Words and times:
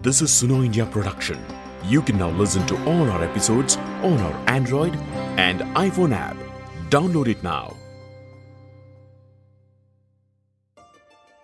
This 0.00 0.22
is 0.22 0.30
Suno 0.30 0.64
India 0.64 0.86
production. 0.86 1.44
You 1.84 2.02
can 2.02 2.18
now 2.18 2.28
listen 2.30 2.64
to 2.68 2.76
all 2.84 3.10
our 3.10 3.24
episodes 3.24 3.76
on 4.04 4.16
our 4.18 4.48
Android 4.48 4.94
and 5.36 5.58
iPhone 5.74 6.12
app. 6.14 6.36
Download 6.88 7.26
it 7.26 7.42
now. 7.42 7.74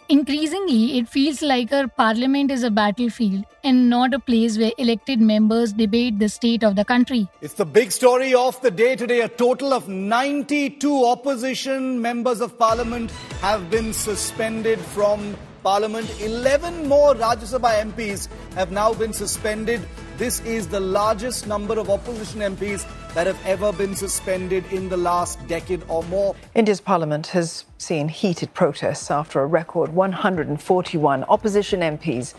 Increasingly, 0.09 0.99
it 0.99 1.09
feels 1.09 1.43
like 1.43 1.73
our 1.73 1.89
parliament 1.89 2.53
is 2.53 2.63
a 2.63 2.71
battlefield 2.71 3.45
and 3.65 3.91
not 3.91 4.15
a 4.15 4.21
place 4.21 4.57
where 4.57 4.71
elected 4.79 5.21
members 5.21 5.73
debate 5.73 6.21
the 6.21 6.29
state 6.29 6.63
of 6.63 6.77
the 6.77 6.85
country. 6.85 7.27
It's 7.41 7.55
the 7.55 7.67
big 7.67 7.91
story 7.91 8.35
of 8.35 8.61
the 8.61 8.71
day 8.71 8.95
today. 8.95 9.23
A 9.23 9.29
total 9.29 9.73
of 9.73 9.89
92 9.89 11.05
opposition 11.05 12.01
members 12.01 12.41
of 12.41 12.57
parliament 12.57 13.11
have 13.41 13.69
been 13.69 13.93
suspended 13.93 14.79
from 14.79 15.37
parliament. 15.65 16.09
11 16.21 16.87
more 16.87 17.15
Rajya 17.15 17.49
Sabha 17.53 17.73
MPs 17.91 18.29
have 18.55 18.71
now 18.71 18.93
been 18.93 19.15
suspended. 19.15 19.81
This 20.19 20.41
is 20.41 20.69
the 20.69 20.79
largest 20.79 21.47
number 21.47 21.79
of 21.79 21.89
opposition 21.89 22.41
MPs 22.41 22.87
that 23.15 23.27
have 23.27 23.41
ever 23.47 23.73
been 23.73 23.97
suspended 23.97 24.65
in 24.71 24.91
the 24.91 24.97
last 24.97 25.45
decade 25.49 25.83
or 25.89 26.03
more. 26.05 26.37
India's 26.55 26.83
parliament 26.83 27.29
has 27.29 27.65
seen 27.79 28.09
heated 28.09 28.53
protests 28.53 29.11
after 29.11 29.41
a 29.41 29.47
record 29.47 29.95
141 29.95 31.25
opposition 31.25 31.81
MPs 31.81 32.35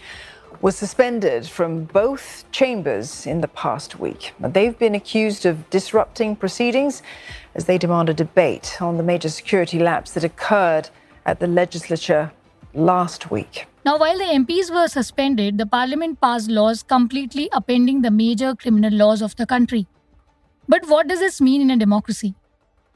were 0.62 0.72
suspended 0.72 1.48
from 1.48 1.86
both 1.86 2.46
chambers 2.52 3.26
in 3.26 3.42
the 3.42 3.48
past 3.48 4.00
week. 4.00 4.34
They've 4.40 4.78
been 4.78 4.96
accused 4.96 5.46
of 5.46 5.70
disrupting 5.70 6.36
proceedings 6.36 7.02
as 7.56 7.66
they 7.66 7.78
demand 7.78 8.10
a 8.10 8.14
debate 8.14 8.78
on 8.82 8.98
the 8.98 9.04
major 9.04 9.30
security 9.30 9.80
lapse 9.80 10.12
that 10.12 10.24
occurred 10.24 10.90
at 11.26 11.40
the 11.40 11.48
legislature 11.48 12.32
last 12.76 13.32
week. 13.32 13.68
Now, 13.86 13.98
while 13.98 14.18
the 14.18 14.26
MPs 14.26 14.74
were 14.74 14.88
suspended, 14.88 15.58
the 15.58 15.66
parliament 15.66 16.20
passed 16.20 16.50
laws 16.50 16.84
completely 16.84 17.50
upending 17.54 18.02
the 18.04 18.12
major 18.12 18.56
criminal 18.56 18.94
laws 18.94 19.22
of 19.22 19.36
the 19.36 19.46
country. 19.46 19.88
But 20.68 20.88
what 20.88 21.08
does 21.08 21.20
this 21.20 21.40
mean 21.40 21.62
in 21.62 21.72
a 21.72 21.78
democracy? 21.78 22.36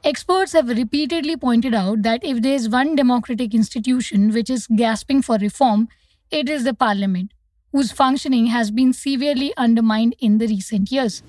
Experts 0.02 0.52
have 0.52 0.68
repeatedly 0.68 1.36
pointed 1.36 1.74
out 1.74 2.02
that 2.02 2.24
if 2.24 2.42
there 2.42 2.54
is 2.54 2.68
one 2.68 2.96
democratic 2.96 3.54
institution 3.54 4.32
which 4.32 4.50
is 4.50 4.66
gasping 4.74 5.22
for 5.22 5.36
reform, 5.36 5.88
it 6.30 6.48
is 6.48 6.64
the 6.64 6.74
parliament, 6.74 7.32
whose 7.72 7.92
functioning 7.92 8.46
has 8.46 8.70
been 8.70 8.92
severely 8.92 9.52
undermined 9.56 10.16
in 10.18 10.38
the 10.38 10.46
recent 10.46 10.90
years. 10.90 11.22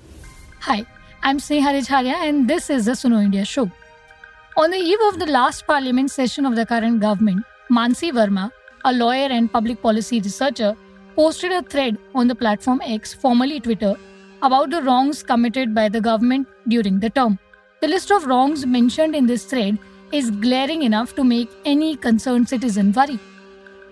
Hi, 0.60 0.86
I'm 1.22 1.38
Sneha 1.38 1.72
Richhariya 1.78 2.14
and 2.28 2.48
this 2.48 2.70
is 2.70 2.86
the 2.86 2.92
Suno 2.92 3.22
India 3.22 3.44
show. 3.44 3.70
On 4.56 4.70
the 4.70 4.76
eve 4.76 4.98
of 5.08 5.18
the 5.18 5.26
last 5.26 5.66
parliament 5.66 6.10
session 6.10 6.44
of 6.44 6.56
the 6.56 6.66
current 6.66 7.00
government, 7.00 7.44
Maansi 7.72 8.12
Verma, 8.12 8.52
a 8.84 8.92
lawyer 8.92 9.28
and 9.30 9.50
public 9.50 9.80
policy 9.80 10.20
researcher, 10.20 10.76
posted 11.16 11.52
a 11.52 11.62
thread 11.62 11.96
on 12.14 12.28
the 12.28 12.34
platform 12.34 12.82
X, 12.84 13.14
formerly 13.14 13.60
Twitter, 13.60 13.94
about 14.42 14.68
the 14.68 14.82
wrongs 14.82 15.22
committed 15.22 15.74
by 15.74 15.88
the 15.88 16.00
government 16.00 16.46
during 16.68 17.00
the 17.00 17.08
term. 17.08 17.38
The 17.80 17.88
list 17.88 18.10
of 18.10 18.26
wrongs 18.26 18.66
mentioned 18.66 19.16
in 19.16 19.26
this 19.26 19.46
thread 19.46 19.78
is 20.12 20.30
glaring 20.30 20.82
enough 20.82 21.14
to 21.14 21.24
make 21.24 21.50
any 21.64 21.96
concerned 21.96 22.46
citizen 22.46 22.92
worry. 22.92 23.18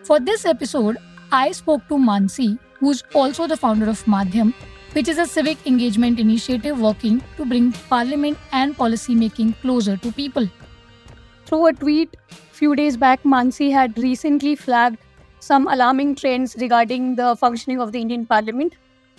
For 0.03 0.21
this 0.21 0.45
episode, 0.45 0.99
I 1.33 1.53
spoke 1.53 1.89
to 1.89 1.95
Maansi, 1.95 2.59
who's 2.81 3.03
also 3.15 3.47
the 3.47 3.57
founder 3.57 3.89
of 3.89 4.05
Maadhyam, 4.05 4.53
which 4.93 5.09
is 5.09 5.17
a 5.17 5.27
civic 5.27 5.67
engagement 5.67 6.21
initiative 6.21 6.79
working 6.79 7.23
to 7.39 7.47
bring 7.47 7.73
parliament 7.89 8.37
and 8.53 8.77
policy 8.77 9.15
making 9.15 9.55
closer 9.63 9.97
to 9.97 10.13
people. 10.13 10.51
Through 11.51 11.67
a 11.67 11.73
tweet 11.73 12.17
few 12.53 12.77
days 12.77 12.97
back, 12.97 13.25
Maansi 13.25 13.73
had 13.73 13.99
recently 13.99 14.55
flagged 14.55 14.99
some 15.41 15.67
alarming 15.67 16.15
trends 16.15 16.55
regarding 16.61 17.17
the 17.17 17.35
functioning 17.35 17.81
of 17.81 17.91
the 17.91 18.01
Indian 18.01 18.25
Parliament. 18.25 18.77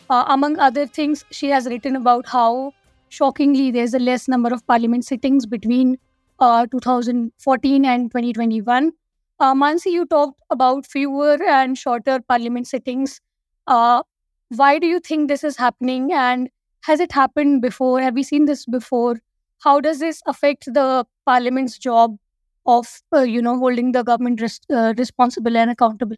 Uh, 0.09 0.23
among 0.29 0.57
other 0.57 0.87
things, 0.87 1.25
she 1.31 1.49
has 1.49 1.65
written 1.65 1.97
about 1.97 2.25
how 2.25 2.73
shockingly 3.09 3.69
there's 3.69 3.93
a 3.93 3.99
less 3.99 4.29
number 4.29 4.53
of 4.53 4.65
Parliament 4.65 5.03
sittings 5.03 5.45
between 5.45 5.97
uh, 6.39 6.65
2014 6.67 7.83
and 7.83 8.09
2021. 8.11 8.93
Uh, 9.41 9.53
Maansi, 9.53 9.91
you 9.91 10.05
talked 10.05 10.39
about 10.49 10.85
fewer 10.85 11.37
and 11.43 11.77
shorter 11.77 12.21
Parliament 12.29 12.65
sittings. 12.65 13.19
Uh, 13.67 14.03
why 14.47 14.79
do 14.79 14.87
you 14.87 15.01
think 15.01 15.27
this 15.27 15.43
is 15.43 15.57
happening, 15.57 16.13
and 16.13 16.49
has 16.85 17.01
it 17.01 17.11
happened 17.11 17.61
before? 17.61 17.99
Have 17.99 18.13
we 18.13 18.23
seen 18.23 18.45
this 18.45 18.65
before? 18.65 19.17
How 19.63 19.79
does 19.79 19.99
this 19.99 20.21
affect 20.25 20.65
the 20.73 21.05
Parliament's 21.25 21.77
job 21.77 22.17
of 22.65 23.01
uh, 23.15 23.21
you 23.21 23.41
know 23.41 23.57
holding 23.57 23.91
the 23.91 24.03
government 24.03 24.41
res- 24.41 24.59
uh, 24.71 24.93
responsible 24.97 25.57
and 25.57 25.71
accountable. 25.71 26.15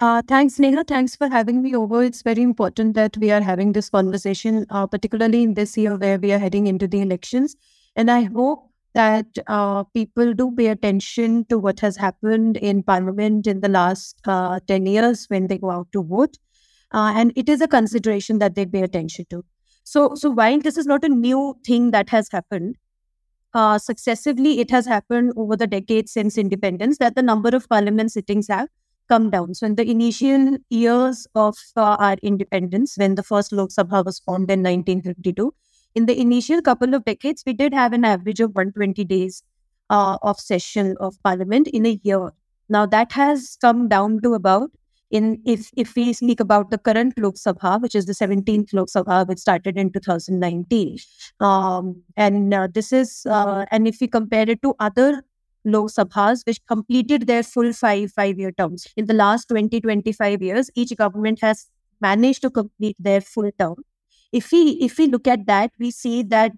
Uh, 0.00 0.22
thanks, 0.28 0.58
Neha. 0.58 0.84
Thanks 0.84 1.16
for 1.16 1.28
having 1.28 1.62
me 1.62 1.74
over. 1.74 2.04
It's 2.04 2.22
very 2.22 2.42
important 2.42 2.94
that 2.94 3.16
we 3.16 3.30
are 3.32 3.40
having 3.40 3.72
this 3.72 3.90
conversation, 3.90 4.64
uh, 4.70 4.86
particularly 4.86 5.42
in 5.42 5.54
this 5.54 5.76
year 5.76 5.96
where 5.96 6.18
we 6.18 6.32
are 6.32 6.38
heading 6.38 6.68
into 6.68 6.86
the 6.86 7.00
elections. 7.00 7.56
And 7.96 8.10
I 8.10 8.22
hope 8.24 8.70
that 8.94 9.26
uh, 9.48 9.84
people 9.94 10.34
do 10.34 10.52
pay 10.56 10.68
attention 10.68 11.44
to 11.46 11.58
what 11.58 11.80
has 11.80 11.96
happened 11.96 12.56
in 12.58 12.82
Parliament 12.84 13.46
in 13.48 13.60
the 13.60 13.68
last 13.68 14.20
uh, 14.26 14.60
10 14.68 14.86
years 14.86 15.26
when 15.28 15.48
they 15.48 15.58
go 15.58 15.70
out 15.70 15.88
to 15.92 16.02
vote. 16.02 16.38
and 16.92 17.32
it 17.36 17.48
is 17.48 17.60
a 17.60 17.68
consideration 17.68 18.38
that 18.38 18.54
they 18.54 18.66
pay 18.66 18.82
attention 18.82 19.26
to. 19.30 19.44
So, 19.88 20.14
so 20.14 20.28
while 20.28 20.58
this 20.58 20.76
is 20.76 20.84
not 20.84 21.02
a 21.02 21.08
new 21.08 21.56
thing 21.64 21.92
that 21.92 22.10
has 22.10 22.28
happened, 22.30 22.76
uh, 23.54 23.78
successively 23.78 24.60
it 24.60 24.70
has 24.70 24.84
happened 24.84 25.32
over 25.34 25.56
the 25.56 25.66
decades 25.66 26.12
since 26.12 26.36
independence 26.36 26.98
that 26.98 27.14
the 27.14 27.22
number 27.22 27.48
of 27.56 27.66
parliament 27.70 28.12
sittings 28.12 28.48
have 28.48 28.68
come 29.08 29.30
down. 29.30 29.54
So 29.54 29.64
in 29.64 29.76
the 29.76 29.90
initial 29.90 30.58
years 30.68 31.26
of 31.34 31.56
uh, 31.74 31.96
our 31.98 32.16
independence, 32.22 32.98
when 32.98 33.14
the 33.14 33.22
first 33.22 33.50
Lok 33.50 33.70
Sabha 33.70 34.04
was 34.04 34.18
formed 34.18 34.50
in 34.50 34.62
1952, 34.62 35.54
in 35.94 36.04
the 36.04 36.20
initial 36.20 36.60
couple 36.60 36.92
of 36.92 37.06
decades, 37.06 37.42
we 37.46 37.54
did 37.54 37.72
have 37.72 37.94
an 37.94 38.04
average 38.04 38.40
of 38.40 38.50
120 38.50 39.04
days 39.04 39.42
uh, 39.88 40.18
of 40.20 40.38
session 40.38 40.98
of 41.00 41.14
parliament 41.22 41.66
in 41.66 41.86
a 41.86 41.98
year. 42.02 42.32
Now 42.68 42.84
that 42.84 43.12
has 43.12 43.56
come 43.58 43.88
down 43.88 44.20
to 44.20 44.34
about 44.34 44.70
in 45.10 45.40
if 45.46 45.70
if 45.76 45.94
we 45.94 46.12
speak 46.12 46.40
about 46.40 46.70
the 46.70 46.78
current 46.78 47.18
Lok 47.18 47.34
Sabha, 47.34 47.80
which 47.80 47.94
is 47.94 48.06
the 48.06 48.12
17th 48.12 48.72
Lok 48.72 48.88
Sabha, 48.88 49.26
which 49.26 49.38
started 49.38 49.78
in 49.78 49.90
2019, 49.92 50.98
um, 51.40 52.02
and 52.16 52.52
uh, 52.52 52.68
this 52.72 52.92
is 52.92 53.26
uh, 53.26 53.64
and 53.70 53.88
if 53.88 54.00
we 54.00 54.06
compare 54.06 54.48
it 54.48 54.62
to 54.62 54.74
other 54.78 55.22
Lok 55.64 55.90
Sabhas, 55.90 56.46
which 56.46 56.64
completed 56.66 57.26
their 57.26 57.42
full 57.42 57.72
five 57.72 58.12
five 58.12 58.38
year 58.38 58.52
terms 58.52 58.86
in 58.96 59.06
the 59.06 59.14
last 59.14 59.48
20 59.48 59.80
25 59.80 60.42
years, 60.42 60.70
each 60.74 60.94
government 60.96 61.40
has 61.40 61.66
managed 62.00 62.42
to 62.42 62.50
complete 62.50 62.96
their 62.98 63.20
full 63.20 63.50
term. 63.58 63.76
If 64.32 64.52
we 64.52 64.72
if 64.80 64.98
we 64.98 65.06
look 65.06 65.26
at 65.26 65.46
that, 65.46 65.72
we 65.78 65.90
see 65.90 66.22
that 66.24 66.52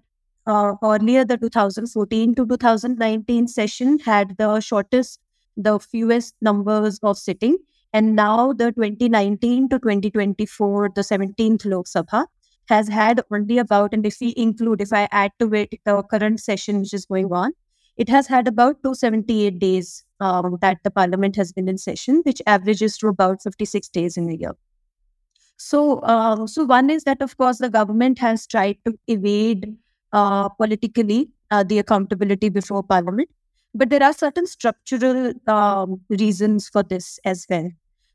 uh, 0.45 0.73
earlier 0.83 1.23
the 1.23 1.37
2014 1.37 2.35
to 2.35 2.45
2019 2.45 3.47
session 3.47 3.99
had 3.99 4.35
the 4.37 4.59
shortest, 4.59 5.19
the 5.55 5.79
fewest 5.79 6.35
numbers 6.41 6.99
of 7.03 7.17
sitting 7.17 7.57
and 7.93 8.15
now 8.15 8.53
the 8.53 8.71
2019 8.71 9.69
to 9.69 9.79
2024, 9.79 10.89
the 10.95 11.01
17th 11.01 11.65
Lok 11.65 11.85
Sabha 11.85 12.25
has 12.67 12.87
had 12.87 13.21
only 13.31 13.57
about, 13.57 13.93
and 13.93 14.05
if 14.05 14.17
we 14.21 14.33
include, 14.37 14.81
if 14.81 14.93
I 14.93 15.07
add 15.11 15.31
to 15.39 15.53
it 15.53 15.73
the 15.83 16.01
current 16.03 16.39
session 16.39 16.79
which 16.79 16.93
is 16.93 17.05
going 17.05 17.31
on, 17.33 17.51
it 17.97 18.07
has 18.09 18.27
had 18.27 18.47
about 18.47 18.81
278 18.83 19.59
days 19.59 20.05
um, 20.21 20.57
that 20.61 20.77
the 20.83 20.91
parliament 20.91 21.35
has 21.35 21.51
been 21.51 21.67
in 21.67 21.77
session, 21.77 22.21
which 22.25 22.41
averages 22.47 22.97
to 22.99 23.07
about 23.07 23.43
56 23.43 23.89
days 23.89 24.15
in 24.15 24.29
a 24.29 24.33
year. 24.33 24.55
So, 25.57 25.99
uh, 25.99 26.47
so 26.47 26.63
one 26.63 26.89
is 26.89 27.03
that 27.03 27.21
of 27.21 27.37
course 27.37 27.59
the 27.59 27.69
government 27.69 28.17
has 28.19 28.47
tried 28.47 28.77
to 28.85 28.97
evade 29.07 29.75
uh, 30.13 30.49
politically 30.49 31.29
uh, 31.51 31.63
the 31.63 31.79
accountability 31.79 32.49
before 32.49 32.81
parliament, 32.81 33.29
but 33.75 33.89
there 33.89 34.01
are 34.01 34.13
certain 34.13 34.47
structural 34.47 35.33
um, 35.47 36.01
reasons 36.09 36.69
for 36.69 36.83
this 36.83 37.19
as 37.25 37.45
well. 37.49 37.69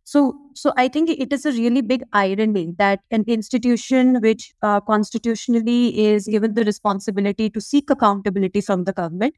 So, 0.06 0.38
so 0.55 0.73
I 0.76 0.87
think 0.87 1.11
it 1.11 1.32
is 1.32 1.44
a 1.44 1.50
really 1.50 1.81
big 1.81 2.05
irony 2.12 2.73
that 2.79 3.00
an 3.11 3.25
institution 3.26 4.20
which 4.20 4.55
uh, 4.62 4.81
constitutionally 4.81 6.06
is 6.06 6.29
given 6.29 6.55
the 6.55 6.62
responsibility 6.64 7.50
to 7.50 7.61
seek 7.61 7.91
accountability 7.91 8.61
from 8.61 8.85
the 8.85 8.93
government 8.93 9.35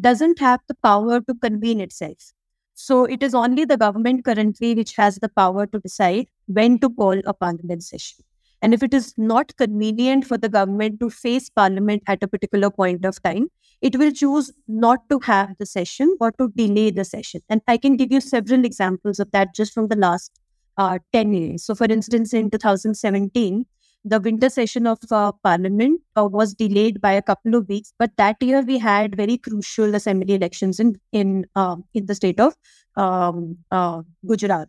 doesn't 0.00 0.38
have 0.40 0.60
the 0.68 0.76
power 0.82 1.20
to 1.22 1.34
convene 1.34 1.80
itself. 1.80 2.32
So, 2.74 3.04
it 3.04 3.22
is 3.22 3.34
only 3.34 3.64
the 3.64 3.78
government 3.78 4.24
currently 4.24 4.74
which 4.74 4.96
has 4.96 5.16
the 5.16 5.30
power 5.30 5.66
to 5.66 5.80
decide 5.80 6.28
when 6.46 6.78
to 6.80 6.90
call 6.90 7.20
a 7.26 7.34
parliament 7.34 7.82
session. 7.82 8.24
And 8.62 8.74
if 8.74 8.82
it 8.82 8.94
is 8.94 9.14
not 9.16 9.56
convenient 9.56 10.26
for 10.26 10.38
the 10.38 10.48
government 10.48 11.00
to 11.00 11.10
face 11.10 11.50
parliament 11.50 12.02
at 12.06 12.22
a 12.22 12.28
particular 12.28 12.70
point 12.70 13.04
of 13.04 13.22
time, 13.22 13.48
it 13.82 13.96
will 13.96 14.10
choose 14.10 14.52
not 14.66 15.08
to 15.10 15.18
have 15.20 15.56
the 15.58 15.66
session 15.66 16.16
or 16.20 16.32
to 16.32 16.48
delay 16.56 16.90
the 16.90 17.04
session. 17.04 17.42
And 17.48 17.60
I 17.68 17.76
can 17.76 17.96
give 17.96 18.10
you 18.10 18.20
several 18.20 18.64
examples 18.64 19.20
of 19.20 19.30
that 19.32 19.54
just 19.54 19.74
from 19.74 19.88
the 19.88 19.96
last 19.96 20.40
uh, 20.78 20.98
10 21.12 21.32
years. 21.32 21.64
So, 21.64 21.74
for 21.74 21.84
instance, 21.84 22.32
in 22.32 22.50
2017, 22.50 23.66
the 24.04 24.20
winter 24.20 24.48
session 24.48 24.86
of 24.86 24.98
uh, 25.10 25.32
parliament 25.42 26.00
uh, 26.16 26.26
was 26.26 26.54
delayed 26.54 27.00
by 27.00 27.12
a 27.12 27.22
couple 27.22 27.56
of 27.56 27.68
weeks, 27.68 27.92
but 27.98 28.12
that 28.16 28.36
year 28.40 28.62
we 28.62 28.78
had 28.78 29.16
very 29.16 29.36
crucial 29.36 29.96
assembly 29.96 30.34
elections 30.34 30.78
in 30.78 30.94
in 31.10 31.44
uh, 31.56 31.76
in 31.92 32.06
the 32.06 32.14
state 32.14 32.38
of 32.38 32.54
um, 32.96 33.58
uh, 33.72 34.02
Gujarat. 34.24 34.68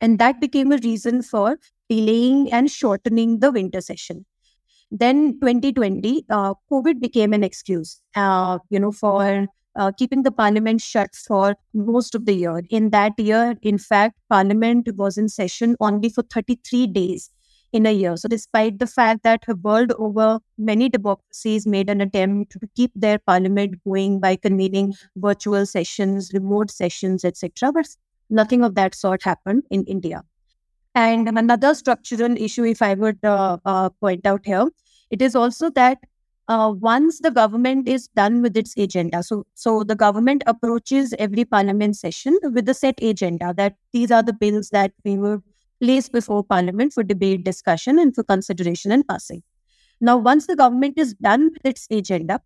And 0.00 0.18
that 0.18 0.40
became 0.40 0.72
a 0.72 0.78
reason 0.78 1.22
for 1.22 1.58
delaying 1.88 2.52
and 2.52 2.70
shortening 2.70 3.40
the 3.40 3.52
winter 3.52 3.80
session. 3.80 4.24
Then 4.90 5.38
2020, 5.40 6.24
uh, 6.30 6.54
COVID 6.70 7.00
became 7.00 7.32
an 7.32 7.44
excuse, 7.44 8.00
uh, 8.16 8.58
you 8.70 8.80
know, 8.80 8.90
for 8.90 9.46
uh, 9.76 9.92
keeping 9.96 10.22
the 10.22 10.32
parliament 10.32 10.80
shut 10.80 11.14
for 11.14 11.56
most 11.72 12.14
of 12.14 12.26
the 12.26 12.34
year. 12.34 12.62
In 12.70 12.90
that 12.90 13.12
year, 13.18 13.54
in 13.62 13.78
fact, 13.78 14.16
parliament 14.28 14.88
was 14.96 15.16
in 15.16 15.28
session 15.28 15.76
only 15.80 16.08
for 16.08 16.22
33 16.22 16.88
days 16.88 17.30
in 17.72 17.86
a 17.86 17.92
year. 17.92 18.16
So, 18.16 18.28
despite 18.28 18.78
the 18.78 18.86
fact 18.86 19.22
that 19.22 19.44
world 19.62 19.92
over, 19.98 20.40
many 20.58 20.88
democracies 20.88 21.66
made 21.66 21.88
an 21.88 22.00
attempt 22.00 22.52
to 22.52 22.60
keep 22.74 22.90
their 22.94 23.18
parliament 23.18 23.76
going 23.84 24.18
by 24.18 24.36
convening 24.36 24.94
virtual 25.16 25.66
sessions, 25.66 26.32
remote 26.34 26.70
sessions, 26.70 27.24
etc., 27.24 27.72
but 27.72 27.86
nothing 28.30 28.64
of 28.64 28.74
that 28.74 28.94
sort 28.94 29.22
happened 29.22 29.64
in 29.70 29.84
India. 29.84 30.22
And 30.94 31.28
another 31.28 31.74
structural 31.74 32.36
issue, 32.36 32.64
if 32.64 32.82
I 32.82 32.94
would 32.94 33.24
uh, 33.24 33.58
uh, 33.64 33.90
point 33.90 34.26
out 34.26 34.44
here, 34.44 34.68
it 35.10 35.22
is 35.22 35.36
also 35.36 35.70
that 35.70 35.98
uh, 36.48 36.72
once 36.76 37.20
the 37.20 37.30
government 37.30 37.86
is 37.86 38.08
done 38.08 38.42
with 38.42 38.56
its 38.56 38.76
agenda, 38.76 39.22
so 39.22 39.46
so 39.54 39.84
the 39.84 39.94
government 39.94 40.42
approaches 40.46 41.14
every 41.18 41.44
parliament 41.44 41.96
session 41.96 42.36
with 42.42 42.68
a 42.68 42.74
set 42.74 43.00
agenda 43.00 43.54
that 43.56 43.76
these 43.92 44.10
are 44.10 44.22
the 44.22 44.32
bills 44.32 44.70
that 44.70 44.92
we 45.04 45.16
will 45.16 45.42
place 45.80 46.08
before 46.08 46.42
parliament 46.42 46.92
for 46.92 47.04
debate, 47.04 47.44
discussion, 47.44 48.00
and 48.00 48.14
for 48.14 48.24
consideration 48.24 48.90
and 48.90 49.06
passing. 49.06 49.42
Now, 50.00 50.16
once 50.16 50.46
the 50.46 50.56
government 50.56 50.98
is 50.98 51.14
done 51.14 51.50
with 51.52 51.64
its 51.64 51.86
agenda, 51.90 52.40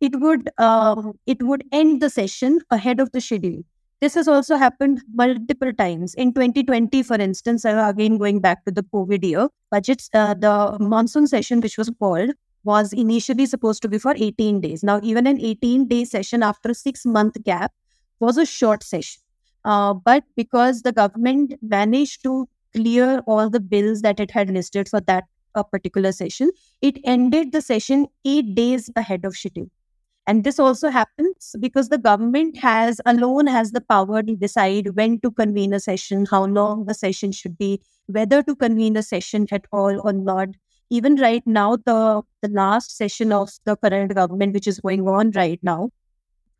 it 0.00 0.18
would 0.18 0.48
um, 0.58 1.18
it 1.26 1.42
would 1.42 1.64
end 1.72 2.00
the 2.00 2.08
session 2.08 2.60
ahead 2.70 3.00
of 3.00 3.12
the 3.12 3.20
schedule. 3.20 3.62
This 4.02 4.14
has 4.14 4.26
also 4.26 4.56
happened 4.56 5.00
multiple 5.14 5.72
times. 5.72 6.14
In 6.14 6.34
2020, 6.34 7.04
for 7.04 7.14
instance, 7.14 7.64
again 7.64 8.18
going 8.18 8.40
back 8.40 8.64
to 8.64 8.72
the 8.72 8.82
COVID 8.82 9.22
year, 9.22 9.48
budgets, 9.70 10.10
uh, 10.12 10.34
the 10.34 10.76
monsoon 10.80 11.28
session, 11.28 11.60
which 11.60 11.78
was 11.78 11.88
called, 12.00 12.30
was 12.64 12.92
initially 12.92 13.46
supposed 13.46 13.80
to 13.82 13.88
be 13.88 13.98
for 13.98 14.12
18 14.16 14.60
days. 14.60 14.82
Now, 14.82 14.98
even 15.04 15.28
an 15.28 15.40
18 15.40 15.86
day 15.86 16.04
session 16.04 16.42
after 16.42 16.70
a 16.70 16.74
six 16.74 17.06
month 17.06 17.40
gap 17.44 17.70
was 18.18 18.38
a 18.38 18.44
short 18.44 18.82
session. 18.82 19.22
Uh, 19.64 19.94
but 19.94 20.24
because 20.34 20.82
the 20.82 20.90
government 20.90 21.54
managed 21.62 22.24
to 22.24 22.48
clear 22.74 23.20
all 23.28 23.48
the 23.48 23.60
bills 23.60 24.02
that 24.02 24.18
it 24.18 24.32
had 24.32 24.50
listed 24.50 24.88
for 24.88 25.00
that 25.02 25.26
uh, 25.54 25.62
particular 25.62 26.10
session, 26.10 26.50
it 26.80 26.98
ended 27.04 27.52
the 27.52 27.62
session 27.62 28.08
eight 28.24 28.56
days 28.56 28.90
ahead 28.96 29.24
of 29.24 29.36
schedule. 29.36 29.70
And 30.26 30.44
this 30.44 30.60
also 30.60 30.88
happens 30.88 31.56
because 31.58 31.88
the 31.88 31.98
government 31.98 32.56
has 32.58 33.00
alone 33.06 33.48
has 33.48 33.72
the 33.72 33.80
power 33.80 34.22
to 34.22 34.36
decide 34.36 34.94
when 34.94 35.18
to 35.20 35.32
convene 35.32 35.72
a 35.72 35.80
session, 35.80 36.26
how 36.30 36.44
long 36.44 36.84
the 36.84 36.94
session 36.94 37.32
should 37.32 37.58
be, 37.58 37.80
whether 38.06 38.42
to 38.42 38.54
convene 38.54 38.96
a 38.96 39.02
session 39.02 39.46
at 39.50 39.66
all 39.72 40.00
or 40.06 40.12
not. 40.12 40.48
Even 40.90 41.16
right 41.16 41.42
now, 41.46 41.76
the, 41.76 42.22
the 42.42 42.48
last 42.48 42.96
session 42.96 43.32
of 43.32 43.50
the 43.64 43.76
current 43.76 44.14
government, 44.14 44.54
which 44.54 44.68
is 44.68 44.78
going 44.78 45.08
on 45.08 45.32
right 45.32 45.58
now, 45.62 45.90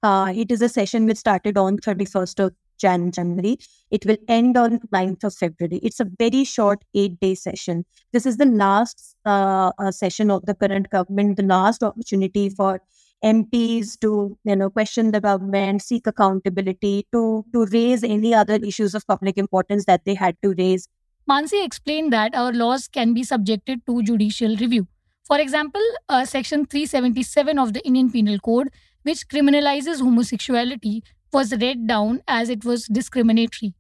uh, 0.03 0.33
it 0.35 0.51
is 0.51 0.63
a 0.63 0.69
session 0.69 1.07
which 1.07 1.19
started 1.19 1.57
on 1.57 1.79
31st 1.79 2.47
of 2.47 2.53
Jan 2.79 3.13
January. 3.13 3.59
It 3.91 4.05
will 4.07 4.17
end 4.27 4.57
on 4.57 4.81
9th 4.93 5.25
of 5.25 5.35
February. 5.35 5.79
It's 5.83 6.01
a 6.01 6.07
very 6.19 6.45
short 6.45 6.83
eight 6.95 7.21
day 7.21 7.37
session. 7.37 7.85
This 8.13 8.27
is 8.27 8.39
the 8.39 8.47
last 8.47 9.17
uh, 9.25 9.71
uh, 9.79 9.93
session 9.93 10.31
of 10.31 10.45
the 10.47 10.55
current 10.55 10.91
government, 10.91 11.37
the 11.37 11.45
last 11.45 11.85
opportunity 11.85 12.49
for 12.49 12.81
MPs 13.25 13.99
to 14.01 14.37
you 14.45 14.57
know 14.57 14.71
question 14.71 15.13
the 15.13 15.21
government, 15.21 15.83
seek 15.83 16.07
accountability, 16.07 17.07
to 17.13 17.45
to 17.53 17.67
raise 17.67 18.03
any 18.03 18.35
other 18.35 18.55
issues 18.57 18.95
of 18.95 19.07
public 19.07 19.39
importance 19.39 19.85
that 19.87 20.05
they 20.05 20.15
had 20.15 20.37
to 20.43 20.55
raise. 20.59 20.89
Maansi 21.31 21.65
explained 21.65 22.13
that 22.13 22.35
our 22.35 22.53
laws 22.53 22.89
can 22.89 23.15
be 23.15 23.23
subjected 23.23 23.87
to 23.87 24.03
judicial 24.03 24.57
review. 24.57 24.89
For 25.25 25.39
example, 25.39 25.81
uh, 26.09 26.25
Section 26.25 26.67
377 26.67 27.59
of 27.59 27.73
the 27.73 27.87
Indian 27.87 28.11
Penal 28.11 28.39
Code, 28.41 28.71
which 29.03 29.29
criminalizes 29.29 30.01
homosexuality, 30.01 31.03
was 31.33 31.53
read 31.61 31.87
down 31.87 32.23
as 32.27 32.51
it 32.51 32.65
was 32.65 32.87
discriminatory. 32.87 33.75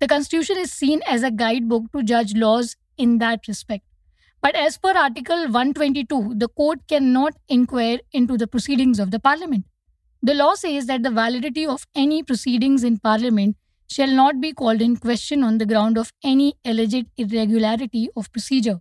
The 0.00 0.08
Constitution 0.08 0.58
is 0.58 0.72
seen 0.72 1.02
as 1.06 1.22
a 1.22 1.30
guidebook 1.30 1.90
to 1.92 2.02
judge 2.02 2.34
laws 2.34 2.76
in 2.96 3.18
that 3.18 3.46
respect. 3.46 3.84
But 4.40 4.54
as 4.54 4.78
per 4.78 4.92
Article 4.96 5.48
122, 5.48 6.34
the 6.36 6.48
court 6.48 6.80
cannot 6.88 7.34
inquire 7.48 7.98
into 8.12 8.36
the 8.36 8.46
proceedings 8.46 8.98
of 8.98 9.10
the 9.10 9.18
Parliament. 9.18 9.64
The 10.22 10.34
law 10.34 10.54
says 10.54 10.86
that 10.86 11.02
the 11.02 11.10
validity 11.10 11.66
of 11.66 11.86
any 11.94 12.22
proceedings 12.22 12.84
in 12.84 12.98
Parliament 12.98 13.56
shall 13.88 14.08
not 14.08 14.40
be 14.40 14.52
called 14.52 14.80
in 14.80 14.96
question 14.96 15.42
on 15.42 15.58
the 15.58 15.66
ground 15.66 15.98
of 15.98 16.12
any 16.22 16.54
alleged 16.64 17.06
irregularity 17.16 18.08
of 18.16 18.30
procedure. 18.32 18.80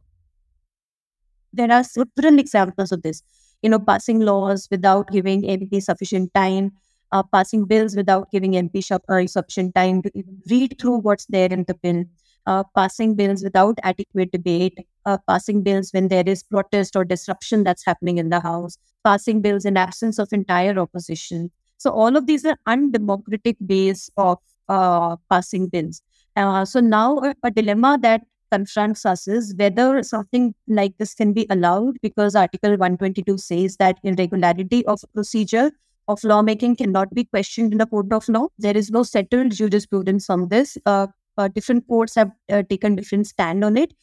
There 1.53 1.71
are 1.71 1.83
several 1.83 2.39
examples 2.39 2.91
of 2.91 3.01
this. 3.01 3.23
You 3.61 3.69
know, 3.69 3.79
passing 3.79 4.19
laws 4.19 4.67
without 4.69 5.09
giving 5.11 5.41
MP 5.41 5.81
sufficient 5.81 6.33
time, 6.35 6.73
uh, 7.11 7.23
passing 7.23 7.65
bills 7.65 7.95
without 7.95 8.29
giving 8.31 8.51
MP 8.51 8.91
uh, 8.91 9.27
sufficient 9.27 9.73
time 9.73 10.01
to 10.03 10.11
read 10.49 10.77
through 10.79 10.97
what's 10.99 11.25
there 11.25 11.51
in 11.51 11.63
the 11.67 11.73
bill, 11.73 12.03
uh, 12.47 12.63
passing 12.75 13.13
bills 13.13 13.43
without 13.43 13.77
adequate 13.83 14.31
debate, 14.31 14.79
uh, 15.05 15.17
passing 15.27 15.61
bills 15.61 15.91
when 15.91 16.07
there 16.07 16.23
is 16.25 16.43
protest 16.43 16.95
or 16.95 17.03
disruption 17.03 17.63
that's 17.63 17.85
happening 17.85 18.17
in 18.17 18.29
the 18.29 18.39
House, 18.39 18.77
passing 19.03 19.41
bills 19.41 19.65
in 19.65 19.77
absence 19.77 20.17
of 20.17 20.29
entire 20.31 20.79
opposition. 20.79 21.51
So 21.77 21.91
all 21.91 22.15
of 22.15 22.25
these 22.25 22.45
are 22.45 22.57
undemocratic 22.65 23.57
ways 23.59 24.09
of 24.17 24.39
uh, 24.69 25.17
passing 25.29 25.67
bills. 25.67 26.01
Uh, 26.35 26.65
so 26.65 26.79
now 26.79 27.19
a, 27.19 27.35
a 27.43 27.51
dilemma 27.51 27.97
that 28.01 28.21
confronts 28.49 29.05
us 29.05 29.27
is 29.27 29.53
whether 29.57 30.01
something 30.03 30.55
like 30.67 30.97
this 30.97 31.13
can 31.13 31.33
be 31.33 31.45
allowed 31.49 31.97
because 32.01 32.35
Article 32.35 32.71
122 32.71 33.37
says 33.37 33.75
that 33.77 33.97
irregularity 34.03 34.85
of 34.85 35.03
procedure 35.13 35.71
of 36.07 36.23
lawmaking 36.23 36.77
cannot 36.77 37.13
be 37.13 37.25
questioned 37.25 37.73
in 37.73 37.81
a 37.81 37.85
court 37.85 38.13
of 38.13 38.27
law. 38.29 38.47
There 38.57 38.77
is 38.77 38.89
no 38.89 39.03
settled 39.03 39.51
jurisprudence 39.51 40.29
on 40.29 40.47
this. 40.47 40.77
Uh, 40.85 41.07
uh, 41.37 41.47
different 41.47 41.87
courts 41.87 42.15
have 42.15 42.31
uh, 42.49 42.63
taken 42.69 42.95
different 42.95 43.27
stand 43.27 43.63
on 43.63 43.77
it. 43.77 43.93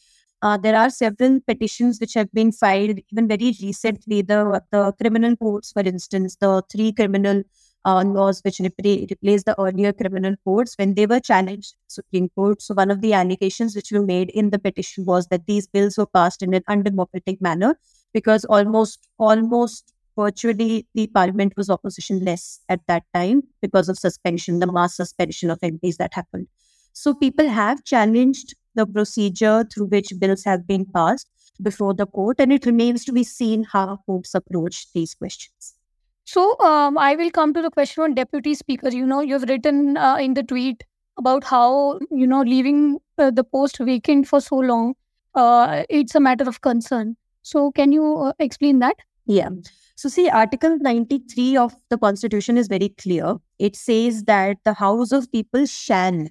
Uh, 0.42 0.58
there 0.58 0.76
are 0.76 0.90
several 0.90 1.40
petitions 1.48 1.98
which 2.00 2.14
have 2.14 2.30
been 2.32 2.52
filed 2.52 2.98
even 3.10 3.26
very 3.26 3.54
recently. 3.62 4.20
The, 4.22 4.62
the 4.70 4.92
criminal 5.00 5.36
courts, 5.36 5.72
for 5.72 5.80
instance, 5.80 6.36
the 6.36 6.62
three 6.70 6.92
criminal 6.92 7.42
uh, 7.86 8.02
laws 8.04 8.40
which 8.42 8.60
replaced 8.60 9.46
the 9.46 9.54
earlier 9.60 9.92
criminal 9.92 10.34
courts 10.44 10.74
when 10.76 10.94
they 10.94 11.06
were 11.06 11.20
challenged 11.20 11.74
Supreme 11.86 12.28
Court. 12.30 12.60
So 12.62 12.74
one 12.74 12.90
of 12.90 13.00
the 13.00 13.12
allegations 13.12 13.76
which 13.76 13.90
were 13.92 14.02
made 14.04 14.30
in 14.30 14.50
the 14.50 14.58
petition 14.58 15.04
was 15.04 15.28
that 15.28 15.46
these 15.46 15.66
bills 15.66 15.98
were 15.98 16.06
passed 16.06 16.42
in 16.42 16.54
an 16.54 16.62
undemocratic 16.68 17.40
manner 17.40 17.78
because 18.12 18.44
almost 18.46 19.08
almost 19.18 19.92
virtually 20.16 20.86
the 20.94 21.06
parliament 21.08 21.54
was 21.56 21.68
oppositionless 21.68 22.60
at 22.68 22.80
that 22.86 23.02
time 23.12 23.42
because 23.60 23.88
of 23.88 23.98
suspension, 23.98 24.60
the 24.60 24.70
mass 24.70 24.96
suspension 24.96 25.50
of 25.50 25.58
MPs 25.60 25.96
that 25.96 26.14
happened. 26.14 26.46
So 26.94 27.12
people 27.12 27.48
have 27.48 27.84
challenged 27.84 28.54
the 28.74 28.86
procedure 28.86 29.64
through 29.64 29.86
which 29.86 30.12
bills 30.18 30.44
have 30.44 30.66
been 30.66 30.86
passed 30.86 31.28
before 31.62 31.92
the 31.94 32.06
court, 32.06 32.40
and 32.40 32.52
it 32.52 32.66
remains 32.66 33.04
to 33.04 33.12
be 33.12 33.22
seen 33.22 33.64
how 33.64 33.98
courts 34.06 34.34
approach 34.34 34.92
these 34.92 35.14
questions. 35.14 35.74
So 36.24 36.58
um, 36.60 36.96
I 36.96 37.14
will 37.16 37.30
come 37.30 37.52
to 37.52 37.60
the 37.60 37.70
question 37.70 38.02
on 38.02 38.14
deputy 38.14 38.54
speaker. 38.54 38.88
You 38.88 39.06
know, 39.06 39.20
you've 39.20 39.42
written 39.42 39.96
uh, 39.96 40.16
in 40.16 40.34
the 40.34 40.42
tweet 40.42 40.82
about 41.18 41.44
how 41.44 42.00
you 42.10 42.26
know 42.26 42.40
leaving 42.40 42.98
uh, 43.18 43.30
the 43.30 43.44
post 43.44 43.78
vacant 43.78 44.26
for 44.26 44.40
so 44.40 44.56
long, 44.56 44.94
uh, 45.34 45.84
it's 45.88 46.14
a 46.14 46.20
matter 46.20 46.48
of 46.48 46.60
concern. 46.60 47.16
So 47.42 47.70
can 47.72 47.92
you 47.92 48.16
uh, 48.16 48.32
explain 48.38 48.78
that? 48.78 48.96
Yeah. 49.26 49.50
So, 49.96 50.08
see, 50.08 50.28
Article 50.28 50.76
93 50.78 51.56
of 51.56 51.74
the 51.88 51.96
Constitution 51.96 52.58
is 52.58 52.66
very 52.66 52.88
clear. 52.88 53.36
It 53.58 53.76
says 53.76 54.24
that 54.24 54.56
the 54.64 54.74
House 54.74 55.12
of 55.12 55.30
People 55.30 55.66
shall 55.66 56.26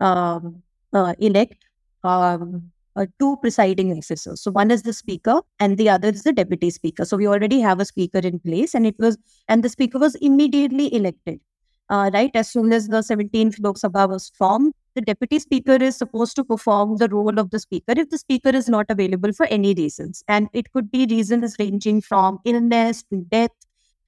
um, 0.00 0.62
uh, 0.92 1.14
elect 1.18 1.64
um, 2.04 2.70
uh, 2.96 3.06
two 3.18 3.36
presiding 3.38 3.92
officers. 3.92 4.40
So 4.40 4.50
one 4.50 4.70
is 4.70 4.82
the 4.82 4.92
speaker 4.92 5.40
and 5.60 5.76
the 5.76 5.88
other 5.88 6.08
is 6.08 6.22
the 6.22 6.32
deputy 6.32 6.70
speaker. 6.70 7.04
So 7.04 7.16
we 7.16 7.28
already 7.28 7.60
have 7.60 7.80
a 7.80 7.84
speaker 7.84 8.18
in 8.18 8.38
place, 8.38 8.74
and 8.74 8.86
it 8.86 8.96
was 8.98 9.18
and 9.48 9.62
the 9.62 9.68
speaker 9.68 9.98
was 9.98 10.14
immediately 10.16 10.94
elected. 10.94 11.40
Uh, 11.88 12.10
right 12.12 12.32
as 12.34 12.50
soon 12.50 12.72
as 12.72 12.88
the 12.88 12.98
17th 12.98 13.62
Lok 13.62 13.76
Sabha 13.76 14.08
was 14.08 14.30
formed, 14.30 14.72
the 14.96 15.02
deputy 15.02 15.38
speaker 15.38 15.76
is 15.76 15.94
supposed 15.96 16.34
to 16.34 16.42
perform 16.42 16.96
the 16.96 17.08
role 17.08 17.38
of 17.38 17.50
the 17.50 17.60
speaker 17.60 17.92
if 17.96 18.10
the 18.10 18.18
speaker 18.18 18.48
is 18.48 18.68
not 18.68 18.86
available 18.88 19.32
for 19.32 19.46
any 19.46 19.72
reasons, 19.74 20.24
and 20.26 20.48
it 20.52 20.72
could 20.72 20.90
be 20.90 21.06
reasons 21.06 21.54
ranging 21.58 22.00
from 22.00 22.40
illness 22.44 23.04
to 23.04 23.24
death 23.30 23.50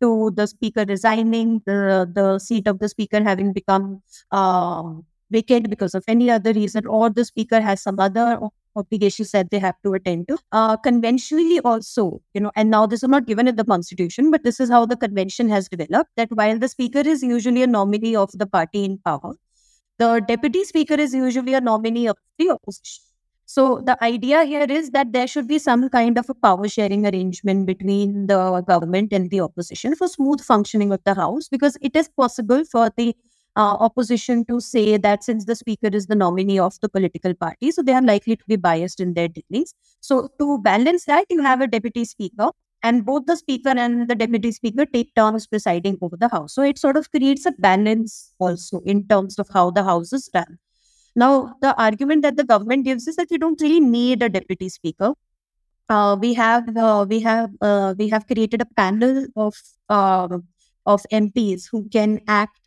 to 0.01 0.33
the 0.35 0.47
speaker 0.47 0.85
resigning, 0.89 1.61
the 1.67 2.11
the 2.15 2.39
seat 2.39 2.67
of 2.67 2.79
the 2.79 2.89
speaker 2.89 3.23
having 3.23 3.53
become 3.53 4.03
uh, 4.33 4.83
vacant 5.31 5.71
because 5.71 5.95
of 5.95 6.05
any 6.09 6.31
other 6.31 6.53
reason, 6.53 6.87
or 6.87 7.11
the 7.11 7.25
speaker 7.25 7.61
has 7.61 7.83
some 7.83 7.99
other 7.99 8.39
obligations 8.77 9.33
that 9.33 9.51
they 9.51 9.59
have 9.59 9.75
to 9.83 9.95
attend 9.95 10.29
to. 10.29 10.39
Uh, 10.53 10.77
conventionally, 10.77 11.61
also, 11.61 12.21
you 12.35 12.41
know, 12.41 12.53
and 12.57 12.71
now 12.71 12.87
this 12.87 13.03
is 13.03 13.09
not 13.09 13.27
given 13.27 13.49
in 13.49 13.57
the 13.57 13.65
constitution, 13.65 14.31
but 14.31 14.45
this 14.45 14.61
is 14.61 14.71
how 14.71 14.87
the 14.87 14.97
convention 14.97 15.49
has 15.49 15.69
developed 15.69 16.11
that 16.17 16.29
while 16.31 16.59
the 16.59 16.69
speaker 16.69 17.01
is 17.01 17.23
usually 17.23 17.63
a 17.63 17.67
nominee 17.67 18.17
of 18.17 18.31
the 18.33 18.47
party 18.47 18.85
in 18.85 18.99
power, 18.99 19.35
the 19.99 20.23
deputy 20.27 20.65
speaker 20.65 20.95
is 20.95 21.13
usually 21.13 21.55
a 21.55 21.61
nominee 21.61 22.07
of 22.07 22.17
the 22.39 22.51
opposition. 22.51 23.05
So 23.51 23.81
the 23.83 23.97
idea 24.05 24.45
here 24.45 24.67
is 24.69 24.91
that 24.91 25.15
there 25.15 25.27
should 25.27 25.49
be 25.49 25.59
some 25.59 25.89
kind 25.89 26.19
of 26.19 26.29
a 26.29 26.35
power 26.35 26.69
sharing 26.69 27.07
arrangement 27.07 27.65
between 27.65 28.27
the 28.27 28.61
government 28.61 29.11
and 29.11 29.31
the 29.31 29.41
opposition 29.41 29.95
for 29.97 30.07
smooth 30.07 30.43
functioning 30.43 30.93
of 30.93 31.03
the 31.05 31.15
house 31.15 31.49
because 31.49 31.79
it 31.81 31.97
is 31.97 32.11
possible 32.11 32.63
for 32.71 32.91
the 32.99 33.17
uh, 33.59 33.77
opposition 33.87 34.45
to 34.47 34.61
say 34.61 34.97
that 34.97 35.25
since 35.25 35.45
the 35.45 35.57
speaker 35.57 35.89
is 35.93 36.07
the 36.07 36.15
nominee 36.15 36.59
of 36.59 36.79
the 36.81 36.89
political 36.89 37.35
party, 37.35 37.73
so 37.73 37.83
they 37.83 37.93
are 37.93 38.03
likely 38.03 38.37
to 38.37 38.45
be 38.47 38.57
biased 38.57 39.01
in 39.01 39.15
their 39.15 39.29
dealings. 39.29 39.75
So 40.01 40.29
to 40.39 40.59
balance 40.59 41.05
that, 41.07 41.27
you 41.29 41.43
have 41.43 41.61
a 41.61 41.67
deputy 41.67 42.05
speaker 42.05 42.51
and 42.83 43.05
both 43.05 43.27
the 43.27 43.37
speaker 43.37 43.71
and 43.71 44.09
the 44.09 44.15
deputy 44.15 44.53
speaker 44.53 44.87
take 44.87 45.15
turns 45.17 45.47
presiding 45.47 45.99
over 46.01 46.17
the 46.17 46.29
house. 46.29 46.55
So 46.55 46.63
it 46.63 46.79
sort 46.79 46.97
of 46.97 47.11
creates 47.11 47.47
a 47.47 47.53
balance 47.53 48.33
also 48.39 48.81
in 48.81 49.07
terms 49.09 49.39
of 49.39 49.49
how 49.53 49.71
the 49.71 49.83
house 49.83 50.13
is 50.13 50.31
run. 50.33 50.59
Now, 51.17 51.57
the 51.61 51.75
argument 51.83 52.23
that 52.23 52.37
the 52.37 52.45
government 52.45 52.85
gives 52.85 53.09
is 53.09 53.17
that 53.17 53.33
you 53.33 53.39
don't 53.39 53.61
really 53.61 53.81
need 53.81 54.23
a 54.23 54.29
deputy 54.29 54.69
speaker. 54.69 55.15
Uh, 55.89 56.17
we 56.21 56.35
have 56.35 56.77
uh, 56.77 57.07
we 57.09 57.19
have 57.21 57.51
uh, 57.61 57.95
we 57.99 58.09
have 58.09 58.27
created 58.27 58.63
a 58.63 58.67
panel 58.77 59.27
of 59.35 59.55
um, 59.89 60.45
of 60.87 61.05
MPs 61.11 61.69
who 61.71 61.89
can 61.89 62.21
act 62.29 62.61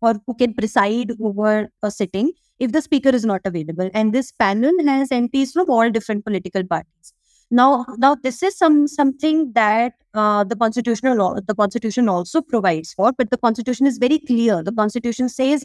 or 0.00 0.14
who 0.26 0.34
can 0.34 0.54
preside 0.54 1.12
over 1.20 1.68
a 1.82 1.90
sitting 1.90 2.32
if 2.58 2.72
the 2.72 2.82
speaker 2.82 3.10
is 3.10 3.24
not 3.24 3.40
available. 3.44 3.90
And 3.92 4.12
this 4.12 4.32
panel 4.32 4.72
has 4.84 5.10
MPs 5.10 5.52
from 5.52 5.70
all 5.70 5.90
different 5.90 6.24
political 6.24 6.64
parties. 6.64 7.12
Now, 7.50 7.84
now 7.98 8.16
this 8.16 8.42
is 8.42 8.58
some 8.58 8.88
something 8.88 9.52
that 9.52 9.92
uh, 10.14 10.42
the 10.44 10.56
constitutional 10.56 11.16
law, 11.16 11.36
the 11.46 11.54
constitution 11.54 12.08
also 12.08 12.42
provides 12.42 12.92
for, 12.92 13.12
but 13.12 13.30
the 13.30 13.36
constitution 13.36 13.86
is 13.86 13.98
very 13.98 14.18
clear. 14.18 14.62
The 14.62 14.72
constitution 14.72 15.28
says 15.28 15.64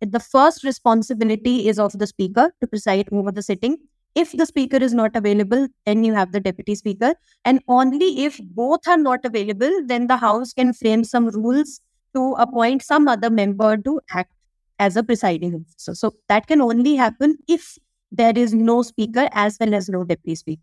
the 0.00 0.18
first 0.18 0.64
responsibility 0.64 1.68
is 1.68 1.78
of 1.78 1.98
the 1.98 2.06
speaker 2.06 2.52
to 2.60 2.66
preside 2.66 3.08
over 3.12 3.30
the 3.30 3.42
sitting. 3.42 3.76
If 4.16 4.32
the 4.32 4.46
speaker 4.46 4.78
is 4.78 4.92
not 4.92 5.14
available, 5.14 5.68
then 5.86 6.02
you 6.02 6.14
have 6.14 6.32
the 6.32 6.40
deputy 6.40 6.74
speaker. 6.74 7.14
And 7.44 7.62
only 7.68 8.24
if 8.24 8.40
both 8.42 8.88
are 8.88 8.96
not 8.96 9.24
available, 9.24 9.70
then 9.86 10.08
the 10.08 10.16
House 10.16 10.52
can 10.52 10.72
frame 10.72 11.04
some 11.04 11.28
rules 11.28 11.80
to 12.14 12.34
appoint 12.38 12.82
some 12.82 13.08
other 13.08 13.30
member 13.30 13.76
to 13.76 14.00
act 14.10 14.32
as 14.78 14.96
a 14.96 15.02
presiding 15.02 15.54
officer. 15.54 15.94
So 15.94 16.14
that 16.28 16.46
can 16.46 16.60
only 16.60 16.96
happen 16.96 17.36
if 17.48 17.78
there 18.10 18.36
is 18.36 18.54
no 18.54 18.82
speaker 18.82 19.28
as 19.32 19.56
well 19.60 19.74
as 19.74 19.88
no 19.88 20.04
deputy 20.04 20.34
speaker. 20.34 20.62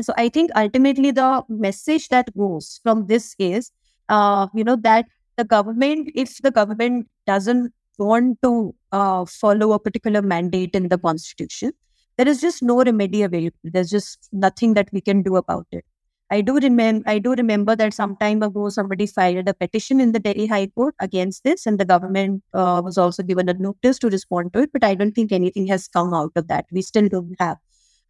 So 0.00 0.12
I 0.16 0.28
think 0.28 0.50
ultimately 0.54 1.10
the 1.10 1.42
message 1.48 2.08
that 2.08 2.36
goes 2.36 2.80
from 2.82 3.06
this 3.06 3.34
is, 3.38 3.70
uh, 4.08 4.48
you 4.54 4.62
know, 4.62 4.76
that 4.76 5.06
the 5.36 5.44
government, 5.44 6.10
if 6.14 6.38
the 6.38 6.50
government 6.50 7.08
doesn't 7.26 7.72
want 7.98 8.38
to 8.42 8.74
uh, 8.92 9.24
follow 9.24 9.72
a 9.72 9.78
particular 9.78 10.20
mandate 10.20 10.74
in 10.74 10.88
the 10.88 10.98
constitution, 10.98 11.72
there 12.18 12.28
is 12.28 12.40
just 12.40 12.62
no 12.62 12.82
remedy 12.82 13.22
available. 13.22 13.56
There's 13.64 13.90
just 13.90 14.28
nothing 14.32 14.74
that 14.74 14.88
we 14.92 15.00
can 15.00 15.22
do 15.22 15.36
about 15.36 15.66
it. 15.72 15.84
I 16.30 16.40
do 16.40 16.56
remember 16.58 17.08
I 17.08 17.18
do 17.20 17.34
remember 17.34 17.76
that 17.76 17.94
some 17.94 18.16
time 18.16 18.42
ago 18.42 18.68
somebody 18.68 19.06
filed 19.06 19.48
a 19.48 19.54
petition 19.54 20.00
in 20.00 20.10
the 20.12 20.18
Delhi 20.18 20.46
High 20.46 20.66
Court 20.66 20.94
against 21.00 21.44
this, 21.44 21.66
and 21.66 21.78
the 21.78 21.84
government 21.84 22.42
uh, 22.52 22.82
was 22.84 22.98
also 22.98 23.22
given 23.22 23.48
a 23.48 23.54
notice 23.54 23.98
to 24.00 24.08
respond 24.08 24.52
to 24.52 24.60
it. 24.60 24.70
But 24.72 24.82
I 24.82 24.94
don't 24.94 25.12
think 25.12 25.30
anything 25.30 25.68
has 25.68 25.86
come 25.86 26.12
out 26.12 26.32
of 26.34 26.48
that. 26.48 26.66
We 26.72 26.82
still 26.82 27.08
don't 27.08 27.36
have 27.38 27.58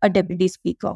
a 0.01 0.09
deputy 0.09 0.49
speaker. 0.49 0.95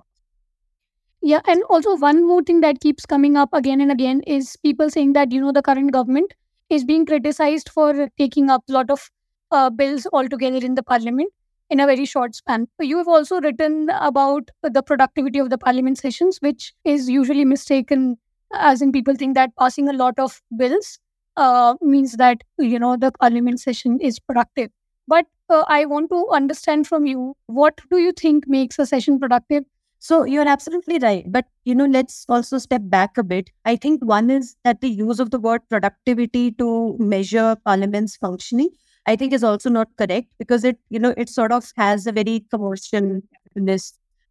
Yeah, 1.22 1.40
and 1.46 1.62
also 1.68 1.96
one 1.96 2.26
more 2.26 2.42
thing 2.42 2.62
that 2.62 2.80
keeps 2.80 3.04
coming 3.04 3.36
up 3.36 3.50
again 3.52 3.82
and 3.82 3.92
again 3.92 4.22
is 4.26 4.56
people 4.62 4.88
saying 4.88 5.12
that 5.12 5.30
you 5.30 5.40
know 5.42 5.52
the 5.52 5.62
current 5.62 5.92
government 5.92 6.32
is 6.70 6.84
being 6.84 7.04
criticized 7.04 7.68
for 7.68 8.08
taking 8.16 8.48
up 8.48 8.62
a 8.70 8.72
lot 8.72 8.90
of 8.90 9.10
uh, 9.50 9.68
bills 9.68 10.06
altogether 10.14 10.64
in 10.64 10.74
the 10.74 10.82
parliament 10.82 11.30
in 11.70 11.80
a 11.80 11.86
very 11.86 12.04
short 12.04 12.34
span. 12.34 12.66
You 12.80 12.98
have 12.98 13.08
also 13.08 13.40
written 13.40 13.88
about 13.90 14.50
the 14.62 14.82
productivity 14.82 15.38
of 15.38 15.50
the 15.50 15.58
parliament 15.58 15.98
sessions, 15.98 16.38
which 16.40 16.74
is 16.84 17.08
usually 17.08 17.44
mistaken 17.44 18.18
as 18.52 18.82
in 18.82 18.90
people 18.92 19.14
think 19.14 19.34
that 19.36 19.50
passing 19.58 19.88
a 19.88 19.92
lot 19.92 20.18
of 20.18 20.42
bills 20.56 20.98
uh, 21.36 21.74
means 21.80 22.14
that 22.16 22.42
you 22.58 22.78
know 22.78 22.96
the 22.96 23.12
parliament 23.12 23.60
session 23.60 23.98
is 24.00 24.18
productive. 24.18 24.70
But 25.06 25.26
uh, 25.48 25.64
I 25.68 25.84
want 25.84 26.10
to 26.10 26.26
understand 26.32 26.86
from 26.86 27.06
you 27.06 27.36
what 27.46 27.80
do 27.90 27.98
you 27.98 28.12
think 28.12 28.46
makes 28.48 28.78
a 28.78 28.86
session 28.86 29.18
productive 29.18 29.64
so 30.02 30.24
you're 30.24 30.48
absolutely 30.48 30.98
right. 30.98 31.30
But, 31.30 31.44
you 31.64 31.74
know, 31.74 31.84
let's 31.84 32.24
also 32.26 32.56
step 32.56 32.80
back 32.84 33.18
a 33.18 33.22
bit. 33.22 33.50
I 33.66 33.76
think 33.76 34.02
one 34.02 34.30
is 34.30 34.56
that 34.64 34.80
the 34.80 34.88
use 34.88 35.20
of 35.20 35.30
the 35.30 35.38
word 35.38 35.60
productivity 35.68 36.52
to 36.52 36.96
measure 36.98 37.54
parliament's 37.66 38.16
functioning, 38.16 38.70
I 39.06 39.16
think 39.16 39.32
is 39.32 39.44
also 39.44 39.70
not 39.70 39.88
correct 39.96 40.28
because 40.38 40.64
it, 40.64 40.78
you 40.90 40.98
know, 40.98 41.14
it 41.16 41.28
sort 41.28 41.52
of 41.52 41.70
has 41.76 42.06
a 42.06 42.12
very 42.12 42.44
commercial 42.50 43.20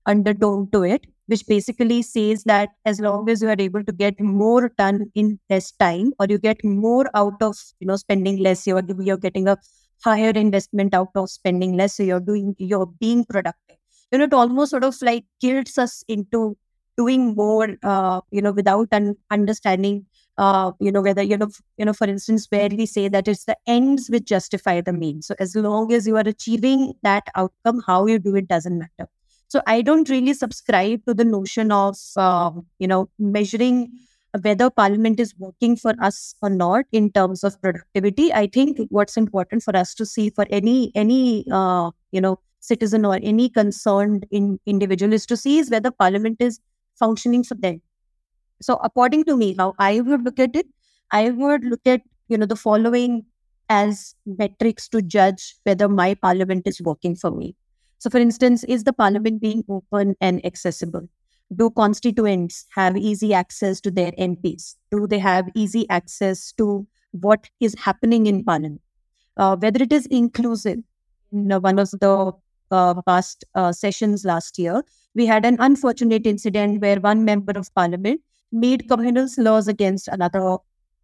undertone 0.06 0.70
to 0.72 0.84
it, 0.84 1.06
which 1.28 1.46
basically 1.48 2.02
says 2.02 2.44
that 2.46 2.70
as 2.86 3.00
long 3.00 3.30
as 3.30 3.42
you 3.42 3.50
are 3.50 3.56
able 3.60 3.84
to 3.84 3.92
get 3.92 4.20
more 4.20 4.70
done 4.78 5.12
in 5.16 5.40
less 5.50 5.72
time 5.74 6.14
or 6.20 6.26
you 6.30 6.38
get 6.38 6.64
more 6.64 7.10
out 7.14 7.42
of, 7.42 7.58
you 7.80 7.88
know, 7.88 7.96
spending 7.96 8.38
less, 8.40 8.66
you're, 8.66 8.84
you're 9.00 9.18
getting 9.18 9.48
a 9.48 9.58
higher 10.04 10.32
investment 10.32 10.94
out 10.94 11.10
of 11.16 11.30
spending 11.30 11.76
less. 11.78 11.96
So 11.96 12.04
you're 12.04 12.20
doing, 12.20 12.56
you're 12.58 12.88
being 13.00 13.26
productive 13.26 13.78
you 14.12 14.18
know, 14.18 14.24
it 14.24 14.34
almost 14.34 14.72
sort 14.72 14.84
of 14.84 14.96
like 15.04 15.26
guilts 15.40 15.78
us 15.78 16.04
into 16.08 16.58
doing 16.98 17.36
more, 17.36 17.78
uh, 17.84 18.22
you 18.32 18.42
know, 18.42 18.52
without 18.52 18.88
an 18.92 19.16
understanding, 19.30 20.06
uh, 20.40 20.72
you 20.80 20.92
know, 20.92 21.02
whether, 21.02 21.22
you 21.22 21.38
know, 21.38 21.50
you 21.78 21.86
know, 21.86 21.94
for 21.94 22.08
instance, 22.08 22.48
where 22.50 22.70
we 22.70 22.86
say 22.86 23.08
that 23.10 23.28
it's 23.28 23.46
the 23.46 23.58
ends 23.68 24.10
which 24.10 24.26
justify 24.26 24.82
the 24.82 24.94
means. 24.94 25.28
So 25.28 25.36
as 25.40 25.56
long 25.56 25.92
as 25.94 26.08
you 26.08 26.16
are 26.16 26.28
achieving 26.34 26.94
that 27.04 27.28
outcome, 27.36 27.84
how 27.86 28.06
you 28.08 28.20
do 28.20 28.36
it 28.36 28.48
doesn't 28.48 28.80
matter. 28.80 29.10
So 29.50 29.62
I 29.68 29.82
don't 29.82 30.10
really 30.10 30.34
subscribe 30.34 31.06
to 31.06 31.14
the 31.14 31.26
notion 31.26 31.72
of, 31.72 31.98
uh, 32.16 32.52
you 32.80 32.88
know, 32.88 33.10
measuring 33.20 33.92
whether 34.42 34.70
parliament 34.70 35.20
is 35.20 35.34
working 35.38 35.76
for 35.76 35.94
us 36.02 36.36
or 36.42 36.50
not 36.50 36.86
in 36.92 37.12
terms 37.12 37.44
of 37.44 37.60
productivity 37.64 38.32
i 38.32 38.46
think 38.46 38.78
what's 38.90 39.18
important 39.18 39.64
for 39.64 39.76
us 39.76 39.96
to 39.96 40.06
see 40.06 40.30
for 40.30 40.46
any 40.52 40.92
any 40.94 41.44
uh, 41.52 41.90
you 42.12 42.22
know 42.22 42.38
citizen 42.60 43.06
or 43.06 43.18
any 43.24 43.50
concerned 43.50 44.28
in, 44.32 44.60
individual 44.66 45.14
is 45.14 45.26
to 45.26 45.38
see 45.38 45.58
is 45.58 45.72
whether 45.72 45.92
parliament 45.92 46.38
is 46.40 46.60
functioning 46.96 47.44
for 47.44 47.56
them. 47.56 47.82
So 48.62 48.80
according 48.84 49.26
to 49.26 49.38
me, 49.38 49.56
how 49.58 49.76
I 49.80 50.02
would 50.02 50.24
look 50.24 50.40
at 50.40 50.56
it, 50.56 50.68
I 51.12 51.30
would 51.30 51.64
look 51.64 51.86
at, 51.86 52.02
you 52.28 52.38
know, 52.38 52.46
the 52.46 52.56
following 52.56 53.26
as 53.70 54.16
metrics 54.26 54.88
to 54.90 55.02
judge 55.02 55.56
whether 55.64 55.88
my 55.88 56.16
parliament 56.16 56.64
is 56.66 56.82
working 56.82 57.16
for 57.16 57.32
me. 57.32 57.56
So 58.00 58.10
for 58.10 58.18
instance, 58.18 58.64
is 58.64 58.84
the 58.84 58.94
parliament 58.94 59.42
being 59.42 59.64
open 59.70 60.16
and 60.22 60.44
accessible? 60.46 61.08
Do 61.56 61.70
constituents 61.72 62.66
have 62.76 62.96
easy 62.96 63.34
access 63.34 63.82
to 63.82 63.92
their 63.92 64.12
MPs? 64.14 64.76
Do 64.92 65.08
they 65.08 65.20
have 65.20 65.50
easy 65.56 65.90
access 65.90 66.52
to 66.54 66.88
what 67.12 67.50
is 67.60 67.76
happening 67.76 68.28
in 68.28 68.44
parliament? 68.44 68.82
Uh, 69.38 69.56
whether 69.56 69.82
it 69.84 69.92
is 69.94 70.06
inclusive. 70.08 70.80
Know, 71.32 71.60
one 71.60 71.78
of 71.78 71.92
the 71.92 72.32
uh, 72.72 73.02
past 73.04 73.46
uh, 73.54 73.72
sessions 73.72 74.26
last 74.26 74.58
year, 74.58 74.84
we 75.14 75.28
had 75.28 75.46
an 75.46 75.58
unfortunate 75.60 76.26
incident 76.26 76.82
where 76.82 77.00
one 77.00 77.24
member 77.24 77.52
of 77.56 77.74
parliament 77.76 78.22
made 78.53 78.89
communal 78.89 79.29
laws 79.39 79.69
against 79.69 80.09
another 80.09 80.57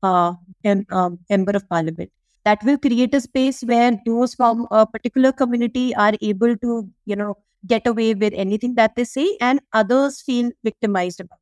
uh, 0.02 0.32
em- 0.64 0.86
um, 0.90 1.18
member 1.28 1.52
of 1.52 1.68
parliament. 1.68 2.10
That 2.44 2.62
will 2.64 2.78
create 2.78 3.14
a 3.14 3.20
space 3.20 3.60
where 3.62 3.98
those 4.06 4.34
from 4.34 4.66
a 4.70 4.86
particular 4.86 5.32
community 5.32 5.94
are 5.94 6.14
able 6.22 6.56
to, 6.56 6.88
you 7.06 7.16
know, 7.16 7.36
get 7.66 7.86
away 7.86 8.14
with 8.14 8.32
anything 8.34 8.74
that 8.76 8.96
they 8.96 9.04
say, 9.04 9.36
and 9.40 9.60
others 9.72 10.22
feel 10.22 10.50
victimized 10.64 11.20
about. 11.20 11.38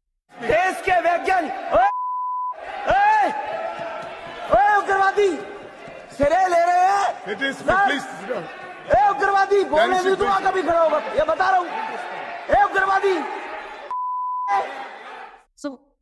It 7.28 7.40
is, 7.42 7.56
please. 7.88 8.06
ए 8.88 9.00
उग्रवादी 9.10 9.62
बोलने 9.70 9.96
भी 10.04 10.14
तो 10.16 10.24
कभी 10.48 10.62
खड़ा 10.62 10.80
होगा 10.82 10.98
ये 11.16 11.24
बता 11.30 11.48
रहा 11.50 11.58
हूँ 11.58 11.66
ए 12.50 12.62
उग्रवादी 12.64 13.14
So 14.48 14.58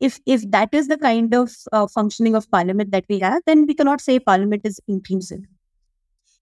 if 0.08 0.20
if 0.26 0.44
that 0.50 0.74
is 0.78 0.88
the 0.88 0.98
kind 0.98 1.34
of 1.40 1.50
uh, 1.72 1.86
functioning 1.86 2.34
of 2.34 2.50
parliament 2.50 2.90
that 2.90 3.04
we 3.08 3.18
have, 3.20 3.42
then 3.46 3.66
we 3.66 3.74
cannot 3.74 4.00
say 4.00 4.18
parliament 4.18 4.62
is 4.70 4.80
inclusive. 4.88 5.42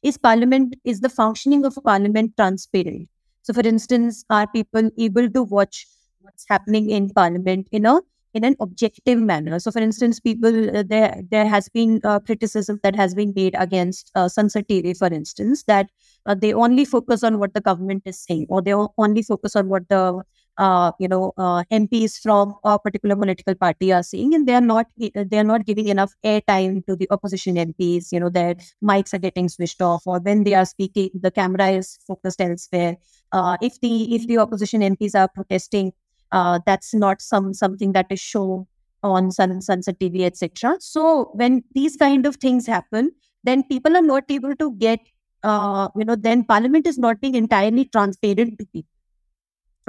Is 0.03 0.17
parliament 0.17 0.77
is 0.85 1.01
the 1.01 1.11
functioning 1.11 1.67
of 1.67 1.79
parliament 1.85 2.37
transparent? 2.37 3.09
So, 3.43 3.53
for 3.53 3.67
instance, 3.73 4.25
are 4.31 4.47
people 4.47 4.91
able 4.99 5.29
to 5.31 5.43
watch 5.43 5.87
what's 6.21 6.47
happening 6.49 6.89
in 6.91 7.11
parliament 7.11 7.69
in 7.71 7.87
a 7.87 8.01
in 8.33 8.45
an 8.45 8.57
objective 8.61 9.19
manner. 9.19 9.59
So, 9.59 9.71
for 9.71 9.81
instance, 9.81 10.21
people 10.21 10.77
uh, 10.77 10.85
there 10.87 11.23
there 11.31 11.47
has 11.47 11.69
been 11.69 12.01
uh, 12.05 12.19
criticism 12.21 12.81
that 12.83 12.97
has 12.97 13.15
been 13.15 13.33
made 13.37 13.55
against 13.59 14.11
uh, 14.15 14.27
Sansad 14.27 14.69
TV, 14.69 14.97
for 14.97 15.09
instance, 15.09 15.65
that 15.65 15.91
uh, 16.27 16.35
they 16.35 16.53
only 16.53 16.85
focus 16.85 17.23
on 17.23 17.39
what 17.39 17.55
the 17.55 17.61
government 17.61 18.05
is 18.07 18.19
saying, 18.19 18.47
or 18.49 18.63
they 18.63 18.75
only 18.75 19.23
focus 19.23 19.57
on 19.57 19.69
what 19.69 19.89
the 19.89 20.23
uh, 20.59 20.93
you 20.99 21.09
know, 21.09 21.33
uh, 21.39 21.65
MPs 21.71 22.21
from 22.21 22.55
a 22.65 22.79
particular 22.79 23.17
political 23.17 23.55
party 23.55 23.93
are 23.93 24.03
saying, 24.03 24.35
and 24.35 24.47
they 24.47 24.55
are 24.55 24.61
not 24.61 24.87
they 24.99 25.39
are 25.39 25.45
not 25.45 25.65
giving 25.65 25.89
enough 25.89 26.13
airtime 26.25 26.85
to 26.87 26.97
the 26.97 27.09
opposition 27.11 27.57
MPs. 27.57 28.13
You 28.13 28.21
know, 28.21 28.29
their 28.29 28.57
mics 28.83 29.15
are 29.15 29.19
getting 29.19 29.49
switched 29.49 29.81
off, 29.83 30.07
or 30.07 30.21
when 30.21 30.45
they 30.45 30.55
are 30.55 30.65
speaking, 30.65 31.11
the 31.15 31.31
camera 31.31 31.69
is 31.71 31.99
focused 32.07 32.41
elsewhere. 32.41 32.97
Uh, 33.33 33.57
if 33.63 33.81
the 33.81 34.15
if 34.15 34.27
the 34.27 34.39
opposition 34.39 34.83
MPs 34.83 35.15
are 35.15 35.29
protesting, 35.29 35.93
uh, 36.33 36.59
that's 36.67 36.95
not 36.95 37.23
some 37.23 37.55
something 37.55 37.93
that 37.93 38.07
is 38.11 38.21
shown 38.21 38.67
on 39.03 39.31
Sun, 39.31 39.61
Sansad 39.61 39.99
TV, 39.99 40.25
etc. 40.25 40.77
So 40.81 41.31
when 41.35 41.65
these 41.75 41.97
kind 41.97 42.27
of 42.27 42.37
things 42.37 42.67
happen, 42.67 43.13
then 43.45 43.63
people 43.63 43.97
are 43.97 44.03
not 44.03 44.25
able 44.29 44.55
to 44.57 44.73
get, 44.77 45.01
uh, 45.43 45.89
you 45.97 46.05
know, 46.05 46.17
then 46.17 46.45
Parliament 46.45 46.87
is 46.87 46.99
not 46.99 47.21
being 47.21 47.35
entirely 47.35 47.87
transparent 47.87 48.59
to 48.59 48.67
people 48.67 49.00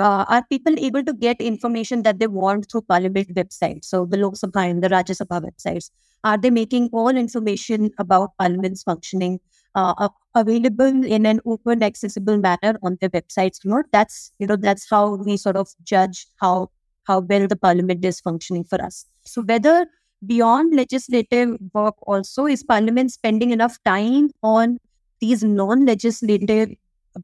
uh, 0.02 0.26
are 0.28 0.44
people 0.50 0.76
able 0.78 1.04
to 1.04 1.14
get 1.14 1.42
information 1.42 2.02
that 2.04 2.20
they 2.20 2.28
want 2.28 2.70
through 2.72 2.82
parliament 2.94 3.34
websites 3.36 3.86
so 3.94 4.06
the 4.06 4.18
lok 4.24 4.40
sabha 4.42 4.64
and 4.70 4.84
the 4.84 4.90
rajya 4.96 5.18
sabha 5.22 5.40
websites. 5.48 5.92
Are 6.24 6.38
they 6.38 6.52
making 6.58 6.90
all 6.92 7.22
information 7.24 7.90
about 7.98 8.36
parliament's 8.40 8.84
functioning 8.84 9.40
uh, 9.76 10.10
available 10.36 11.06
in 11.18 11.26
an 11.26 11.40
open 11.46 11.84
accessible 11.84 12.38
manner 12.38 12.74
on 12.84 12.98
their 13.00 13.10
websites? 13.10 13.64
You 13.64 13.72
know 13.72 13.84
that's 13.92 14.20
you 14.40 14.48
know 14.52 14.60
that's 14.68 14.90
how 14.90 15.16
we 15.16 15.38
sort 15.38 15.56
of 15.64 15.74
judge 15.96 16.28
how 16.46 16.70
how 17.06 17.20
well 17.22 17.48
the 17.48 17.56
parliament 17.56 18.06
is 18.06 18.20
functioning 18.20 18.64
for 18.64 18.82
us. 18.90 19.06
So 19.26 19.42
whether 19.42 19.88
beyond 20.26 20.76
legislative 20.76 21.58
work 21.74 21.96
also 22.04 22.46
is 22.46 22.64
parliament 22.64 23.12
spending 23.12 23.52
enough 23.52 23.78
time 23.86 24.30
on 24.44 24.78
these 25.20 25.44
non-legislative 25.44 26.70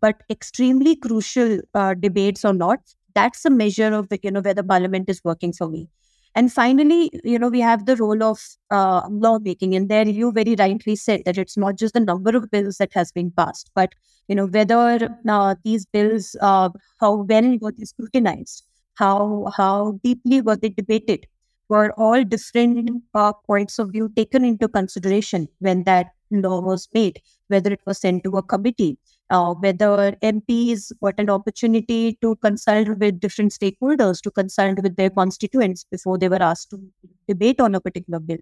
but 0.02 0.22
extremely 0.30 0.96
crucial 0.96 1.60
uh, 1.74 1.94
debates 1.94 2.44
or 2.46 2.54
not, 2.54 2.80
that's 3.14 3.46
a 3.46 3.50
measure 3.50 3.94
of 3.94 4.08
you 4.22 4.32
know, 4.32 4.42
whether 4.42 4.64
parliament 4.64 5.10
is 5.10 5.24
working 5.24 5.54
for 5.54 5.68
me. 5.68 5.90
And 6.36 6.54
finally, 6.54 7.10
you 7.24 7.40
know, 7.40 7.48
we 7.50 7.62
have 7.62 7.88
the 7.88 7.96
role 7.96 8.22
of 8.22 8.40
uh, 8.70 9.02
lawmaking. 9.10 9.74
And 9.74 9.90
there 9.90 10.08
you 10.08 10.32
very 10.32 10.56
rightly 10.56 10.96
said 10.96 11.24
that 11.26 11.36
it's 11.36 11.58
not 11.58 11.78
just 11.78 11.96
the 11.96 12.00
number 12.00 12.38
of 12.38 12.52
bills 12.52 12.78
that 12.78 12.94
has 12.94 13.12
been 13.12 13.32
passed, 13.32 13.72
but, 13.74 13.94
you 14.28 14.36
know, 14.36 14.46
whether 14.46 15.10
uh, 15.28 15.56
these 15.64 15.88
bills, 15.88 16.36
uh, 16.42 16.70
how 17.00 17.16
well 17.16 17.58
were 17.60 17.72
they 17.72 17.86
scrutinized, 17.86 18.64
how, 18.96 19.52
how 19.58 20.00
deeply 20.04 20.42
were 20.42 20.56
they 20.56 20.70
debated, 20.70 21.26
were 21.70 21.92
all 21.94 22.24
different 22.24 22.92
uh, 23.16 23.34
points 23.34 23.80
of 23.80 23.92
view 23.92 24.12
taken 24.16 24.46
into 24.46 24.68
consideration 24.68 25.48
when 25.58 25.86
that 25.86 26.12
law 26.30 26.62
was 26.62 26.88
made, 26.94 27.20
whether 27.48 27.72
it 27.72 27.82
was 27.88 27.98
sent 27.98 28.24
to 28.24 28.38
a 28.38 28.44
committee, 28.44 28.98
uh, 29.30 29.54
whether 29.54 30.16
MPs 30.22 30.92
got 31.02 31.16
an 31.18 31.30
opportunity 31.30 32.18
to 32.22 32.36
consult 32.38 32.88
with 32.98 33.20
different 33.20 33.52
stakeholders, 33.52 34.22
to 34.22 34.32
consult 34.32 34.82
with 34.82 34.96
their 34.96 35.10
constituents 35.10 35.86
before 35.90 36.18
they 36.18 36.30
were 36.30 36.42
asked 36.42 36.70
to 36.72 36.82
debate 37.28 37.60
on 37.60 37.76
a 37.76 37.82
particular 37.82 38.20
bill. 38.20 38.38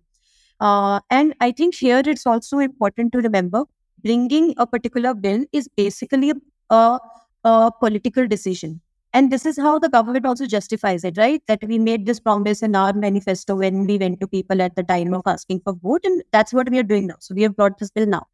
Uh, 0.60 1.00
and 1.10 1.34
I 1.42 1.52
think 1.52 1.76
here 1.76 2.02
it's 2.06 2.26
also 2.26 2.60
important 2.60 3.12
to 3.14 3.20
remember 3.20 3.64
bringing 4.04 4.54
a 4.58 4.68
particular 4.68 5.14
bill 5.14 5.44
is 5.52 5.68
basically 5.68 6.34
a, 6.70 7.00
a 7.44 7.72
political 7.80 8.28
decision. 8.28 8.82
And 9.14 9.32
this 9.32 9.46
is 9.46 9.58
how 9.58 9.80
the 9.80 9.90
government 9.90 10.26
also 10.26 10.46
justifies 10.46 11.06
it, 11.06 11.18
right? 11.18 11.42
That 11.48 11.64
we 11.64 11.80
made 11.80 12.06
this 12.06 12.20
promise 12.20 12.62
in 12.62 12.76
our 12.76 12.92
manifesto 12.92 13.56
when 13.56 13.88
we 13.88 13.98
went 13.98 14.20
to 14.20 14.28
people 14.28 14.62
at 14.62 14.76
the 14.76 14.84
time 14.84 15.14
of 15.14 15.22
asking 15.26 15.62
for 15.62 15.74
vote. 15.74 16.02
And 16.04 16.22
that's 16.32 16.54
what 16.54 16.70
we 16.70 16.80
are 16.80 16.84
doing 16.84 17.08
now. 17.08 17.16
So 17.20 17.34
we 17.34 17.44
have 17.44 17.56
brought 17.56 17.78
this 17.78 17.92
bill 17.92 18.08
now. 18.08 18.28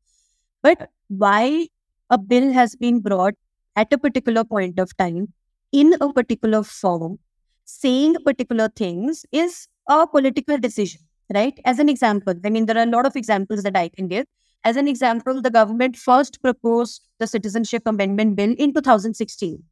But 0.63 0.89
why 1.07 1.67
a 2.11 2.17
bill 2.17 2.51
has 2.51 2.75
been 2.75 2.99
brought 2.99 3.33
at 3.75 3.91
a 3.93 3.97
particular 3.97 4.43
point 4.43 4.77
of 4.79 4.95
time 4.97 5.33
in 5.71 5.95
a 6.01 6.11
particular 6.11 6.61
form, 6.61 7.17
saying 7.65 8.15
particular 8.25 8.69
things 8.69 9.25
is 9.31 9.67
a 9.87 10.05
political 10.05 10.57
decision, 10.57 11.01
right? 11.33 11.57
As 11.65 11.79
an 11.79 11.87
example, 11.87 12.33
I 12.45 12.49
mean, 12.49 12.65
there 12.65 12.77
are 12.77 12.83
a 12.83 12.91
lot 12.97 13.05
of 13.05 13.15
examples 13.15 13.63
that 13.63 13.77
I 13.77 13.89
can 13.89 14.09
give. 14.09 14.25
As 14.65 14.75
an 14.75 14.87
example, 14.87 15.41
the 15.41 15.49
government 15.49 15.95
first 15.95 16.41
proposed 16.41 17.01
the 17.19 17.27
Citizenship 17.27 17.83
Amendment 17.85 18.35
Bill 18.35 18.53
in 18.57 18.73
2016. 18.73 19.63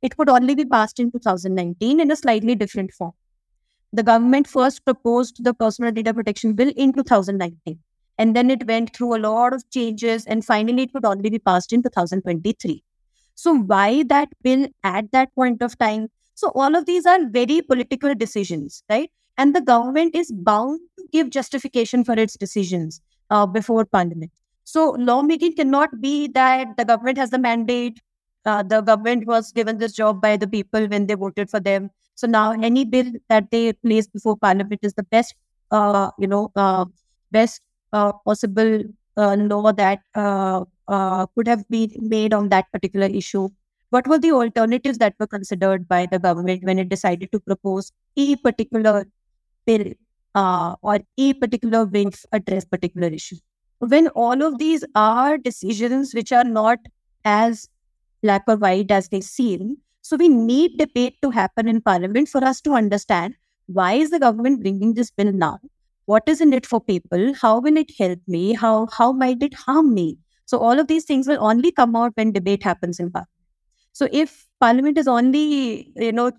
It 0.00 0.16
could 0.16 0.28
only 0.30 0.54
be 0.54 0.64
passed 0.64 1.00
in 1.00 1.10
2019 1.10 2.00
in 2.00 2.10
a 2.10 2.16
slightly 2.16 2.54
different 2.54 2.92
form. 2.92 3.12
The 3.92 4.02
government 4.02 4.46
first 4.46 4.84
proposed 4.84 5.42
the 5.44 5.54
Personal 5.54 5.92
Data 5.92 6.14
Protection 6.14 6.54
Bill 6.54 6.72
in 6.76 6.92
2019. 6.92 7.78
And 8.18 8.36
then 8.36 8.50
it 8.50 8.66
went 8.66 8.94
through 8.94 9.16
a 9.16 9.18
lot 9.18 9.52
of 9.52 9.68
changes, 9.70 10.24
and 10.26 10.44
finally, 10.44 10.84
it 10.84 10.92
could 10.92 11.04
only 11.04 11.30
be 11.30 11.38
passed 11.38 11.72
in 11.72 11.82
2023. 11.82 12.82
So, 13.34 13.54
why 13.54 14.04
that 14.04 14.28
bill 14.42 14.68
at 14.84 15.10
that 15.12 15.34
point 15.34 15.62
of 15.62 15.76
time? 15.78 16.08
So, 16.34 16.52
all 16.54 16.76
of 16.76 16.86
these 16.86 17.06
are 17.06 17.18
very 17.28 17.60
political 17.62 18.14
decisions, 18.14 18.82
right? 18.88 19.10
And 19.36 19.54
the 19.54 19.60
government 19.60 20.14
is 20.14 20.30
bound 20.30 20.80
to 20.98 21.06
give 21.12 21.30
justification 21.30 22.04
for 22.04 22.12
its 22.12 22.36
decisions 22.36 23.00
uh, 23.30 23.46
before 23.46 23.84
parliament. 23.84 24.30
So, 24.62 24.90
lawmaking 24.98 25.56
cannot 25.56 26.00
be 26.00 26.28
that 26.28 26.76
the 26.76 26.84
government 26.84 27.18
has 27.18 27.30
the 27.30 27.38
mandate, 27.38 28.00
uh, 28.46 28.62
the 28.62 28.80
government 28.80 29.26
was 29.26 29.52
given 29.52 29.78
this 29.78 29.92
job 29.92 30.20
by 30.20 30.36
the 30.36 30.46
people 30.46 30.86
when 30.86 31.06
they 31.06 31.14
voted 31.14 31.50
for 31.50 31.60
them. 31.60 31.90
So 32.14 32.26
now 32.26 32.52
any 32.52 32.84
bill 32.84 33.12
that 33.28 33.50
they 33.50 33.72
place 33.72 34.06
before 34.06 34.36
parliament 34.36 34.80
is 34.82 34.94
the 34.94 35.02
best, 35.02 35.34
uh, 35.70 36.10
you 36.18 36.26
know, 36.26 36.52
uh, 36.54 36.84
best 37.30 37.60
possible 38.24 38.82
uh, 39.16 39.34
law 39.36 39.72
that 39.72 40.00
uh, 40.14 41.26
could 41.34 41.46
have 41.46 41.68
been 41.68 41.90
made 42.00 42.34
on 42.34 42.48
that 42.48 42.70
particular 42.72 43.06
issue. 43.06 43.48
What 43.90 44.08
were 44.08 44.18
the 44.18 44.32
alternatives 44.32 44.98
that 44.98 45.14
were 45.20 45.26
considered 45.26 45.86
by 45.86 46.06
the 46.06 46.18
government 46.18 46.64
when 46.64 46.78
it 46.78 46.88
decided 46.88 47.30
to 47.32 47.40
propose 47.40 47.92
a 48.16 48.36
particular 48.36 49.06
bill 49.66 49.92
or 50.34 50.98
a 51.16 51.32
particular 51.34 51.84
way 51.84 52.04
to 52.06 52.18
address 52.32 52.64
particular 52.64 53.08
issue? 53.08 53.36
When 53.78 54.08
all 54.08 54.42
of 54.42 54.58
these 54.58 54.84
are 54.94 55.38
decisions 55.38 56.14
which 56.14 56.32
are 56.32 56.44
not 56.44 56.78
as 57.24 57.68
black 58.22 58.42
or 58.48 58.56
white 58.56 58.90
as 58.90 59.08
they 59.10 59.20
seem, 59.20 59.78
so 60.02 60.16
we 60.16 60.28
need 60.28 60.76
debate 60.78 61.16
to 61.22 61.30
happen 61.30 61.68
in 61.68 61.80
parliament 61.80 62.28
for 62.28 62.44
us 62.44 62.60
to 62.62 62.72
understand 62.72 63.36
why 63.66 63.94
is 63.94 64.10
the 64.10 64.18
government 64.18 64.60
bringing 64.60 64.94
this 64.94 65.10
bill 65.10 65.32
now? 65.32 65.60
What 66.06 66.22
is 66.28 66.40
in 66.40 66.52
it 66.52 66.66
for 66.66 66.80
people? 66.80 67.34
How 67.34 67.60
will 67.60 67.76
it 67.76 67.92
help 67.98 68.20
me? 68.26 68.54
How 68.54 68.88
how 68.92 69.12
might 69.12 69.42
it 69.42 69.54
harm 69.54 69.94
me? 69.94 70.18
So 70.46 70.58
all 70.58 70.78
of 70.78 70.88
these 70.88 71.04
things 71.04 71.26
will 71.26 71.42
only 71.42 71.72
come 71.72 71.96
out 71.96 72.12
when 72.16 72.32
debate 72.32 72.62
happens 72.62 73.00
in 73.00 73.10
parliament 73.10 73.30
so 73.94 74.08
if 74.10 74.46
parliament 74.60 74.98
is 74.98 75.08
only 75.08 75.92
you 75.96 76.12
know 76.12 76.30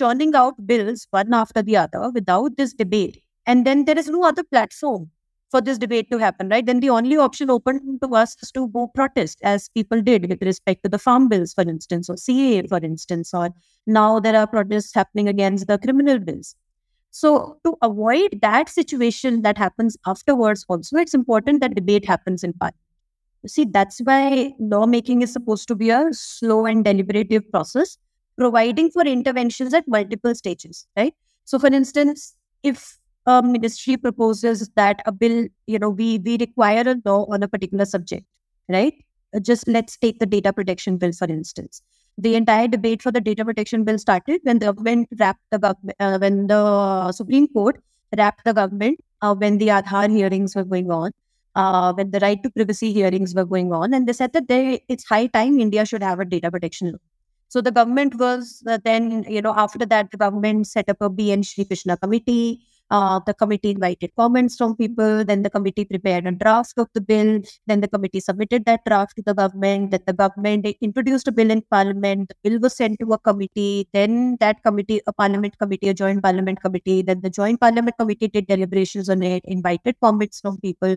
churning 0.00 0.34
out 0.34 0.54
bills 0.66 1.06
one 1.10 1.32
after 1.32 1.62
the 1.62 1.76
other 1.76 2.10
without 2.10 2.56
this 2.58 2.74
debate 2.74 3.22
and 3.46 3.66
then 3.66 3.86
there 3.86 3.98
is 3.98 4.08
no 4.08 4.22
other 4.22 4.44
platform 4.44 5.10
for 5.50 5.60
this 5.62 5.78
debate 5.78 6.10
to 6.10 6.18
happen 6.18 6.48
right? 6.50 6.64
Then 6.66 6.80
the 6.80 6.90
only 6.90 7.16
option 7.16 7.50
open 7.50 7.98
to 8.02 8.14
us 8.14 8.36
is 8.42 8.52
to 8.52 8.68
go 8.68 8.88
protest 8.94 9.38
as 9.42 9.68
people 9.70 10.02
did 10.02 10.28
with 10.28 10.42
respect 10.42 10.84
to 10.84 10.90
the 10.90 10.98
farm 10.98 11.28
bills 11.28 11.54
for 11.54 11.62
instance 11.62 12.10
or 12.10 12.16
CAA 12.16 12.68
for 12.68 12.78
instance 12.78 13.32
or 13.34 13.48
now 13.86 14.20
there 14.20 14.36
are 14.36 14.46
protests 14.46 14.94
happening 14.94 15.26
against 15.26 15.66
the 15.66 15.78
criminal 15.78 16.18
bills 16.18 16.54
so, 17.10 17.58
to 17.64 17.76
avoid 17.82 18.38
that 18.40 18.68
situation 18.68 19.42
that 19.42 19.58
happens 19.58 19.96
afterwards, 20.06 20.64
also, 20.68 20.96
it's 20.96 21.14
important 21.14 21.60
that 21.60 21.74
debate 21.74 22.04
happens 22.06 22.44
in 22.44 22.52
parliament. 22.52 22.76
You 23.42 23.48
see, 23.48 23.64
that's 23.64 23.98
why 24.00 24.52
lawmaking 24.60 25.22
is 25.22 25.32
supposed 25.32 25.66
to 25.68 25.74
be 25.74 25.90
a 25.90 26.08
slow 26.12 26.66
and 26.66 26.84
deliberative 26.84 27.50
process, 27.50 27.98
providing 28.38 28.90
for 28.90 29.02
interventions 29.02 29.74
at 29.74 29.88
multiple 29.88 30.34
stages, 30.34 30.86
right? 30.96 31.14
So, 31.46 31.58
for 31.58 31.68
instance, 31.68 32.36
if 32.62 32.98
a 33.26 33.42
ministry 33.42 33.96
proposes 33.96 34.68
that 34.76 35.02
a 35.04 35.12
bill, 35.12 35.48
you 35.66 35.78
know, 35.78 35.90
we 35.90 36.18
we 36.18 36.36
require 36.38 36.82
a 36.86 36.96
law 37.04 37.26
on 37.32 37.42
a 37.42 37.48
particular 37.48 37.86
subject, 37.86 38.24
right? 38.68 38.94
Just 39.42 39.66
let's 39.66 39.96
take 39.96 40.18
the 40.20 40.26
data 40.26 40.52
protection 40.52 40.96
bill, 40.96 41.12
for 41.12 41.28
instance 41.28 41.82
the 42.18 42.34
entire 42.34 42.68
debate 42.68 43.02
for 43.02 43.10
the 43.12 43.20
data 43.20 43.44
protection 43.44 43.84
bill 43.84 43.98
started 43.98 44.40
when 44.44 44.58
the 44.58 44.66
government 44.66 45.08
rapped 45.18 45.42
the 45.50 45.58
government, 45.58 45.96
uh, 46.00 46.18
when 46.18 46.46
the 46.46 47.12
Supreme 47.12 47.48
Court 47.48 47.80
rapped 48.16 48.44
the 48.44 48.54
government 48.54 48.98
uh, 49.22 49.34
when 49.34 49.58
the 49.58 49.68
Aadhaar 49.68 50.10
hearings 50.10 50.54
were 50.54 50.64
going 50.64 50.90
on, 50.90 51.12
uh, 51.54 51.92
when 51.92 52.10
the 52.10 52.20
right 52.20 52.42
to 52.42 52.50
privacy 52.50 52.92
hearings 52.92 53.34
were 53.34 53.44
going 53.44 53.72
on, 53.72 53.94
and 53.94 54.06
they 54.06 54.12
said 54.12 54.32
that 54.32 54.48
they, 54.48 54.82
it's 54.88 55.04
high 55.04 55.26
time 55.26 55.60
India 55.60 55.84
should 55.84 56.02
have 56.02 56.20
a 56.20 56.24
data 56.24 56.50
protection 56.50 56.92
law. 56.92 56.98
So 57.48 57.60
the 57.60 57.72
government 57.72 58.14
was 58.16 58.62
uh, 58.68 58.78
then, 58.84 59.24
you 59.28 59.42
know, 59.42 59.52
after 59.56 59.84
that, 59.86 60.12
the 60.12 60.16
government 60.16 60.68
set 60.68 60.88
up 60.88 60.98
a 61.00 61.10
B.N. 61.10 61.42
Srikrishna 61.42 62.00
committee. 62.00 62.60
Uh, 62.90 63.20
the 63.24 63.32
committee 63.32 63.70
invited 63.70 64.10
comments 64.16 64.56
from 64.56 64.76
people. 64.76 65.24
Then 65.24 65.42
the 65.42 65.50
committee 65.50 65.84
prepared 65.84 66.26
a 66.26 66.32
draft 66.32 66.76
of 66.76 66.88
the 66.92 67.00
bill. 67.00 67.40
Then 67.66 67.80
the 67.80 67.88
committee 67.88 68.20
submitted 68.20 68.64
that 68.64 68.80
draft 68.84 69.14
to 69.16 69.22
the 69.22 69.34
government. 69.34 69.92
Then 69.92 70.00
the 70.06 70.12
government 70.12 70.66
introduced 70.80 71.28
a 71.28 71.32
bill 71.32 71.50
in 71.50 71.62
parliament. 71.70 72.30
The 72.30 72.50
bill 72.50 72.60
was 72.60 72.76
sent 72.76 72.98
to 73.00 73.12
a 73.12 73.18
committee. 73.18 73.88
Then 73.92 74.36
that 74.40 74.62
committee, 74.64 75.00
a 75.06 75.12
parliament 75.12 75.56
committee, 75.58 75.88
a 75.88 75.94
joint 75.94 76.22
parliament 76.22 76.60
committee. 76.60 77.02
Then 77.02 77.20
the 77.20 77.30
joint 77.30 77.60
parliament 77.60 77.96
committee 77.98 78.28
did 78.28 78.48
deliberations 78.48 79.08
on 79.08 79.22
it, 79.22 79.44
invited 79.44 79.96
comments 80.00 80.40
from 80.40 80.58
people. 80.58 80.96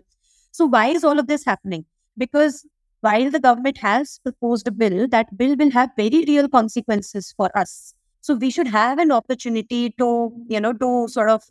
So 0.50 0.66
why 0.66 0.88
is 0.88 1.04
all 1.04 1.18
of 1.18 1.28
this 1.28 1.44
happening? 1.44 1.84
Because 2.18 2.66
while 3.02 3.30
the 3.30 3.40
government 3.40 3.78
has 3.78 4.18
proposed 4.24 4.66
a 4.66 4.72
bill, 4.72 5.06
that 5.08 5.36
bill 5.36 5.56
will 5.56 5.70
have 5.70 5.90
very 5.96 6.24
real 6.26 6.48
consequences 6.48 7.34
for 7.36 7.56
us 7.56 7.94
So 8.24 8.34
we 8.34 8.50
should 8.50 8.68
have 8.68 8.98
an 8.98 9.12
opportunity 9.12 9.90
to, 9.98 10.32
you 10.48 10.58
know, 10.58 10.72
to 10.72 11.08
sort 11.08 11.28
of 11.28 11.44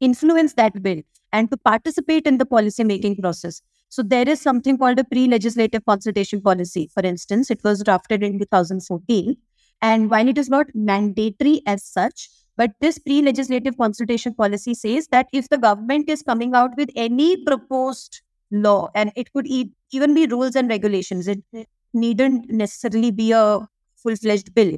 influence 0.00 0.54
that 0.54 0.82
bill 0.82 1.02
and 1.32 1.50
to 1.50 1.56
participate 1.56 2.26
in 2.26 2.38
the 2.38 2.46
policy 2.46 2.84
making 2.84 3.16
process. 3.16 3.62
So 3.88 4.02
there 4.02 4.28
is 4.28 4.40
something 4.40 4.78
called 4.78 4.98
a 4.98 5.04
pre-legislative 5.04 5.84
consultation 5.84 6.40
policy. 6.40 6.90
For 6.94 7.04
instance, 7.04 7.50
it 7.50 7.62
was 7.64 7.82
drafted 7.82 8.22
in 8.22 8.38
2014. 8.38 9.36
And 9.82 10.10
while 10.10 10.28
it 10.28 10.38
is 10.38 10.48
not 10.48 10.66
mandatory 10.74 11.62
as 11.66 11.84
such, 11.84 12.30
but 12.56 12.72
this 12.80 12.98
pre-legislative 12.98 13.76
consultation 13.78 14.34
policy 14.34 14.74
says 14.74 15.08
that 15.08 15.26
if 15.32 15.48
the 15.48 15.58
government 15.58 16.08
is 16.08 16.22
coming 16.22 16.54
out 16.54 16.76
with 16.76 16.90
any 16.94 17.42
proposed 17.44 18.20
law, 18.50 18.90
and 18.94 19.12
it 19.16 19.32
could 19.32 19.46
e- 19.46 19.72
even 19.92 20.14
be 20.14 20.26
rules 20.26 20.56
and 20.56 20.68
regulations, 20.68 21.26
it, 21.26 21.42
needn't 21.92 22.50
necessarily 22.50 23.10
be 23.10 23.32
a 23.32 23.66
full-fledged 23.96 24.54
bill. 24.54 24.76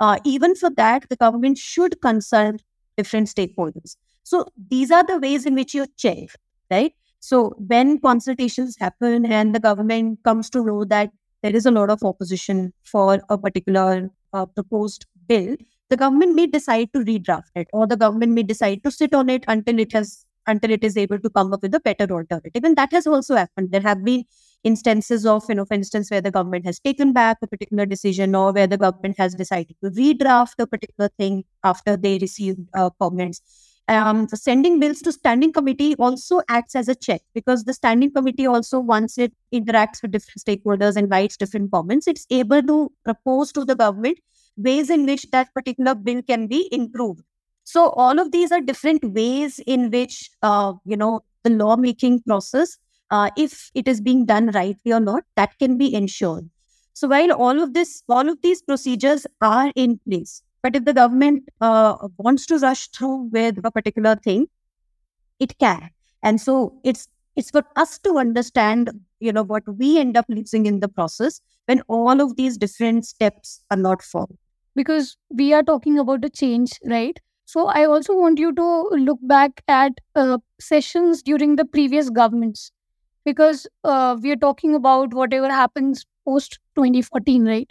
Uh, 0.00 0.18
even 0.24 0.54
for 0.56 0.70
that, 0.70 1.08
the 1.08 1.16
government 1.16 1.56
should 1.58 2.00
consult 2.00 2.62
different 2.96 3.28
stakeholders. 3.28 3.96
So 4.22 4.46
these 4.68 4.90
are 4.90 5.04
the 5.04 5.18
ways 5.18 5.46
in 5.46 5.54
which 5.54 5.74
you 5.74 5.86
check, 5.96 6.28
right? 6.70 6.92
So 7.20 7.54
when 7.58 7.98
consultations 8.00 8.76
happen 8.78 9.26
and 9.26 9.54
the 9.54 9.60
government 9.60 10.20
comes 10.24 10.50
to 10.50 10.64
know 10.64 10.84
that 10.86 11.10
there 11.42 11.54
is 11.54 11.66
a 11.66 11.70
lot 11.70 11.90
of 11.90 12.02
opposition 12.04 12.72
for 12.84 13.20
a 13.28 13.38
particular 13.38 14.10
uh, 14.32 14.46
proposed 14.46 15.06
bill, 15.28 15.56
the 15.90 15.96
government 15.96 16.34
may 16.34 16.46
decide 16.46 16.92
to 16.94 17.00
redraft 17.00 17.50
it, 17.54 17.68
or 17.72 17.86
the 17.86 17.96
government 17.96 18.32
may 18.32 18.42
decide 18.42 18.82
to 18.84 18.90
sit 18.90 19.14
on 19.14 19.28
it 19.28 19.44
until 19.48 19.78
it 19.78 19.92
has 19.92 20.24
until 20.48 20.72
it 20.72 20.82
is 20.82 20.96
able 20.96 21.20
to 21.20 21.30
come 21.30 21.52
up 21.52 21.62
with 21.62 21.72
a 21.72 21.78
better 21.78 22.12
alternative. 22.12 22.64
And 22.64 22.76
that 22.76 22.90
has 22.92 23.06
also 23.06 23.36
happened. 23.36 23.70
There 23.70 23.80
have 23.82 24.04
been 24.04 24.24
instances 24.64 25.24
of, 25.24 25.44
you 25.48 25.54
know, 25.54 25.64
for 25.64 25.74
instance, 25.74 26.10
where 26.10 26.20
the 26.20 26.32
government 26.32 26.66
has 26.66 26.80
taken 26.80 27.12
back 27.12 27.36
a 27.42 27.46
particular 27.46 27.86
decision 27.86 28.34
or 28.34 28.52
where 28.52 28.66
the 28.66 28.76
government 28.76 29.16
has 29.18 29.36
decided 29.36 29.76
to 29.84 29.90
redraft 29.90 30.54
a 30.58 30.66
particular 30.66 31.10
thing 31.16 31.44
after 31.62 31.96
they 31.96 32.18
received 32.18 32.58
uh, 32.74 32.90
comments 33.00 33.40
um, 33.88 34.28
sending 34.28 34.78
bills 34.78 35.02
to 35.02 35.12
standing 35.12 35.52
committee 35.52 35.94
also 35.96 36.40
acts 36.48 36.74
as 36.74 36.88
a 36.88 36.94
check 36.94 37.20
because 37.34 37.64
the 37.64 37.74
standing 37.74 38.12
committee 38.12 38.46
also 38.46 38.78
once 38.78 39.18
it 39.18 39.32
interacts 39.52 40.02
with 40.02 40.12
different 40.12 40.42
stakeholders 40.44 40.96
and 40.96 41.10
writes 41.10 41.36
different 41.36 41.70
comments 41.70 42.06
it's 42.06 42.26
able 42.30 42.62
to 42.62 42.92
propose 43.04 43.52
to 43.52 43.64
the 43.64 43.74
government 43.74 44.18
ways 44.56 44.90
in 44.90 45.06
which 45.06 45.30
that 45.30 45.52
particular 45.54 45.94
bill 45.94 46.22
can 46.22 46.46
be 46.46 46.68
improved. 46.72 47.22
So 47.64 47.90
all 47.90 48.18
of 48.18 48.32
these 48.32 48.52
are 48.52 48.60
different 48.60 49.04
ways 49.04 49.60
in 49.66 49.90
which 49.90 50.30
uh, 50.42 50.74
you 50.84 50.96
know 50.96 51.20
the 51.42 51.50
lawmaking 51.50 52.22
process 52.22 52.76
uh, 53.10 53.30
if 53.36 53.70
it 53.74 53.88
is 53.88 54.00
being 54.00 54.26
done 54.26 54.48
rightly 54.48 54.92
or 54.92 55.00
not 55.00 55.24
that 55.36 55.58
can 55.58 55.78
be 55.78 55.94
ensured. 55.94 56.48
So 56.94 57.08
while 57.08 57.32
all 57.32 57.62
of 57.62 57.74
this 57.74 58.02
all 58.08 58.28
of 58.28 58.40
these 58.42 58.62
procedures 58.62 59.26
are 59.40 59.72
in 59.74 59.98
place 60.08 60.42
but 60.62 60.76
if 60.76 60.84
the 60.84 60.94
government 60.94 61.48
uh, 61.60 61.96
wants 62.18 62.46
to 62.46 62.58
rush 62.58 62.88
through 62.88 63.30
with 63.32 63.58
a 63.64 63.70
particular 63.70 64.16
thing, 64.16 64.46
it 65.38 65.58
can. 65.58 65.90
And 66.22 66.40
so 66.40 66.78
it's 66.84 67.08
it's 67.34 67.50
for 67.50 67.62
us 67.76 67.98
to 68.00 68.18
understand, 68.18 68.90
you 69.20 69.32
know, 69.32 69.42
what 69.42 69.62
we 69.66 69.98
end 69.98 70.16
up 70.18 70.26
losing 70.28 70.66
in 70.66 70.80
the 70.80 70.88
process 70.88 71.40
when 71.66 71.80
all 71.88 72.20
of 72.20 72.36
these 72.36 72.58
different 72.58 73.06
steps 73.06 73.62
are 73.70 73.76
not 73.76 74.02
followed. 74.02 74.36
Because 74.76 75.16
we 75.30 75.54
are 75.54 75.62
talking 75.62 75.98
about 75.98 76.20
the 76.20 76.28
change, 76.28 76.72
right? 76.84 77.18
So 77.46 77.66
I 77.68 77.84
also 77.86 78.14
want 78.14 78.38
you 78.38 78.52
to 78.54 78.88
look 78.90 79.18
back 79.22 79.62
at 79.66 79.92
uh, 80.14 80.38
sessions 80.60 81.22
during 81.22 81.56
the 81.56 81.64
previous 81.64 82.10
governments, 82.10 82.70
because 83.24 83.66
uh, 83.84 84.16
we 84.22 84.30
are 84.32 84.36
talking 84.36 84.74
about 84.74 85.14
whatever 85.14 85.50
happens 85.50 86.04
post 86.26 86.58
2014, 86.74 87.46
right? 87.46 87.70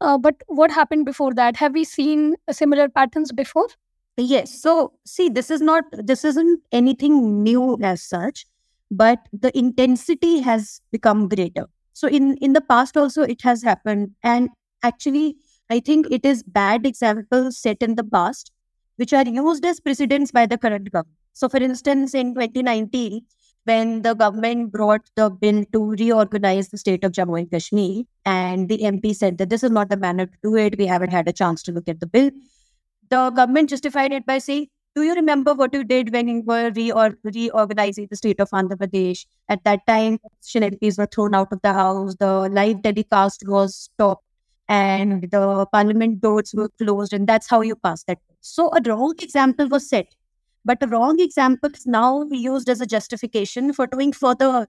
Uh, 0.00 0.18
but 0.18 0.42
what 0.46 0.70
happened 0.70 1.04
before 1.06 1.32
that? 1.34 1.56
Have 1.56 1.72
we 1.72 1.84
seen 1.84 2.34
similar 2.50 2.88
patterns 2.88 3.32
before? 3.32 3.68
Yes. 4.16 4.60
So, 4.60 4.92
see, 5.04 5.28
this 5.28 5.50
is 5.50 5.60
not, 5.60 5.84
this 5.92 6.24
isn't 6.24 6.60
anything 6.72 7.42
new 7.42 7.78
as 7.82 8.02
such, 8.02 8.46
but 8.90 9.18
the 9.32 9.56
intensity 9.56 10.40
has 10.40 10.80
become 10.92 11.28
greater. 11.28 11.66
So, 11.92 12.08
in 12.08 12.36
in 12.38 12.52
the 12.52 12.60
past 12.60 12.96
also, 12.96 13.22
it 13.22 13.42
has 13.42 13.62
happened, 13.62 14.10
and 14.22 14.50
actually, 14.82 15.36
I 15.70 15.80
think 15.80 16.06
it 16.10 16.24
is 16.24 16.42
bad 16.42 16.86
examples 16.86 17.58
set 17.58 17.82
in 17.82 17.94
the 17.94 18.04
past, 18.04 18.52
which 18.96 19.12
are 19.12 19.24
used 19.24 19.64
as 19.64 19.80
precedents 19.80 20.30
by 20.32 20.46
the 20.46 20.58
current 20.58 20.90
government. 20.92 21.18
So, 21.32 21.48
for 21.48 21.58
instance, 21.58 22.14
in 22.14 22.34
2019, 22.34 23.22
when 23.64 24.02
the 24.02 24.14
government 24.14 24.72
brought 24.72 25.02
the 25.16 25.30
bill 25.30 25.64
to 25.72 25.90
reorganize 25.92 26.68
the 26.68 26.78
state 26.78 27.04
of 27.04 27.12
Jammu 27.12 27.38
and 27.38 27.50
Kashmir, 27.50 28.04
and 28.24 28.68
the 28.68 28.78
MP 28.78 29.14
said 29.14 29.38
that 29.38 29.50
this 29.50 29.62
is 29.62 29.70
not 29.70 29.88
the 29.88 29.96
manner 29.96 30.26
to 30.26 30.38
do 30.42 30.56
it. 30.56 30.78
We 30.78 30.86
haven't 30.86 31.10
had 31.10 31.28
a 31.28 31.32
chance 31.32 31.62
to 31.64 31.72
look 31.72 31.88
at 31.88 32.00
the 32.00 32.06
bill. 32.06 32.30
The 33.10 33.30
government 33.30 33.70
justified 33.70 34.12
it 34.12 34.26
by 34.26 34.38
saying, 34.38 34.68
Do 34.94 35.02
you 35.02 35.14
remember 35.14 35.54
what 35.54 35.72
you 35.72 35.84
did 35.84 36.12
when 36.12 36.28
you 36.28 36.42
were 36.42 36.70
reor- 36.70 37.16
reorganizing 37.22 38.08
the 38.10 38.16
state 38.16 38.40
of 38.40 38.50
Andhra 38.50 38.76
Pradesh? 38.76 39.26
At 39.48 39.64
that 39.64 39.86
time, 39.86 40.18
MPs 40.42 40.98
were 40.98 41.06
thrown 41.06 41.34
out 41.34 41.52
of 41.52 41.60
the 41.62 41.72
house, 41.72 42.16
the 42.16 42.48
live 42.50 42.82
telecast 42.82 43.44
was 43.46 43.74
stopped, 43.74 44.24
and 44.68 45.30
the 45.30 45.66
parliament 45.72 46.20
doors 46.20 46.54
were 46.54 46.68
closed, 46.80 47.12
and 47.12 47.26
that's 47.26 47.48
how 47.48 47.62
you 47.62 47.76
passed 47.76 48.06
that. 48.08 48.18
So, 48.40 48.70
a 48.74 48.80
wrong 48.86 49.14
example 49.20 49.68
was 49.68 49.88
set 49.88 50.14
but 50.64 50.78
wrong 50.90 51.20
example 51.20 51.70
is 51.72 51.86
now 51.86 52.24
used 52.30 52.68
as 52.68 52.80
a 52.80 52.86
justification 52.86 53.72
for 53.72 53.86
doing 53.86 54.12
further 54.12 54.66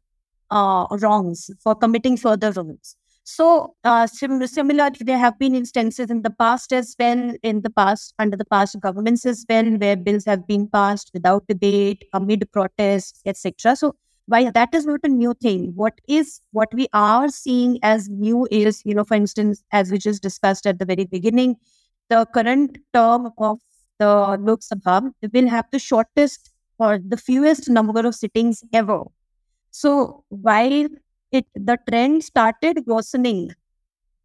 uh, 0.51 0.85
wrongs, 1.01 1.49
for 1.61 1.75
committing 1.75 2.17
further 2.17 2.51
wrongs. 2.51 2.95
So, 3.23 3.73
uh, 3.83 4.05
sim- 4.05 4.45
similarly, 4.45 4.97
there 5.01 5.17
have 5.17 5.39
been 5.39 5.55
instances 5.55 6.11
in 6.11 6.21
the 6.21 6.29
past 6.29 6.71
as 6.71 6.95
well, 6.99 7.33
in 7.41 7.61
the 7.63 7.71
past, 7.71 8.13
under 8.19 8.37
the 8.37 8.45
past 8.45 8.79
governments 8.79 9.25
as 9.25 9.43
well, 9.49 9.65
where 9.65 9.95
bills 9.95 10.25
have 10.25 10.45
been 10.45 10.67
passed 10.67 11.09
without 11.11 11.47
debate, 11.47 12.03
amid 12.13 12.47
protests, 12.51 13.21
etc. 13.25 13.75
So, 13.75 13.95
why 14.27 14.49
that 14.51 14.73
is 14.73 14.85
not 14.85 14.99
a 15.03 15.07
new 15.07 15.33
thing. 15.33 15.71
What 15.75 15.99
is 16.07 16.39
what 16.51 16.71
we 16.73 16.87
are 16.93 17.29
seeing 17.29 17.79
as 17.81 18.09
new 18.09 18.47
is, 18.51 18.81
you 18.85 18.93
know, 18.93 19.03
for 19.03 19.15
instance, 19.15 19.63
as 19.71 19.91
we 19.91 19.97
just 19.97 20.21
discussed 20.21 20.67
at 20.67 20.77
the 20.79 20.85
very 20.85 21.05
beginning, 21.05 21.55
the 22.09 22.25
current 22.33 22.77
term 22.93 23.31
of 23.39 23.59
the 23.99 24.37
Lok 24.41 24.61
Sabha 24.61 25.11
will 25.33 25.47
have 25.49 25.65
the 25.71 25.79
shortest 25.79 26.51
or 26.79 26.99
the 26.99 27.17
fewest 27.17 27.69
number 27.69 28.05
of 28.05 28.15
sittings 28.15 28.63
ever. 28.73 29.03
So 29.71 30.23
while 30.29 30.87
it 31.31 31.45
the 31.55 31.77
trend 31.89 32.23
started 32.23 32.85
worsening, 32.87 33.51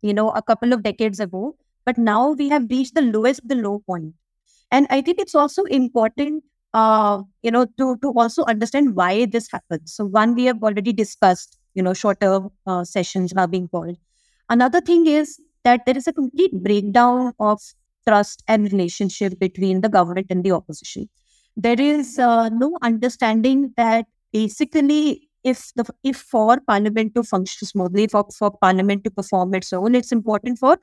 you 0.03 0.15
know, 0.15 0.31
a 0.31 0.43
couple 0.43 0.73
of 0.73 0.83
decades 0.83 1.21
ago, 1.21 1.57
but 1.85 1.99
now 1.99 2.33
we 2.33 2.49
have 2.49 2.67
reached 2.71 2.95
the 2.95 3.03
lowest 3.03 3.47
the 3.49 3.55
low 3.55 3.81
point. 3.81 4.15
And 4.71 4.87
I 4.91 5.03
think 5.03 5.19
it's 5.21 5.35
also 5.35 5.65
important, 5.65 6.45
uh, 6.75 7.23
you 7.43 7.51
know, 7.51 7.67
to 7.79 7.97
to 8.03 8.13
also 8.17 8.45
understand 8.45 8.97
why 8.97 9.27
this 9.27 9.51
happens. 9.51 9.95
So 9.95 10.05
one 10.07 10.35
we 10.35 10.47
have 10.47 10.63
already 10.63 10.93
discussed, 10.93 11.59
you 11.75 11.83
know, 11.83 11.95
shorter 11.95 12.41
uh, 12.67 12.85
sessions 12.85 13.33
are 13.35 13.49
being 13.49 13.69
called. 13.69 13.97
Another 14.49 14.81
thing 14.81 15.07
is 15.07 15.41
that 15.65 15.87
there 15.87 15.97
is 15.97 16.07
a 16.09 16.13
complete 16.13 16.53
breakdown 16.63 17.33
of 17.41 17.61
trust 18.11 18.45
and 18.49 18.73
relationship 18.73 19.39
between 19.39 19.81
the 19.81 19.89
government 19.89 20.27
and 20.31 20.45
the 20.45 20.53
opposition. 20.53 21.09
There 21.57 21.81
is 21.81 22.19
uh, 22.19 22.49
no 22.49 22.77
understanding 22.83 23.73
that 23.77 24.07
basically, 24.33 25.29
if 25.43 25.73
the 25.77 25.85
if 26.05 26.17
for 26.17 26.59
Parliament 26.67 27.15
to 27.15 27.23
function 27.23 27.67
smoothly, 27.67 28.07
for, 28.09 28.27
for 28.39 28.51
Parliament 28.51 29.05
to 29.05 29.11
perform 29.11 29.55
its 29.55 29.73
own, 29.73 29.95
it's 29.95 30.13
important 30.13 30.59
for 30.59 30.77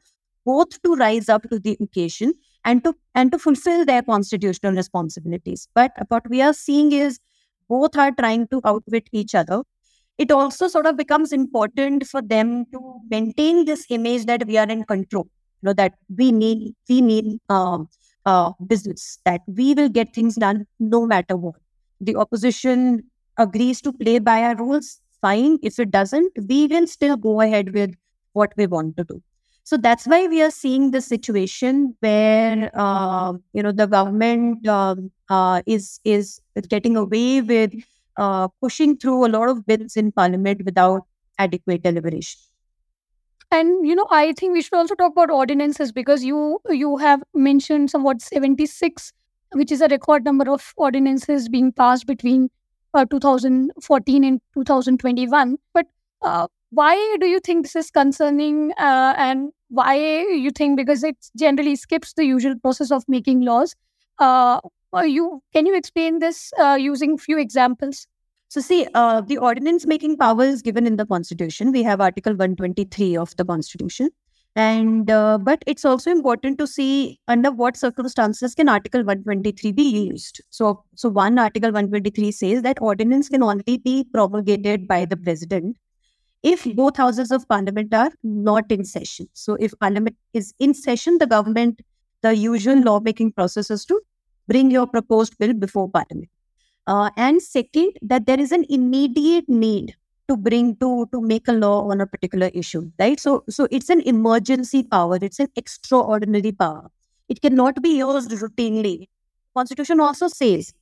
both 0.45 0.81
to 0.83 0.95
rise 0.95 1.29
up 1.29 1.49
to 1.49 1.59
the 1.59 1.77
occasion 1.81 2.33
and 2.63 2.83
to 2.83 2.93
and 3.13 3.31
to 3.31 3.39
fulfill 3.39 3.85
their 3.85 4.01
constitutional 4.01 4.73
responsibilities. 4.81 5.67
But 5.75 5.91
what 6.07 6.29
we 6.29 6.41
are 6.41 6.53
seeing 6.53 6.91
is 6.91 7.19
both 7.69 7.97
are 7.97 8.11
trying 8.11 8.47
to 8.53 8.61
outwit 8.65 9.09
each 9.11 9.35
other. 9.35 9.63
It 10.17 10.31
also 10.31 10.67
sort 10.67 10.87
of 10.87 10.97
becomes 10.97 11.31
important 11.31 12.07
for 12.07 12.21
them 12.21 12.65
to 12.71 12.79
maintain 13.09 13.65
this 13.65 13.85
image 13.89 14.25
that 14.25 14.47
we 14.47 14.57
are 14.57 14.67
in 14.67 14.83
control 14.83 15.27
know 15.63 15.73
that 15.73 15.93
we 16.17 16.31
need 16.31 16.75
we 16.89 17.01
need 17.01 17.39
um, 17.49 17.87
uh, 18.25 18.51
business 18.67 19.19
that 19.25 19.41
we 19.47 19.73
will 19.73 19.89
get 19.89 20.13
things 20.13 20.35
done 20.35 20.65
no 20.79 21.05
matter 21.05 21.35
what. 21.35 21.55
The 22.01 22.15
opposition 22.15 23.03
agrees 23.37 23.81
to 23.81 23.93
play 23.93 24.19
by 24.19 24.43
our 24.43 24.55
rules, 24.55 24.99
fine. 25.21 25.57
If 25.61 25.79
it 25.79 25.91
doesn't, 25.91 26.31
we 26.47 26.67
will 26.67 26.87
still 26.87 27.17
go 27.17 27.41
ahead 27.41 27.73
with 27.73 27.91
what 28.33 28.53
we 28.57 28.67
want 28.67 28.97
to 28.97 29.03
do. 29.03 29.21
So 29.63 29.75
that's 29.75 30.05
why 30.07 30.27
we 30.27 30.41
are 30.41 30.51
seeing 30.51 30.91
the 30.91 31.01
situation 31.01 31.95
where 31.99 32.71
uh, 32.73 33.33
you 33.53 33.63
know 33.63 33.71
the 33.71 33.87
government 33.87 34.65
um, 34.67 35.11
uh, 35.29 35.61
is 35.65 35.99
is 36.05 36.39
getting 36.69 36.95
away 36.95 37.41
with 37.41 37.73
uh, 38.17 38.47
pushing 38.61 38.97
through 38.97 39.25
a 39.25 39.31
lot 39.37 39.49
of 39.49 39.65
bills 39.65 39.97
in 39.97 40.11
parliament 40.11 40.63
without 40.63 41.01
adequate 41.37 41.83
deliberation. 41.83 42.39
And 43.51 43.87
you 43.87 43.95
know, 43.95 44.07
I 44.11 44.33
think 44.33 44.53
we 44.53 44.61
should 44.61 44.73
also 44.73 44.95
talk 44.95 45.13
about 45.13 45.31
ordinances 45.31 45.91
because 45.91 46.23
you 46.23 46.59
you 46.69 46.97
have 46.97 47.23
mentioned 47.33 47.89
somewhat 47.89 48.21
76, 48.21 49.13
which 49.53 49.71
is 49.71 49.81
a 49.81 49.87
record 49.87 50.25
number 50.25 50.49
of 50.51 50.73
ordinances 50.75 51.47
being 51.47 51.71
passed 51.71 52.05
between 52.07 52.49
uh, 52.93 53.05
2014 53.05 54.23
and 54.25 54.41
2021. 54.53 55.57
But 55.73 55.85
uh, 56.21 56.47
why 56.71 56.95
do 57.21 57.27
you 57.27 57.39
think 57.39 57.63
this 57.63 57.75
is 57.77 57.89
concerning? 57.89 58.73
Uh, 58.77 59.13
and 59.17 59.51
why 59.69 59.95
you 59.95 60.51
think 60.51 60.75
because 60.77 61.03
it 61.03 61.15
generally 61.37 61.77
skips 61.77 62.13
the 62.13 62.25
usual 62.25 62.55
process 62.59 62.91
of 62.91 63.05
making 63.07 63.41
laws. 63.41 63.75
Uh, 64.19 64.59
you 65.05 65.41
can 65.53 65.65
you 65.65 65.75
explain 65.75 66.19
this 66.19 66.51
uh, 66.59 66.77
using 66.79 67.17
few 67.17 67.37
examples? 67.39 68.07
So, 68.49 68.61
see, 68.61 68.87
uh, 68.93 69.21
the 69.21 69.37
ordinance 69.37 69.85
making 69.85 70.17
power 70.17 70.43
is 70.43 70.61
given 70.61 70.87
in 70.87 70.95
the 70.95 71.05
Constitution. 71.05 71.71
We 71.71 71.83
have 71.83 71.99
Article 71.99 72.31
123 72.31 73.17
of 73.17 73.35
the 73.35 73.43
Constitution. 73.43 74.09
And 74.55 75.11
uh, 75.11 75.37
but 75.37 75.63
it's 75.67 75.85
also 75.85 76.09
important 76.09 76.57
to 76.57 76.65
see 76.65 77.19
under 77.27 77.51
what 77.51 77.77
circumstances 77.77 78.55
can 78.55 78.69
Article 78.69 79.01
123 79.01 79.71
be 79.71 79.83
used. 79.83 80.41
So, 80.49 80.83
so 80.95 81.09
one 81.09 81.37
Article 81.37 81.71
123 81.71 82.31
says 82.31 82.61
that 82.63 82.81
ordinance 82.81 83.29
can 83.29 83.43
only 83.43 83.77
be 83.77 84.05
promulgated 84.11 84.87
by 84.87 85.05
the 85.05 85.17
president 85.17 85.77
if 86.41 86.63
both 86.75 86.97
houses 86.97 87.31
of 87.31 87.47
parliament 87.47 87.93
are 87.93 88.11
not 88.23 88.71
in 88.71 88.83
session. 88.85 89.27
So, 89.33 89.55
if 89.59 89.77
parliament 89.79 90.15
is 90.33 90.53
in 90.57 90.73
session, 90.73 91.17
the 91.19 91.27
government, 91.27 91.81
the 92.21 92.35
usual 92.35 92.81
lawmaking 92.81 93.33
process 93.33 93.69
is 93.69 93.85
to 93.85 94.01
bring 94.47 94.71
your 94.71 94.87
proposed 94.87 95.37
bill 95.37 95.53
before 95.53 95.87
parliament. 95.91 96.29
Uh, 96.87 97.09
and 97.17 97.41
second, 97.41 97.91
that 98.01 98.25
there 98.25 98.39
is 98.39 98.51
an 98.51 98.65
immediate 98.69 99.47
need 99.49 99.93
to 100.29 100.37
bring 100.37 100.75
to 100.77 101.07
to 101.11 101.21
make 101.21 101.47
a 101.47 101.53
law 101.53 101.89
on 101.89 102.01
a 102.01 102.07
particular 102.07 102.49
issue 102.53 102.89
right? 102.99 103.19
So 103.19 103.43
so 103.49 103.67
it's 103.71 103.89
an 103.89 104.01
emergency 104.01 104.83
power. 104.83 105.17
It's 105.21 105.39
an 105.39 105.49
extraordinary 105.55 106.51
power. 106.51 106.89
It 107.29 107.41
cannot 107.41 107.81
be 107.81 107.97
used 107.97 108.31
routinely. 108.31 109.07
Constitution 109.55 109.99
also 109.99 110.27
says 110.27 110.73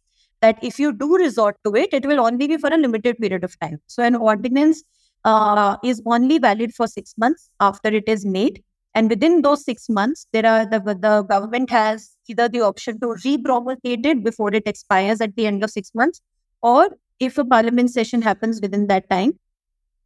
that 0.42 0.58
if 0.64 0.80
you 0.80 0.92
do 0.94 1.18
resort 1.18 1.58
to 1.66 1.76
it 1.76 1.94
it 1.94 2.06
will 2.06 2.20
only 2.20 2.48
be 2.48 2.58
for 2.58 2.70
a 2.70 2.78
limited 2.78 3.18
period 3.18 3.44
of 3.44 3.60
time. 3.60 3.80
So 3.88 4.04
an 4.04 4.16
ordinance 4.16 4.84
uh, 5.24 5.78
is 5.84 6.02
only 6.06 6.38
valid 6.40 6.74
for 6.74 6.88
6 6.88 7.14
months 7.18 7.50
after 7.60 7.90
it 7.90 8.08
is 8.08 8.26
made 8.26 8.64
and 8.96 9.10
within 9.10 9.42
those 9.44 9.64
6 9.66 9.90
months 9.90 10.26
there 10.34 10.46
are 10.52 10.66
the, 10.66 10.80
the 11.08 11.22
government 11.24 11.70
has 11.70 12.12
either 12.28 12.48
the 12.50 12.62
option 12.62 13.00
to 13.02 13.16
re-promulgate 13.24 14.06
it 14.06 14.24
before 14.24 14.54
it 14.54 14.68
expires 14.74 15.22
at 15.22 15.36
the 15.36 15.46
end 15.46 15.64
of 15.64 15.70
6 15.70 15.94
months 15.94 16.22
or 16.62 16.90
if 17.20 17.38
a 17.38 17.46
parliament 17.46 17.92
session 17.92 18.22
happens 18.22 18.62
within 18.62 18.88
that 18.88 19.10
time, 19.10 19.40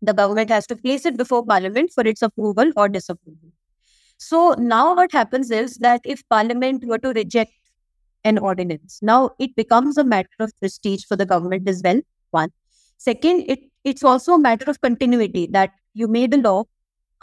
the 0.02 0.14
government 0.14 0.50
has 0.50 0.68
to 0.68 0.76
place 0.76 1.06
it 1.06 1.18
before 1.18 1.46
parliament 1.46 1.92
for 1.94 2.06
its 2.06 2.22
approval 2.22 2.72
or 2.76 2.88
disapproval. 2.88 3.50
So 4.18 4.54
now 4.58 4.96
what 4.96 5.12
happens 5.12 5.50
is 5.52 5.78
that 5.78 6.02
if 6.04 6.28
parliament 6.30 6.86
were 6.86 6.98
to 7.00 7.10
reject 7.10 7.54
an 8.24 8.38
ordinance, 8.38 9.00
now 9.02 9.32
it 9.40 9.56
becomes 9.56 9.98
a 9.98 10.04
matter 10.04 10.40
of 10.40 10.52
prestige 10.60 11.06
for 11.06 11.16
the 11.16 11.26
government 11.26 11.68
as 11.68 11.82
well. 11.84 12.02
One. 12.32 12.50
Second, 12.98 13.46
it, 13.48 13.60
it's 13.84 14.04
also 14.04 14.34
a 14.34 14.40
matter 14.40 14.70
of 14.70 14.82
continuity 14.82 15.48
that 15.52 15.72
you 15.94 16.08
made 16.08 16.34
a 16.34 16.38
law 16.38 16.66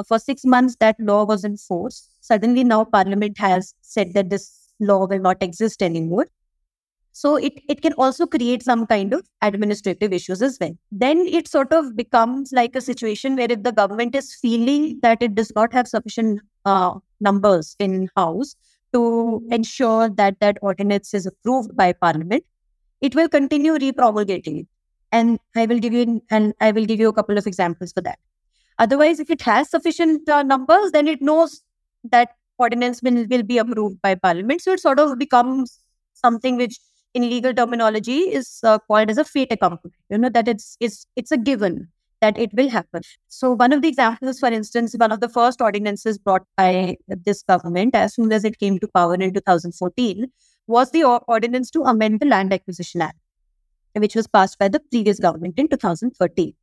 for 0.05 0.19
six 0.19 0.45
months, 0.45 0.77
that 0.81 0.97
law 0.99 1.25
was 1.25 1.45
in 1.45 1.57
force. 1.57 2.09
Suddenly 2.21 2.65
now 2.65 2.85
parliament 2.85 3.39
has 3.39 3.75
said 3.81 4.15
that 4.15 4.31
this 4.31 4.73
law 4.81 5.07
will 5.07 5.21
not 5.21 5.43
exist 5.43 5.83
anymore. 5.83 6.27
So 7.13 7.37
it, 7.37 7.55
it 7.67 7.81
can 7.81 7.95
also 7.95 8.27
create 8.27 8.63
some 8.63 8.87
kind 8.87 9.15
of 9.15 9.27
administrative 9.41 10.13
issues 10.13 10.43
as 10.43 10.59
well. 10.61 10.77
Then 10.93 11.21
it 11.21 11.49
sort 11.49 11.73
of 11.73 11.97
becomes 11.97 12.53
like 12.53 12.77
a 12.77 12.81
situation 12.83 13.37
where 13.37 13.51
if 13.51 13.63
the 13.63 13.73
government 13.73 14.15
is 14.15 14.35
feeling 14.35 14.99
that 15.01 15.23
it 15.23 15.35
does 15.35 15.51
not 15.57 15.73
have 15.73 15.89
sufficient 15.89 16.43
uh, 16.67 16.99
numbers 17.21 17.75
in 17.79 18.11
house 18.17 18.55
to 18.93 19.43
ensure 19.51 20.11
that 20.11 20.39
that 20.41 20.59
ordinance 20.61 21.15
is 21.15 21.25
approved 21.25 21.75
by 21.75 21.95
parliament, 21.95 22.45
it 23.01 23.15
will 23.15 23.31
continue 23.31 23.73
repromulgating 23.79 24.61
it. 24.61 24.67
And 25.11 25.39
I 25.55 25.65
will 25.65 25.79
give 25.79 25.95
you 25.95 26.21
and 26.31 26.53
I 26.61 26.71
will 26.73 26.85
give 26.85 27.01
you 27.01 27.09
a 27.09 27.15
couple 27.15 27.39
of 27.39 27.47
examples 27.47 27.93
for 27.93 28.03
that. 28.03 28.19
Otherwise, 28.79 29.21
if 29.21 29.31
it 29.31 29.43
has 29.43 29.71
sufficient 29.71 30.29
uh, 30.29 30.43
numbers, 30.43 30.93
then 30.93 31.09
it 31.09 31.23
knows 31.23 31.63
that 32.05 32.31
ordinance 32.59 33.03
will, 33.03 33.27
will 33.29 33.43
be 33.43 33.59
approved 33.59 34.01
by 34.03 34.15
parliament. 34.15 34.61
So 34.61 34.73
it 34.73 34.81
sort 34.81 34.99
of 34.99 35.19
becomes 35.19 35.79
something 36.15 36.57
which 36.57 36.79
in 37.15 37.29
legal 37.29 37.55
terminology 37.55 38.19
is 38.39 38.61
uh, 38.63 38.79
called 38.79 39.11
as 39.11 39.19
a 39.19 39.25
fait 39.25 39.51
accompli. 39.51 39.91
You 40.11 40.19
know 40.19 40.29
that 40.29 40.49
it's 40.49 40.77
it's 40.81 41.07
it's 41.17 41.33
a 41.33 41.39
given 41.39 41.89
that 42.21 42.39
it 42.39 42.53
will 42.55 42.69
happen. 42.69 43.03
So 43.29 43.53
one 43.53 43.73
of 43.73 43.83
the 43.83 43.89
examples, 43.89 44.39
for 44.39 44.49
instance, 44.49 44.95
one 44.97 45.13
of 45.13 45.21
the 45.21 45.29
first 45.29 45.61
ordinances 45.61 46.19
brought 46.19 46.47
by 46.57 46.97
this 47.09 47.43
government 47.43 47.95
as 47.95 48.15
soon 48.15 48.33
as 48.33 48.45
it 48.45 48.59
came 48.59 48.79
to 48.79 48.89
power 48.89 49.15
in 49.15 49.33
2014 49.33 50.31
was 50.67 50.91
the 50.91 51.05
ordinance 51.05 51.71
to 51.71 51.83
amend 51.83 52.21
the 52.21 52.27
Land 52.27 52.53
Acquisition 52.53 53.03
Act, 53.03 53.19
which 53.95 54.15
was 54.15 54.27
passed 54.27 54.59
by 54.59 54.69
the 54.69 54.81
previous 54.81 55.19
government 55.19 55.59
in 55.59 55.69
2013. 55.69 56.55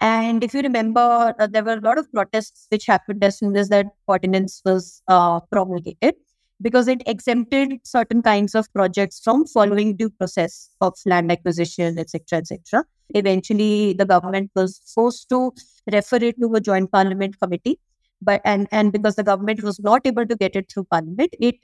And 0.00 0.42
if 0.42 0.54
you 0.54 0.62
remember, 0.62 1.34
uh, 1.38 1.46
there 1.46 1.62
were 1.62 1.74
a 1.74 1.80
lot 1.80 1.98
of 1.98 2.10
protests 2.10 2.66
which 2.70 2.86
happened 2.86 3.22
as 3.22 3.38
soon 3.38 3.56
as 3.56 3.68
that 3.68 3.86
ordinance 4.06 4.62
was 4.64 5.02
uh, 5.08 5.40
promulgated 5.52 6.14
because 6.62 6.88
it 6.88 7.02
exempted 7.06 7.80
certain 7.84 8.22
kinds 8.22 8.54
of 8.54 8.72
projects 8.72 9.20
from 9.20 9.46
following 9.46 9.96
due 9.96 10.10
process 10.10 10.70
of 10.80 10.94
land 11.04 11.30
acquisition, 11.30 11.98
etc., 11.98 12.38
etc. 12.38 12.84
Eventually, 13.10 13.92
the 13.92 14.06
government 14.06 14.50
was 14.54 14.80
forced 14.94 15.28
to 15.30 15.52
refer 15.92 16.16
it 16.16 16.40
to 16.40 16.54
a 16.54 16.60
joint 16.60 16.90
parliament 16.90 17.38
committee, 17.40 17.78
but 18.22 18.40
and 18.44 18.68
and 18.72 18.92
because 18.92 19.16
the 19.16 19.24
government 19.24 19.62
was 19.62 19.80
not 19.80 20.06
able 20.06 20.26
to 20.26 20.36
get 20.36 20.56
it 20.56 20.70
through 20.72 20.84
parliament, 20.84 21.34
it 21.40 21.56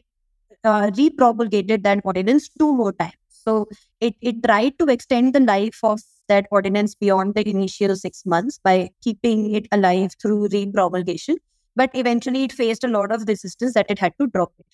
uh, 0.64 0.90
repromulgated 0.90 1.83
that 1.85 2.01
ordinance 2.05 2.49
two 2.49 2.75
more 2.75 2.92
times. 2.92 3.14
So 3.29 3.68
it 4.01 4.14
it 4.20 4.42
tried 4.42 4.79
to 4.79 4.87
extend 4.87 5.35
the 5.35 5.40
life 5.40 5.79
of 5.83 6.01
that 6.28 6.46
ordinance 6.50 6.94
beyond 6.94 7.34
the 7.34 7.48
initial 7.48 7.96
six 7.96 8.24
months 8.26 8.58
by 8.62 8.90
keeping 9.02 9.54
it 9.54 9.66
alive 9.72 10.14
through 10.20 10.48
repromulgation. 10.48 11.36
But 11.74 11.90
eventually, 11.94 12.44
it 12.44 12.52
faced 12.52 12.84
a 12.84 12.88
lot 12.88 13.12
of 13.12 13.28
resistance 13.28 13.74
that 13.74 13.86
it 13.90 13.98
had 13.98 14.12
to 14.20 14.26
drop 14.28 14.52
it. 14.58 14.66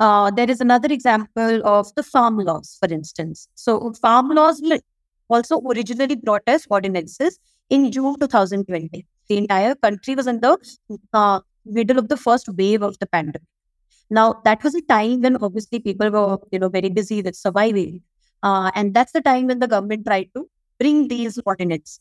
Uh, 0.00 0.30
there 0.30 0.50
is 0.50 0.60
another 0.60 0.92
example 0.92 1.64
of 1.64 1.94
the 1.94 2.02
farm 2.02 2.38
laws, 2.38 2.76
for 2.80 2.92
instance. 2.92 3.48
So, 3.54 3.92
farm 3.92 4.30
laws 4.30 4.60
also 5.28 5.60
originally 5.60 6.16
brought 6.16 6.42
as 6.46 6.66
ordinances 6.68 7.38
in 7.70 7.92
June 7.92 8.18
2020. 8.18 9.06
The 9.28 9.38
entire 9.38 9.74
country 9.76 10.14
was 10.14 10.26
in 10.26 10.40
the 10.40 10.58
uh, 11.12 11.40
middle 11.64 11.98
of 11.98 12.08
the 12.08 12.16
first 12.16 12.48
wave 12.48 12.82
of 12.82 12.98
the 12.98 13.06
pandemic. 13.06 13.42
Now, 14.10 14.40
that 14.44 14.62
was 14.62 14.74
a 14.74 14.82
time 14.82 15.22
when 15.22 15.36
obviously 15.36 15.80
people 15.80 16.10
were, 16.10 16.38
you 16.50 16.58
know, 16.58 16.68
very 16.68 16.90
busy 16.90 17.22
with 17.22 17.36
surviving, 17.36 18.02
uh, 18.44 18.70
and 18.74 18.94
that's 18.94 19.12
the 19.12 19.20
time 19.22 19.46
when 19.48 19.58
the 19.58 19.66
government 19.66 20.06
tried 20.06 20.28
to 20.36 20.48
bring 20.78 21.08
these 21.08 21.40
ordinances. 21.46 22.00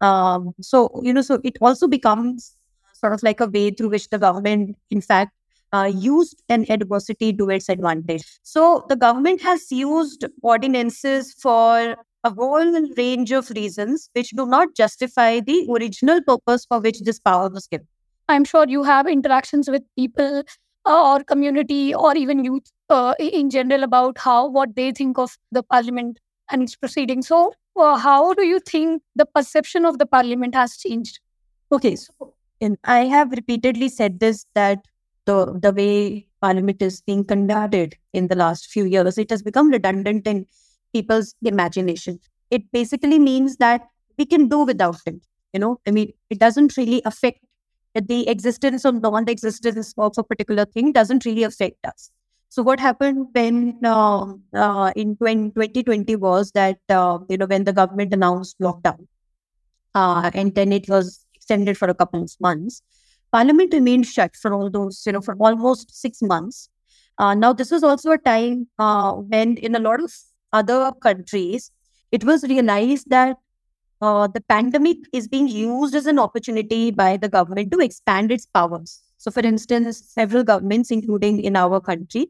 Um, 0.00 0.52
so, 0.60 1.00
you 1.02 1.12
know, 1.12 1.22
so 1.22 1.40
it 1.44 1.56
also 1.60 1.88
becomes 1.88 2.52
sort 2.92 3.12
of 3.12 3.22
like 3.22 3.40
a 3.40 3.46
way 3.46 3.70
through 3.70 3.90
which 3.90 4.10
the 4.10 4.18
government, 4.18 4.76
in 4.90 5.00
fact, 5.00 5.32
uh, 5.72 5.90
used 5.94 6.42
an 6.48 6.66
adversity 6.68 7.32
to 7.32 7.48
its 7.50 7.68
advantage. 7.68 8.24
So 8.42 8.84
the 8.88 8.96
government 8.96 9.42
has 9.42 9.70
used 9.70 10.24
ordinances 10.42 11.32
for 11.34 11.96
a 12.24 12.30
whole 12.30 12.88
range 12.96 13.32
of 13.32 13.50
reasons 13.50 14.10
which 14.14 14.30
do 14.30 14.46
not 14.46 14.74
justify 14.74 15.40
the 15.40 15.66
original 15.70 16.20
purpose 16.22 16.64
for 16.64 16.80
which 16.80 17.00
this 17.00 17.20
power 17.20 17.48
was 17.48 17.66
given. 17.66 17.86
I'm 18.28 18.44
sure 18.44 18.66
you 18.66 18.82
have 18.82 19.06
interactions 19.06 19.68
with 19.68 19.82
people 19.96 20.44
or 20.84 21.22
community 21.24 21.94
or 21.94 22.16
even 22.16 22.44
youth 22.44 22.70
uh, 22.90 23.14
in 23.18 23.50
general 23.50 23.82
about 23.82 24.18
how 24.18 24.48
what 24.48 24.74
they 24.76 24.92
think 24.92 25.18
of 25.18 25.36
the 25.50 25.62
parliament 25.62 26.18
and 26.50 26.62
its 26.62 26.76
proceedings. 26.76 27.28
So, 27.28 27.54
uh, 27.76 27.96
how 27.96 28.34
do 28.34 28.44
you 28.44 28.60
think 28.60 29.02
the 29.16 29.26
perception 29.26 29.84
of 29.84 29.98
the 29.98 30.06
parliament 30.06 30.54
has 30.54 30.76
changed? 30.76 31.20
Okay, 31.72 31.96
so 31.96 32.34
and 32.60 32.78
I 32.84 33.04
have 33.04 33.30
repeatedly 33.30 33.88
said 33.88 34.20
this 34.20 34.46
that 34.54 34.86
the 35.26 35.58
the 35.60 35.72
way 35.72 36.26
parliament 36.40 36.82
is 36.82 37.00
being 37.00 37.24
conducted 37.24 37.96
in 38.12 38.28
the 38.28 38.36
last 38.36 38.66
few 38.66 38.84
years, 38.84 39.18
it 39.18 39.30
has 39.30 39.42
become 39.42 39.70
redundant 39.70 40.26
in 40.26 40.46
people's 40.92 41.34
imagination. 41.42 42.20
It 42.50 42.70
basically 42.70 43.18
means 43.18 43.56
that 43.56 43.88
we 44.18 44.26
can 44.26 44.48
do 44.48 44.64
without 44.64 45.00
it. 45.06 45.26
You 45.52 45.60
know, 45.60 45.80
I 45.86 45.90
mean, 45.90 46.12
it 46.30 46.38
doesn't 46.38 46.76
really 46.76 47.00
affect 47.04 47.40
the 47.94 48.28
existence 48.28 48.84
or 48.84 48.92
non-existence 48.92 49.94
of 49.96 50.18
a 50.18 50.24
particular 50.24 50.64
thing 50.64 50.92
doesn't 50.92 51.24
really 51.24 51.44
affect 51.44 51.84
us. 51.86 52.10
So 52.48 52.62
what 52.62 52.78
happened 52.78 53.28
when 53.32 53.78
uh, 53.84 54.34
uh, 54.54 54.92
in 54.94 55.16
20, 55.16 55.50
2020 55.50 56.16
was 56.16 56.52
that 56.52 56.78
uh, 56.88 57.18
you 57.28 57.36
know 57.36 57.46
when 57.46 57.64
the 57.64 57.72
government 57.72 58.12
announced 58.12 58.58
lockdown, 58.60 59.06
uh, 59.94 60.30
and 60.34 60.54
then 60.54 60.72
it 60.72 60.88
was 60.88 61.26
extended 61.34 61.76
for 61.76 61.88
a 61.88 61.94
couple 61.94 62.22
of 62.22 62.32
months. 62.40 62.80
Parliament 63.32 63.72
remained 63.72 64.06
shut 64.06 64.36
for 64.36 64.54
all 64.54 64.70
those, 64.70 65.02
you 65.04 65.12
know, 65.12 65.20
for 65.20 65.34
almost 65.40 65.92
six 66.00 66.22
months. 66.22 66.68
Uh, 67.18 67.34
now, 67.34 67.52
this 67.52 67.70
was 67.70 67.82
also 67.82 68.12
a 68.12 68.18
time 68.18 68.68
uh, 68.78 69.12
when, 69.12 69.56
in 69.56 69.74
a 69.74 69.80
lot 69.80 70.00
of 70.00 70.12
other 70.52 70.92
countries, 71.02 71.70
it 72.12 72.24
was 72.24 72.44
realized 72.44 73.10
that 73.10 73.36
uh, 74.04 74.26
the 74.26 74.40
pandemic 74.42 74.98
is 75.12 75.26
being 75.28 75.48
used 75.48 75.94
as 75.94 76.06
an 76.06 76.18
opportunity 76.18 76.90
by 76.90 77.16
the 77.16 77.28
government 77.28 77.70
to 77.72 77.80
expand 77.80 78.30
its 78.30 78.46
powers. 78.46 79.02
So, 79.16 79.30
for 79.30 79.40
instance, 79.40 80.02
several 80.06 80.44
governments, 80.44 80.90
including 80.90 81.40
in 81.40 81.56
our 81.56 81.80
country, 81.80 82.26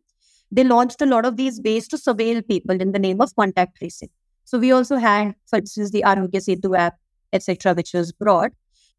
they 0.52 0.64
launched 0.64 1.02
a 1.02 1.06
lot 1.06 1.26
of 1.26 1.36
these 1.36 1.60
ways 1.64 1.88
to 1.88 1.96
surveil 1.96 2.46
people 2.46 2.80
in 2.80 2.92
the 2.92 3.00
name 3.00 3.20
of 3.20 3.34
contact 3.34 3.78
tracing. 3.78 4.10
So, 4.44 4.58
we 4.58 4.70
also 4.70 4.96
had, 4.96 5.34
for 5.46 5.56
instance, 5.56 5.90
the 5.90 6.04
Aarogya 6.06 6.44
Setu 6.46 6.78
app, 6.78 6.96
etc., 7.32 7.74
which 7.74 7.92
was 7.92 8.12
brought. 8.12 8.52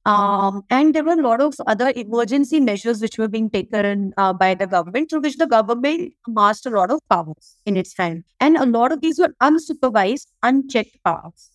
Um, 0.06 0.62
and 0.70 0.94
there 0.94 1.04
were 1.04 1.14
a 1.14 1.28
lot 1.28 1.42
of 1.42 1.56
other 1.66 1.92
emergency 1.96 2.60
measures 2.60 3.02
which 3.02 3.18
were 3.18 3.30
being 3.30 3.50
taken 3.50 4.14
uh, 4.18 4.34
by 4.34 4.54
the 4.54 4.68
government, 4.68 5.10
through 5.10 5.22
which 5.22 5.38
the 5.38 5.48
government 5.48 6.14
amassed 6.28 6.66
a 6.66 6.70
lot 6.70 6.92
of 6.92 7.00
powers 7.10 7.56
in 7.66 7.78
its 7.78 7.98
hand. 7.98 8.24
And 8.40 8.58
a 8.58 8.66
lot 8.66 8.92
of 8.92 9.02
these 9.02 9.18
were 9.18 9.34
unsupervised, 9.42 10.28
unchecked 10.44 11.04
powers. 11.04 11.55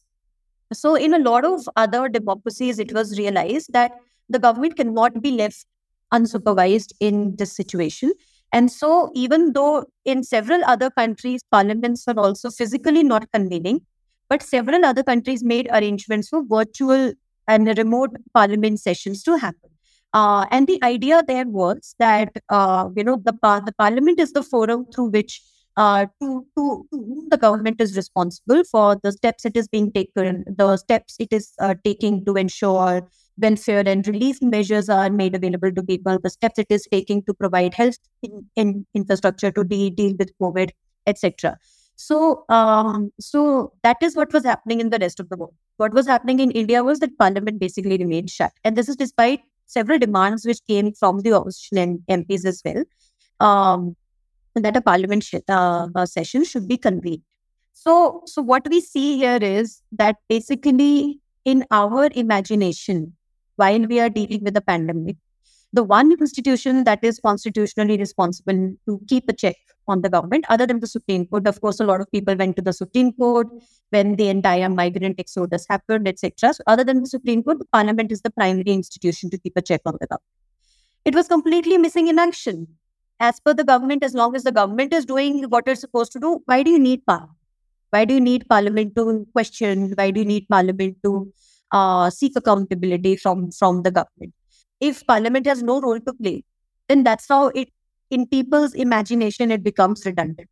So, 0.73 0.95
in 0.95 1.15
a 1.15 1.19
lot 1.19 1.45
of 1.45 1.69
other 1.77 2.09
democracies, 2.09 2.79
it 2.79 2.93
was 2.93 3.19
realized 3.19 3.73
that 3.73 3.93
the 4.29 4.39
government 4.39 4.77
cannot 4.77 5.21
be 5.21 5.33
left 5.33 5.67
unsupervised 6.13 6.93
in 7.01 7.37
this 7.37 7.53
situation. 7.53 8.13
And 8.53 8.71
so, 8.71 9.11
even 9.15 9.53
though 9.53 9.87
in 10.05 10.23
several 10.25 10.63
other 10.65 10.91
countries, 10.91 11.43
parliaments 11.51 12.07
are 12.09 12.19
also 12.19 12.51
physically 12.51 13.03
not 13.03 13.31
convening, 13.33 13.81
but 14.29 14.43
several 14.43 14.85
other 14.85 15.03
countries 15.03 15.43
made 15.43 15.69
arrangements 15.73 16.29
for 16.29 16.45
virtual 16.45 17.13
and 17.49 17.67
remote 17.79 18.11
parliament 18.33 18.81
sessions 18.81 19.23
to 19.25 19.37
happen. 19.37 19.71
Uh, 20.13 20.45
and 20.51 20.67
the 20.67 20.83
idea 20.83 21.23
there 21.27 21.47
was 21.47 21.95
that 21.99 22.33
uh, 22.49 22.89
you 22.97 23.05
know 23.05 23.17
the 23.25 23.33
the 23.65 23.75
parliament 23.79 24.19
is 24.19 24.33
the 24.33 24.43
forum 24.43 24.85
through 24.93 25.11
which 25.11 25.41
uh, 25.81 26.07
to, 26.21 26.47
to, 26.57 26.87
whom 26.90 27.29
the 27.31 27.38
government 27.38 27.81
is 27.81 27.97
responsible 27.97 28.62
for 28.64 28.97
the 29.03 29.12
steps 29.12 29.47
it 29.47 29.57
is 29.57 29.66
being 29.66 29.90
taken, 29.90 30.45
the 30.47 30.77
steps 30.77 31.16
it 31.19 31.33
is 31.33 31.53
uh, 31.59 31.75
taking 31.85 32.23
to 32.27 32.35
ensure 32.35 33.09
welfare 33.38 33.85
and 33.87 34.07
relief 34.07 34.43
measures 34.43 34.90
are 34.90 35.09
made 35.09 35.35
available 35.35 35.73
to 35.73 35.83
people, 35.83 36.19
the 36.23 36.29
steps 36.29 36.59
it 36.59 36.66
is 36.69 36.87
taking 36.93 37.23
to 37.23 37.33
provide 37.33 37.73
health 37.73 37.97
in, 38.23 38.45
in 38.57 38.87
infrastructure 38.95 39.51
to 39.51 39.64
de- 39.64 39.88
deal 39.88 40.14
with 40.19 40.31
COVID, 40.38 40.69
etc. 41.07 41.57
So, 41.97 42.45
um, 42.51 43.11
so 43.19 43.73
that 43.83 43.97
is 44.03 44.14
what 44.14 44.35
was 44.35 44.45
happening 44.45 44.81
in 44.81 44.90
the 44.90 44.99
rest 44.99 45.19
of 45.19 45.31
the 45.31 45.38
world. 45.38 45.55
What 45.79 45.95
was 45.95 46.07
happening 46.07 46.40
in 46.40 46.51
India 46.51 46.85
was 46.85 46.99
that 46.99 47.16
Parliament 47.19 47.59
basically 47.59 47.97
remained 47.97 48.29
shut, 48.29 48.53
and 48.64 48.77
this 48.77 48.90
is 48.90 48.97
despite 48.97 49.40
several 49.64 49.99
demands 49.99 50.45
which 50.45 50.61
came 50.69 50.93
from 50.93 51.21
the 51.21 51.33
opposition 51.33 52.05
MPs 52.11 52.45
as 52.45 52.61
well. 52.66 52.85
Um, 53.40 53.97
that 54.55 54.77
a 54.77 54.81
parliament 54.81 55.25
sh- 55.25 55.35
uh, 55.49 55.89
uh, 55.95 56.07
session 56.07 56.45
should 56.45 56.69
be 56.69 56.77
convened. 56.77 57.23
So, 57.73 58.23
so 58.27 58.43
what 58.43 58.69
we 58.69 58.81
see 58.81 59.17
here 59.19 59.39
is 59.41 59.83
that 59.93 60.17
basically 60.29 61.21
in 61.45 61.65
our 61.71 62.09
imagination, 62.15 63.15
while 63.57 63.87
we 63.87 64.01
are 64.01 64.11
dealing 64.11 64.45
with 64.45 64.55
the 64.55 64.61
pandemic, 64.61 65.17
the 65.73 65.83
one 65.83 66.13
institution 66.13 66.85
that 66.85 67.03
is 67.03 67.21
constitutionally 67.21 67.97
responsible 67.97 68.75
to 68.87 69.01
keep 69.09 69.29
a 69.29 69.33
check 69.33 69.57
on 69.87 70.03
the 70.03 70.09
government, 70.09 70.45
other 70.49 70.67
than 70.67 70.81
the 70.81 70.87
Supreme 70.87 71.27
Court, 71.27 71.47
of 71.47 71.61
course, 71.61 71.81
a 71.81 71.85
lot 71.85 72.01
of 72.01 72.11
people 72.11 72.35
went 72.35 72.57
to 72.57 72.63
the 72.63 72.73
Supreme 72.73 73.13
Court 73.13 73.47
when 73.91 74.17
the 74.17 74.29
entire 74.29 74.69
migrant 74.69 75.19
exodus 75.19 75.67
happened, 75.69 76.09
etc. 76.09 76.55
So, 76.55 76.63
other 76.67 76.85
than 76.85 77.01
the 77.01 77.07
Supreme 77.07 77.43
Court, 77.43 77.61
the 77.61 77.67
Parliament 77.73 78.11
is 78.11 78.23
the 78.23 78.31
primary 78.31 78.73
institution 78.73 79.31
to 79.31 79.39
keep 79.39 79.57
a 79.57 79.63
check 79.63 79.83
on 79.87 79.97
the 80.01 80.07
government. 80.07 80.25
It 81.05 81.15
was 81.15 81.29
completely 81.29 81.79
missing 81.79 82.09
in 82.09 82.19
action 82.19 82.67
as 83.21 83.39
per 83.39 83.55
the 83.55 83.65
government, 83.65 84.03
as 84.03 84.15
long 84.15 84.35
as 84.35 84.45
the 84.45 84.53
government 84.53 84.93
is 84.93 85.05
doing 85.05 85.45
what 85.45 85.69
it's 85.69 85.83
supposed 85.83 86.13
to 86.13 86.21
do, 86.21 86.41
why 86.47 86.63
do 86.63 86.71
you 86.71 86.79
need 86.79 87.05
parliament? 87.07 87.37
Why 87.91 88.05
do 88.05 88.15
you 88.15 88.21
need 88.21 88.47
parliament 88.49 88.95
to 88.97 89.27
question? 89.33 89.93
Why 89.97 90.11
do 90.11 90.21
you 90.21 90.27
need 90.27 90.49
parliament 90.49 90.97
to 91.05 91.33
uh, 91.73 92.11
seek 92.11 92.33
accountability 92.37 93.17
from 93.17 93.51
from 93.51 93.83
the 93.83 93.91
government? 93.91 94.33
If 94.81 95.07
parliament 95.07 95.47
has 95.47 95.63
no 95.63 95.81
role 95.81 96.01
to 96.01 96.13
play, 96.15 96.45
then 96.89 97.05
that's 97.05 97.29
how 97.29 97.49
it 97.49 97.69
in 98.11 98.27
people's 98.27 98.75
imagination 98.75 99.51
it 99.51 99.63
becomes 99.63 100.07
redundant. 100.07 100.49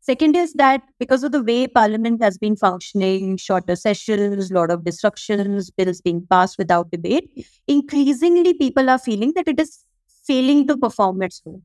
Second 0.00 0.36
is 0.36 0.52
that 0.54 0.82
because 0.98 1.22
of 1.22 1.32
the 1.32 1.42
way 1.42 1.66
Parliament 1.66 2.22
has 2.22 2.38
been 2.38 2.56
functioning, 2.56 3.36
shorter 3.36 3.76
sessions, 3.76 4.50
lot 4.50 4.70
of 4.70 4.84
disruptions, 4.84 5.70
bills 5.70 6.00
being 6.00 6.26
passed 6.30 6.56
without 6.56 6.90
debate, 6.90 7.28
increasingly 7.66 8.54
people 8.54 8.88
are 8.88 8.98
feeling 8.98 9.32
that 9.36 9.48
it 9.48 9.60
is 9.60 9.84
failing 10.26 10.66
to 10.68 10.78
perform 10.78 11.20
its 11.20 11.42
role. 11.44 11.60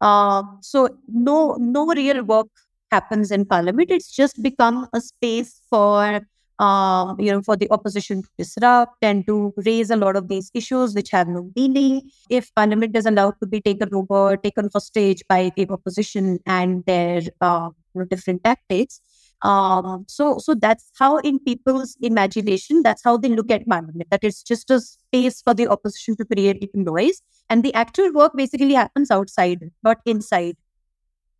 Uh, 0.00 0.42
so 0.60 0.88
no 1.08 1.56
no 1.58 1.86
real 1.86 2.22
work 2.24 2.48
happens 2.90 3.30
in 3.30 3.44
parliament. 3.44 3.90
It's 3.90 4.10
just 4.14 4.42
become 4.42 4.88
a 4.92 5.00
space 5.00 5.60
for 5.68 6.20
uh, 6.58 7.14
you 7.18 7.32
know 7.32 7.42
for 7.42 7.56
the 7.56 7.70
opposition 7.70 8.22
to 8.22 8.28
disrupt 8.38 8.96
and 9.02 9.26
to 9.26 9.52
raise 9.64 9.90
a 9.90 9.96
lot 9.96 10.16
of 10.16 10.28
these 10.28 10.50
issues 10.54 10.94
which 10.94 11.10
have 11.10 11.28
no 11.28 11.50
meaning. 11.56 12.02
If 12.30 12.54
parliament 12.54 12.96
is 12.96 13.06
allowed 13.06 13.34
to 13.40 13.46
be 13.46 13.60
taken 13.60 13.94
over, 13.94 14.36
taken 14.36 14.70
for 14.70 14.80
stage 14.80 15.22
by 15.28 15.52
the 15.56 15.68
opposition 15.68 16.38
and 16.46 16.84
their 16.86 17.22
uh, 17.40 17.70
different 18.08 18.44
tactics. 18.44 19.00
Um, 19.42 20.04
so, 20.08 20.38
so 20.38 20.54
that's 20.54 20.90
how 20.98 21.18
in 21.18 21.38
people's 21.38 21.96
imagination, 22.00 22.82
that's 22.82 23.02
how 23.04 23.16
they 23.16 23.28
look 23.28 23.50
at 23.50 23.68
parliament. 23.68 24.08
That 24.10 24.24
it's 24.24 24.42
just 24.42 24.70
a 24.70 24.80
space 24.80 25.42
for 25.42 25.54
the 25.54 25.68
opposition 25.68 26.16
to 26.16 26.24
create 26.24 26.68
noise. 26.74 27.22
And 27.48 27.62
the 27.64 27.72
actual 27.74 28.12
work 28.12 28.32
basically 28.34 28.74
happens 28.74 29.10
outside 29.10 29.70
not 29.82 29.98
inside. 30.04 30.56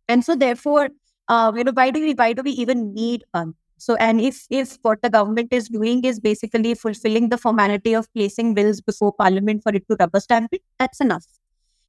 And 0.07 0.23
so 0.23 0.35
therefore 0.35 0.89
uh, 1.29 1.51
you 1.55 1.63
know 1.63 1.71
why 1.71 1.89
do 1.91 2.01
we 2.01 2.13
why 2.13 2.33
do 2.33 2.41
we 2.43 2.51
even 2.51 2.93
need 2.93 3.23
one 3.31 3.53
so 3.77 3.95
and 3.95 4.19
if 4.19 4.45
if 4.49 4.77
what 4.81 5.01
the 5.01 5.09
government 5.09 5.53
is 5.53 5.69
doing 5.69 6.03
is 6.03 6.19
basically 6.19 6.73
fulfilling 6.73 7.29
the 7.29 7.37
formality 7.37 7.93
of 7.93 8.11
placing 8.13 8.53
bills 8.53 8.81
before 8.81 9.13
parliament 9.13 9.63
for 9.63 9.73
it 9.73 9.87
to 9.89 9.95
rubber 9.99 10.19
stamp 10.19 10.49
it 10.51 10.61
that's 10.77 10.99
enough. 10.99 11.25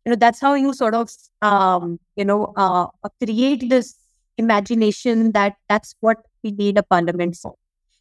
You 0.05 0.11
know 0.11 0.17
that's 0.17 0.41
how 0.41 0.55
you 0.55 0.73
sort 0.73 0.95
of 0.95 1.11
um, 1.43 1.99
you 2.17 2.25
know 2.25 2.53
uh, 2.57 2.87
create 3.23 3.69
this 3.69 3.97
imagination 4.39 5.33
that 5.33 5.57
that's 5.69 5.95
what 6.01 6.19
we 6.43 6.51
need 6.51 6.79
a 6.79 6.83
parliament 6.83 7.37
for. 7.37 7.55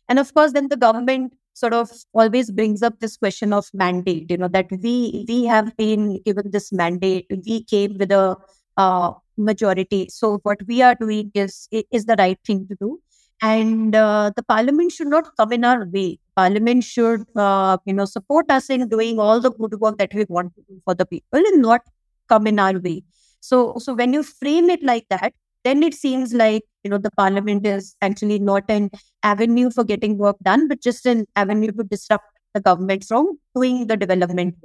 And 0.07 0.19
of 0.19 0.33
course 0.33 0.53
then 0.53 0.69
the 0.69 0.77
government 0.77 1.33
sort 1.53 1.73
of 1.73 1.91
always 2.13 2.51
brings 2.51 2.81
up 2.81 2.99
this 2.99 3.17
question 3.17 3.51
of 3.51 3.69
mandate 3.73 4.31
you 4.31 4.37
know 4.37 4.47
that 4.47 4.67
we 4.83 5.25
we 5.27 5.43
have 5.45 5.75
been 5.77 6.21
given 6.23 6.51
this 6.51 6.71
mandate. 6.71 7.27
We 7.45 7.63
came 7.63 7.97
with 7.97 8.11
a 8.11 8.37
uh, 8.77 9.11
majority. 9.37 10.07
So 10.09 10.39
what 10.43 10.59
we 10.67 10.81
are 10.81 10.95
doing 10.95 11.31
is 11.33 11.67
is 11.71 12.05
the 12.05 12.15
right 12.17 12.39
thing 12.45 12.67
to 12.67 12.75
do. 12.79 12.99
And 13.41 13.95
uh, 13.95 14.31
the 14.35 14.43
parliament 14.43 14.91
should 14.91 15.07
not 15.07 15.29
come 15.37 15.53
in 15.53 15.63
our 15.63 15.85
way. 15.85 16.19
Parliament 16.35 16.83
should 16.83 17.25
uh, 17.35 17.77
you 17.85 17.93
know 17.93 18.05
support 18.05 18.51
us 18.51 18.69
in 18.69 18.87
doing 18.89 19.19
all 19.19 19.39
the 19.39 19.51
good 19.51 19.79
work 19.79 19.97
that 19.97 20.13
we 20.13 20.25
want 20.27 20.55
to 20.55 20.61
do 20.69 20.81
for 20.85 20.93
the 20.93 21.05
people 21.05 21.39
and 21.51 21.61
not 21.61 21.81
come 22.27 22.47
in 22.47 22.59
our 22.59 22.79
way. 22.79 23.03
So 23.39 23.77
so 23.79 23.93
when 23.93 24.13
you 24.13 24.23
frame 24.23 24.69
it 24.69 24.83
like 24.83 25.07
that 25.09 25.33
then 25.63 25.83
it 25.83 25.93
seems 25.93 26.33
like 26.33 26.63
you 26.83 26.89
know 26.89 26.97
the 26.97 27.11
parliament 27.11 27.65
is 27.65 27.95
actually 28.01 28.39
not 28.39 28.63
an 28.69 28.89
avenue 29.23 29.69
for 29.69 29.83
getting 29.83 30.17
work 30.17 30.37
done 30.43 30.67
but 30.67 30.81
just 30.81 31.05
an 31.05 31.25
avenue 31.35 31.71
to 31.71 31.83
disrupt 31.83 32.25
the 32.53 32.61
government 32.61 33.03
from 33.03 33.37
doing 33.55 33.87
the 33.87 33.97
development 33.97 34.55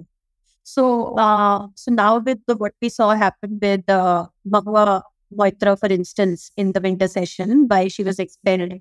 so 0.65 1.15
uh, 1.19 1.67
so 1.75 1.93
now 1.93 2.19
with 2.19 2.39
the, 2.47 2.57
what 2.57 2.73
we 2.81 2.89
saw 2.89 3.15
happen 3.15 3.59
with 3.61 3.89
uh, 3.89 4.27
Mahua 4.49 5.03
Moitra, 5.37 5.79
for 5.79 5.87
instance, 5.87 6.51
in 6.57 6.73
the 6.73 6.81
winter 6.81 7.09
session, 7.09 7.67
why 7.69 7.89
she 7.89 8.03
was 8.03 8.19
expelled. 8.19 8.73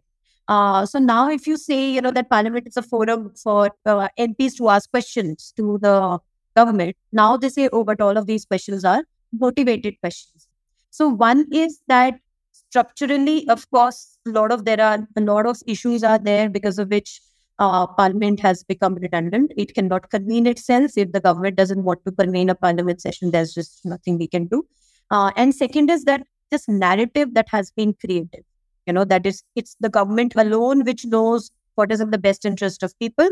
Uh, 0.47 0.85
so 0.85 0.99
now, 0.99 1.29
if 1.29 1.47
you 1.47 1.57
say 1.57 1.91
you 1.91 2.01
know 2.01 2.11
that 2.11 2.29
Parliament 2.29 2.67
is 2.67 2.77
a 2.77 2.81
forum 2.81 3.31
for 3.41 3.69
uh, 3.85 4.07
MPs 4.17 4.57
to 4.57 4.69
ask 4.69 4.89
questions 4.89 5.53
to 5.57 5.77
the 5.81 6.19
government, 6.55 6.95
now 7.11 7.35
they 7.37 7.49
say, 7.49 7.69
oh, 7.73 7.83
but 7.83 8.01
all 8.01 8.17
of 8.17 8.27
these 8.27 8.45
questions 8.45 8.85
are 8.85 9.03
motivated 9.31 9.99
questions. 9.99 10.47
So 10.93 11.09
one 11.09 11.47
is 11.51 11.79
that 11.87 12.19
structurally, 12.51 13.49
of 13.49 13.67
course, 13.71 14.19
a 14.27 14.29
lot 14.29 14.51
of 14.51 14.63
there 14.63 14.79
are 14.79 15.07
a 15.17 15.21
lot 15.21 15.47
of 15.47 15.57
issues 15.65 16.03
are 16.03 16.19
there 16.19 16.47
because 16.51 16.77
of 16.77 16.91
which 16.91 17.19
uh, 17.57 17.87
Parliament 17.87 18.39
has 18.41 18.63
become 18.63 18.93
redundant. 18.93 19.53
It 19.57 19.73
cannot 19.73 20.11
convene 20.11 20.45
itself 20.45 20.91
if 20.95 21.11
the 21.11 21.19
government 21.19 21.55
doesn't 21.55 21.83
want 21.83 22.05
to 22.05 22.11
convene 22.11 22.51
a 22.51 22.53
Parliament 22.53 23.01
session. 23.01 23.31
There's 23.31 23.55
just 23.55 23.83
nothing 23.83 24.19
we 24.19 24.27
can 24.27 24.45
do. 24.45 24.67
Uh, 25.09 25.31
and 25.35 25.55
second 25.55 25.89
is 25.89 26.03
that 26.03 26.27
this 26.51 26.67
narrative 26.67 27.33
that 27.33 27.49
has 27.49 27.71
been 27.71 27.95
created, 27.95 28.45
you 28.85 28.93
know, 28.93 29.03
that 29.03 29.25
is 29.25 29.41
it's 29.55 29.75
the 29.79 29.89
government 29.89 30.35
alone 30.35 30.83
which 30.83 31.05
knows 31.05 31.49
what 31.73 31.91
is 31.91 32.01
in 32.01 32.11
the 32.11 32.19
best 32.19 32.45
interest 32.45 32.83
of 32.83 32.93
people 32.99 33.29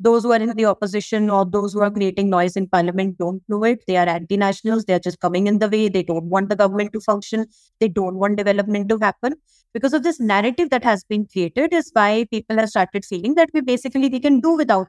those 0.00 0.22
who 0.22 0.32
are 0.32 0.40
in 0.40 0.56
the 0.56 0.64
opposition 0.64 1.28
or 1.28 1.44
those 1.44 1.74
who 1.74 1.80
are 1.82 1.90
creating 1.90 2.30
noise 2.30 2.56
in 2.56 2.66
parliament 2.66 3.18
don't 3.18 3.42
know 3.48 3.62
it. 3.64 3.84
They 3.86 3.98
are 3.98 4.08
anti 4.08 4.38
nationals. 4.38 4.86
They 4.86 4.94
are 4.94 4.98
just 4.98 5.20
coming 5.20 5.46
in 5.46 5.58
the 5.58 5.68
way. 5.68 5.88
They 5.88 6.02
don't 6.02 6.24
want 6.24 6.48
the 6.48 6.56
government 6.56 6.94
to 6.94 7.00
function. 7.00 7.46
They 7.80 7.88
don't 7.88 8.16
want 8.16 8.38
development 8.38 8.88
to 8.88 8.98
happen. 8.98 9.34
Because 9.74 9.92
of 9.92 10.02
this 10.02 10.18
narrative 10.18 10.70
that 10.70 10.82
has 10.84 11.04
been 11.04 11.26
created, 11.26 11.74
is 11.74 11.90
why 11.92 12.26
people 12.30 12.56
have 12.56 12.70
started 12.70 13.04
feeling 13.04 13.34
that 13.34 13.50
we 13.52 13.60
basically 13.60 14.08
we 14.08 14.20
can 14.20 14.40
do 14.40 14.56
without. 14.56 14.88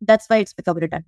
That's 0.00 0.26
why 0.26 0.38
it's 0.38 0.52
become 0.52 0.76
redundant. 0.76 1.06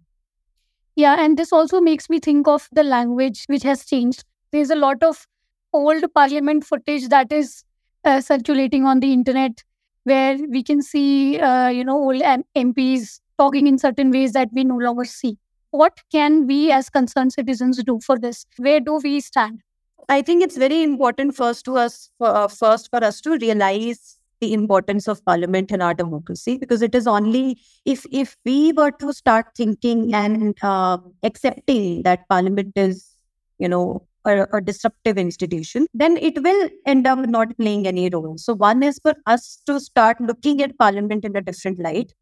Yeah, 0.96 1.16
and 1.18 1.36
this 1.36 1.52
also 1.52 1.80
makes 1.80 2.08
me 2.08 2.20
think 2.20 2.46
of 2.46 2.68
the 2.70 2.84
language 2.84 3.44
which 3.48 3.64
has 3.64 3.84
changed. 3.84 4.24
There's 4.52 4.70
a 4.70 4.76
lot 4.76 5.02
of 5.02 5.26
old 5.72 6.04
parliament 6.14 6.64
footage 6.64 7.08
that 7.08 7.32
is 7.32 7.64
uh, 8.04 8.20
circulating 8.20 8.84
on 8.84 9.00
the 9.00 9.12
internet 9.12 9.64
where 10.04 10.38
we 10.48 10.62
can 10.62 10.82
see, 10.82 11.40
uh, 11.40 11.68
you 11.68 11.84
know, 11.84 11.98
old 11.98 12.22
M- 12.22 12.44
MPs 12.54 13.20
talking 13.38 13.66
in 13.66 13.78
certain 13.78 14.10
ways 14.10 14.32
that 14.32 14.48
we 14.52 14.64
no 14.64 14.76
longer 14.76 15.04
see. 15.04 15.38
What 15.70 16.00
can 16.12 16.46
we 16.46 16.70
as 16.70 16.88
concerned 16.88 17.32
citizens 17.32 17.82
do 17.82 17.98
for 18.04 18.18
this? 18.18 18.46
Where 18.58 18.80
do 18.80 19.00
we 19.02 19.20
stand? 19.20 19.60
I 20.08 20.22
think 20.22 20.42
it's 20.42 20.56
very 20.56 20.82
important 20.82 21.34
first 21.34 21.64
to 21.64 21.76
us, 21.78 22.10
uh, 22.20 22.48
first 22.48 22.90
for 22.90 23.02
us 23.02 23.20
to 23.22 23.38
realize 23.38 24.18
the 24.40 24.52
importance 24.52 25.08
of 25.08 25.24
parliament 25.24 25.70
in 25.70 25.80
our 25.80 25.94
democracy 25.94 26.56
because 26.58 26.82
it 26.82 26.94
is 26.94 27.06
only 27.06 27.58
if 27.84 28.04
if 28.10 28.36
we 28.44 28.72
were 28.72 28.90
to 28.90 29.12
start 29.12 29.46
thinking 29.56 30.14
and 30.14 30.56
uh, 30.62 30.98
accepting 31.22 32.02
that 32.02 32.28
parliament 32.28 32.72
is 32.76 33.16
you 33.58 33.68
know 33.68 34.06
a, 34.26 34.46
a, 34.52 34.60
disruptive 34.60 35.18
institution 35.18 35.86
then 35.94 36.16
it 36.16 36.42
will 36.42 36.68
end 36.86 37.06
up 37.06 37.18
not 37.36 37.56
playing 37.56 37.86
any 37.86 38.08
role 38.10 38.36
so 38.36 38.54
one 38.54 38.82
is 38.82 38.98
for 39.02 39.14
us 39.26 39.60
to 39.66 39.78
start 39.78 40.20
looking 40.20 40.62
at 40.62 40.76
parliament 40.78 41.24
in 41.24 41.36
a 41.36 41.42
different 41.42 41.78
light 41.78 42.12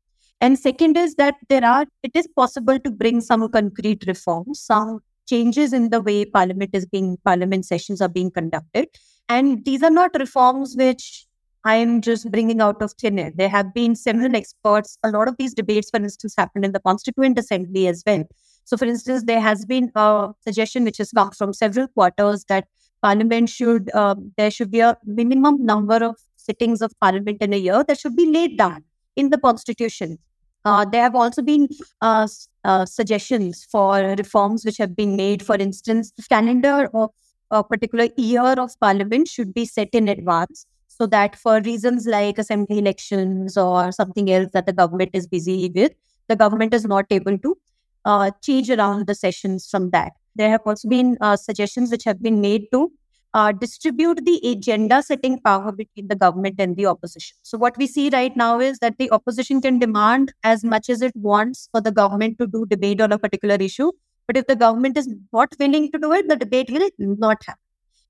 and 0.43 0.59
second 0.59 0.97
is 0.97 1.15
that 1.15 1.37
there 1.49 1.65
are 1.65 1.87
it 2.03 2.15
is 2.21 2.29
possible 2.37 2.79
to 2.87 2.91
bring 2.91 3.21
some 3.21 3.49
concrete 3.57 4.05
reforms 4.07 4.61
some 4.61 4.99
changes 5.33 5.73
in 5.73 5.89
the 5.91 6.01
way 6.01 6.25
parliament 6.25 6.71
is 6.81 6.87
being 6.95 7.17
parliament 7.25 7.65
sessions 7.65 8.01
are 8.07 8.15
being 8.21 8.31
conducted 8.31 8.89
and 9.29 9.65
these 9.65 9.83
are 9.83 9.97
not 9.99 10.23
reforms 10.25 10.75
which 10.77 11.27
I 11.65 11.77
am 11.77 12.01
just 12.01 12.29
bringing 12.31 12.61
out 12.61 12.83
of 12.83 12.93
thin 12.95 13.21
air. 13.21 13.33
There 13.33 13.49
have 13.49 13.73
been 13.73 13.95
several 13.95 14.35
experts. 14.35 14.99
A 15.05 15.11
lot 15.11 15.29
of 15.29 15.37
these 15.37 15.55
debates, 15.55 15.91
for 15.91 15.99
instance, 15.99 16.35
happened 16.37 16.65
in 16.65 16.73
the 16.73 16.81
Constituent 16.81 17.39
Assembly 17.39 17.87
as 17.87 18.03
well. 18.05 18.25
So, 18.65 18.77
for 18.77 18.85
instance, 18.85 19.25
there 19.27 19.41
has 19.41 19.65
been 19.65 19.93
a 19.95 20.33
suggestion 20.41 20.83
which 20.83 20.99
has 20.99 21.13
come 21.13 21.31
from 21.31 21.53
several 21.53 21.87
quarters 21.87 22.45
that 22.49 22.67
Parliament 23.01 23.49
should, 23.49 23.91
uh, 23.95 24.17
there 24.37 24.51
should 24.51 24.73
be 24.73 24.81
a 24.81 24.97
minimum 25.05 25.65
number 25.65 26.03
of 26.03 26.17
sittings 26.37 26.83
of 26.83 26.93
Parliament 27.01 27.39
in 27.41 27.53
a 27.53 27.57
year 27.57 27.85
that 27.87 27.99
should 27.99 28.17
be 28.17 28.27
laid 28.27 28.59
down 28.59 28.85
in 29.15 29.31
the 29.31 29.39
Constitution. 29.39 30.19
Uh, 30.65 30.85
there 30.85 31.03
have 31.03 31.15
also 31.15 31.43
been 31.43 31.69
uh, 32.01 32.27
uh, 32.65 32.87
suggestions 32.87 33.67
for 33.71 33.99
reforms 34.19 34.65
which 34.65 34.79
have 34.79 34.95
been 34.95 35.17
made. 35.17 35.43
For 35.43 35.57
instance, 35.57 36.13
the 36.17 36.23
calendar 36.23 36.89
of 36.95 37.11
a 37.51 37.65
particular 37.65 38.09
year 38.17 38.55
of 38.59 38.79
parliament 38.81 39.29
should 39.29 39.53
be 39.53 39.65
set 39.65 39.89
in 39.93 40.09
advance 40.09 40.67
so 40.87 41.07
that 41.07 41.37
for 41.37 41.61
reasons 41.61 42.07
like 42.07 42.39
assembly 42.39 42.79
elections 42.79 43.57
or 43.57 43.93
something 43.93 44.31
else 44.31 44.51
that 44.53 44.67
the 44.67 44.73
government 44.73 45.11
is 45.13 45.27
busy 45.27 45.71
with, 45.75 45.93
the 46.29 46.37
government 46.37 46.73
is 46.73 46.85
not 46.85 47.07
able 47.11 47.37
to 47.39 47.57
uh, 48.05 48.31
change 48.43 48.71
around 48.71 49.07
the 49.07 49.15
sessions 49.15 49.69
from 49.69 49.91
that. 49.91 50.13
There 50.35 50.51
have 50.51 50.63
also 50.65 50.89
been 50.89 51.19
uh, 51.21 51.37
suggestions 51.37 51.91
which 51.91 52.05
have 52.05 52.23
been 52.23 52.41
made 52.41 52.67
to 52.73 52.91
uh, 53.35 53.53
distribute 53.53 54.25
the 54.25 54.41
agenda 54.45 55.03
setting 55.03 55.41
power 55.41 55.73
between 55.73 56.09
the 56.09 56.15
government 56.15 56.57
and 56.59 56.77
the 56.77 56.87
opposition. 56.87 57.37
So, 57.43 57.57
what 57.59 57.77
we 57.79 57.87
see 57.87 58.11
right 58.11 58.37
now 58.37 58.61
is 58.61 58.79
that 58.81 58.99
the 58.99 59.11
opposition 59.11 59.61
can 59.61 59.79
demand 59.79 60.33
as 60.45 60.65
much 60.65 60.91
as 60.91 61.03
it 61.03 61.13
wants 61.17 61.69
for 61.73 61.81
the 61.81 61.93
government 61.93 62.39
to 62.39 62.47
do 62.47 62.67
debate 62.67 63.01
on 63.01 63.13
a 63.13 63.19
particular 63.19 63.57
issue. 63.57 63.93
But 64.27 64.37
if 64.37 64.47
the 64.47 64.57
government 64.57 64.97
is 64.97 65.09
not 65.33 65.55
willing 65.59 65.91
to 65.93 65.99
do 65.99 66.13
it, 66.13 66.29
the 66.29 66.37
debate 66.37 66.71
will 66.71 67.17
not 67.19 67.43
happen. 67.45 67.61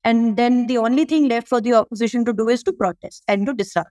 And 0.04 0.36
then 0.36 0.66
the 0.66 0.78
only 0.78 1.04
thing 1.04 1.28
left 1.28 1.48
for 1.48 1.60
the 1.60 1.74
opposition 1.74 2.24
to 2.24 2.32
do 2.32 2.48
is 2.48 2.62
to 2.64 2.72
protest 2.72 3.22
and 3.28 3.46
to 3.46 3.54
disrupt. 3.54 3.90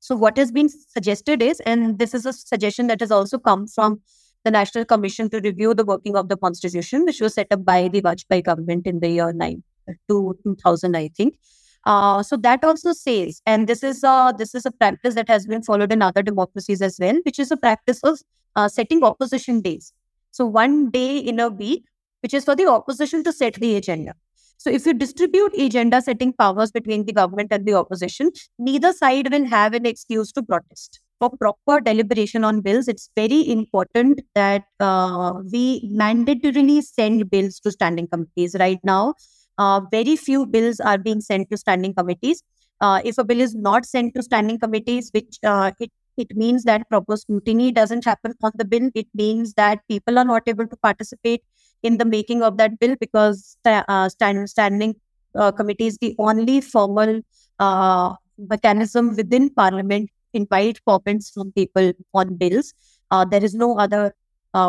So, 0.00 0.16
what 0.16 0.38
has 0.38 0.50
been 0.50 0.68
suggested 0.68 1.42
is, 1.42 1.60
and 1.60 1.98
this 1.98 2.14
is 2.14 2.24
a 2.24 2.32
suggestion 2.32 2.86
that 2.86 3.00
has 3.00 3.10
also 3.10 3.38
come 3.38 3.66
from 3.66 4.00
the 4.44 4.50
National 4.50 4.84
Commission 4.86 5.28
to 5.30 5.40
review 5.40 5.74
the 5.74 5.84
working 5.84 6.16
of 6.16 6.28
the 6.28 6.36
Constitution, 6.36 7.04
which 7.04 7.20
was 7.20 7.34
set 7.34 7.48
up 7.50 7.64
by 7.64 7.88
the 7.88 8.00
Vajpayee 8.00 8.44
government 8.44 8.86
in 8.86 9.00
the 9.00 9.10
year 9.10 9.32
9 9.32 9.62
to 10.08 10.38
2000, 10.44 10.96
I 10.96 11.08
think. 11.08 11.38
Uh, 11.84 12.22
so 12.22 12.36
that 12.36 12.64
also 12.64 12.92
says, 12.92 13.40
and 13.46 13.66
this 13.66 13.82
is 13.82 14.02
a 14.04 14.34
this 14.36 14.54
is 14.54 14.66
a 14.66 14.70
practice 14.70 15.14
that 15.14 15.28
has 15.28 15.46
been 15.46 15.62
followed 15.62 15.92
in 15.92 16.02
other 16.02 16.22
democracies 16.22 16.82
as 16.82 16.98
well, 17.00 17.18
which 17.24 17.38
is 17.38 17.50
a 17.50 17.56
practice 17.56 18.00
of 18.02 18.20
uh, 18.56 18.68
setting 18.68 19.02
opposition 19.02 19.60
days. 19.60 19.92
So 20.30 20.44
one 20.44 20.90
day 20.90 21.18
in 21.18 21.40
a 21.40 21.48
week, 21.48 21.84
which 22.22 22.34
is 22.34 22.44
for 22.44 22.56
the 22.56 22.66
opposition 22.66 23.24
to 23.24 23.32
set 23.32 23.54
the 23.54 23.76
agenda. 23.76 24.14
So 24.58 24.70
if 24.70 24.86
you 24.86 24.92
distribute 24.92 25.54
agenda 25.56 26.02
setting 26.02 26.32
powers 26.32 26.72
between 26.72 27.04
the 27.06 27.12
government 27.12 27.52
and 27.52 27.64
the 27.64 27.74
opposition, 27.74 28.32
neither 28.58 28.92
side 28.92 29.30
will 29.30 29.46
have 29.46 29.72
an 29.72 29.86
excuse 29.86 30.32
to 30.32 30.42
protest. 30.42 31.00
For 31.20 31.30
proper 31.30 31.80
deliberation 31.80 32.44
on 32.44 32.60
bills, 32.60 32.88
it's 32.88 33.10
very 33.16 33.48
important 33.50 34.20
that 34.34 34.64
uh, 34.80 35.34
we 35.52 35.88
mandatorily 35.92 36.82
send 36.82 37.30
bills 37.30 37.60
to 37.60 37.70
standing 37.70 38.08
committees. 38.08 38.56
Right 38.58 38.78
now, 38.84 39.14
uh, 39.58 39.80
very 39.90 40.16
few 40.16 40.46
bills 40.46 40.80
are 40.80 40.98
being 40.98 41.20
sent 41.20 41.50
to 41.50 41.56
standing 41.56 41.94
committees. 41.94 42.42
Uh, 42.80 43.00
if 43.04 43.18
a 43.18 43.24
bill 43.24 43.40
is 43.40 43.54
not 43.54 43.84
sent 43.84 44.14
to 44.14 44.22
standing 44.22 44.58
committees, 44.58 45.10
which 45.12 45.38
uh, 45.42 45.72
it 45.80 45.90
it 46.16 46.36
means 46.36 46.64
that 46.64 46.88
proper 46.88 47.16
scrutiny 47.16 47.70
doesn't 47.70 48.04
happen 48.04 48.34
on 48.42 48.50
the 48.56 48.64
bill. 48.64 48.90
It 48.94 49.06
means 49.14 49.54
that 49.54 49.86
people 49.88 50.18
are 50.18 50.24
not 50.24 50.42
able 50.48 50.66
to 50.66 50.76
participate 50.76 51.44
in 51.84 51.98
the 51.98 52.04
making 52.04 52.42
of 52.42 52.56
that 52.56 52.78
bill 52.80 52.96
because 53.00 53.56
uh, 53.64 54.08
stand, 54.08 54.50
standing 54.50 54.96
uh, 55.36 55.52
committee 55.52 55.86
is 55.86 55.98
the 55.98 56.16
only 56.18 56.60
formal 56.60 57.20
uh, 57.60 58.14
mechanism 58.36 59.14
within 59.14 59.48
Parliament 59.50 60.10
invite 60.34 60.84
comments 60.84 61.30
from 61.30 61.52
people 61.52 61.92
on 62.14 62.36
bills. 62.36 62.74
Uh, 63.10 63.24
there 63.24 63.44
is 63.44 63.54
no 63.54 63.78
other 63.78 64.12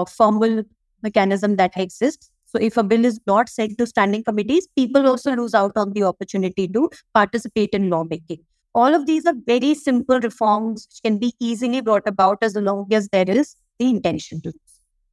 formal 0.07 0.63
mechanism 1.01 1.55
that 1.55 1.75
exists. 1.75 2.29
So 2.51 2.57
if 2.59 2.77
a 2.77 2.83
bill 2.83 3.05
is 3.05 3.19
not 3.27 3.47
sent 3.47 3.77
to 3.77 3.85
standing 3.85 4.23
committees, 4.23 4.67
people 4.75 5.07
also 5.07 5.35
lose 5.35 5.53
out 5.53 5.73
on 5.75 5.93
the 5.93 6.03
opportunity 6.03 6.67
to 6.69 6.89
participate 7.13 7.69
in 7.73 7.91
lawmaking. 7.91 8.39
All 8.73 8.95
of 8.95 9.05
these 9.05 9.25
are 9.27 9.35
very 9.45 9.75
simple 9.75 10.19
reforms 10.19 10.87
which 10.89 11.01
can 11.03 11.19
be 11.19 11.33
easily 11.39 11.81
brought 11.81 12.07
about 12.07 12.39
as 12.41 12.55
long 12.55 12.91
as 12.91 13.07
there 13.09 13.29
is 13.29 13.55
the 13.77 13.89
intention 13.89 14.41
to. 14.41 14.53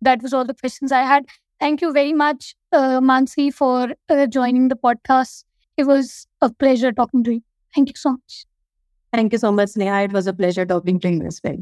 That 0.01 0.22
was 0.22 0.32
all 0.32 0.47
the 0.47 0.55
questions 0.55 0.93
I 0.93 1.03
had. 1.03 1.26
Thank 1.61 1.82
you 1.82 1.93
very 1.93 2.14
much, 2.14 2.55
uh, 2.72 3.01
Maansi, 3.01 3.53
for 3.53 3.89
uh, 4.09 4.26
joining 4.26 4.68
the 4.68 4.76
podcast. 4.76 5.45
It 5.76 5.84
was 5.84 6.26
a 6.41 6.51
pleasure 6.51 6.93
talking 6.93 7.22
to 7.24 7.34
you. 7.34 7.43
Thank 7.74 7.91
you 7.91 7.95
so 7.97 8.12
much. 8.12 8.47
Thank 9.12 9.32
you 9.32 9.39
so 9.39 9.53
much, 9.53 9.70
Sneha. 9.70 10.05
It 10.05 10.12
was 10.12 10.26
a 10.26 10.32
pleasure 10.32 10.64
talking 10.64 11.01
to 11.01 11.11
you 11.11 11.22
as 11.22 11.41
well. 11.45 11.57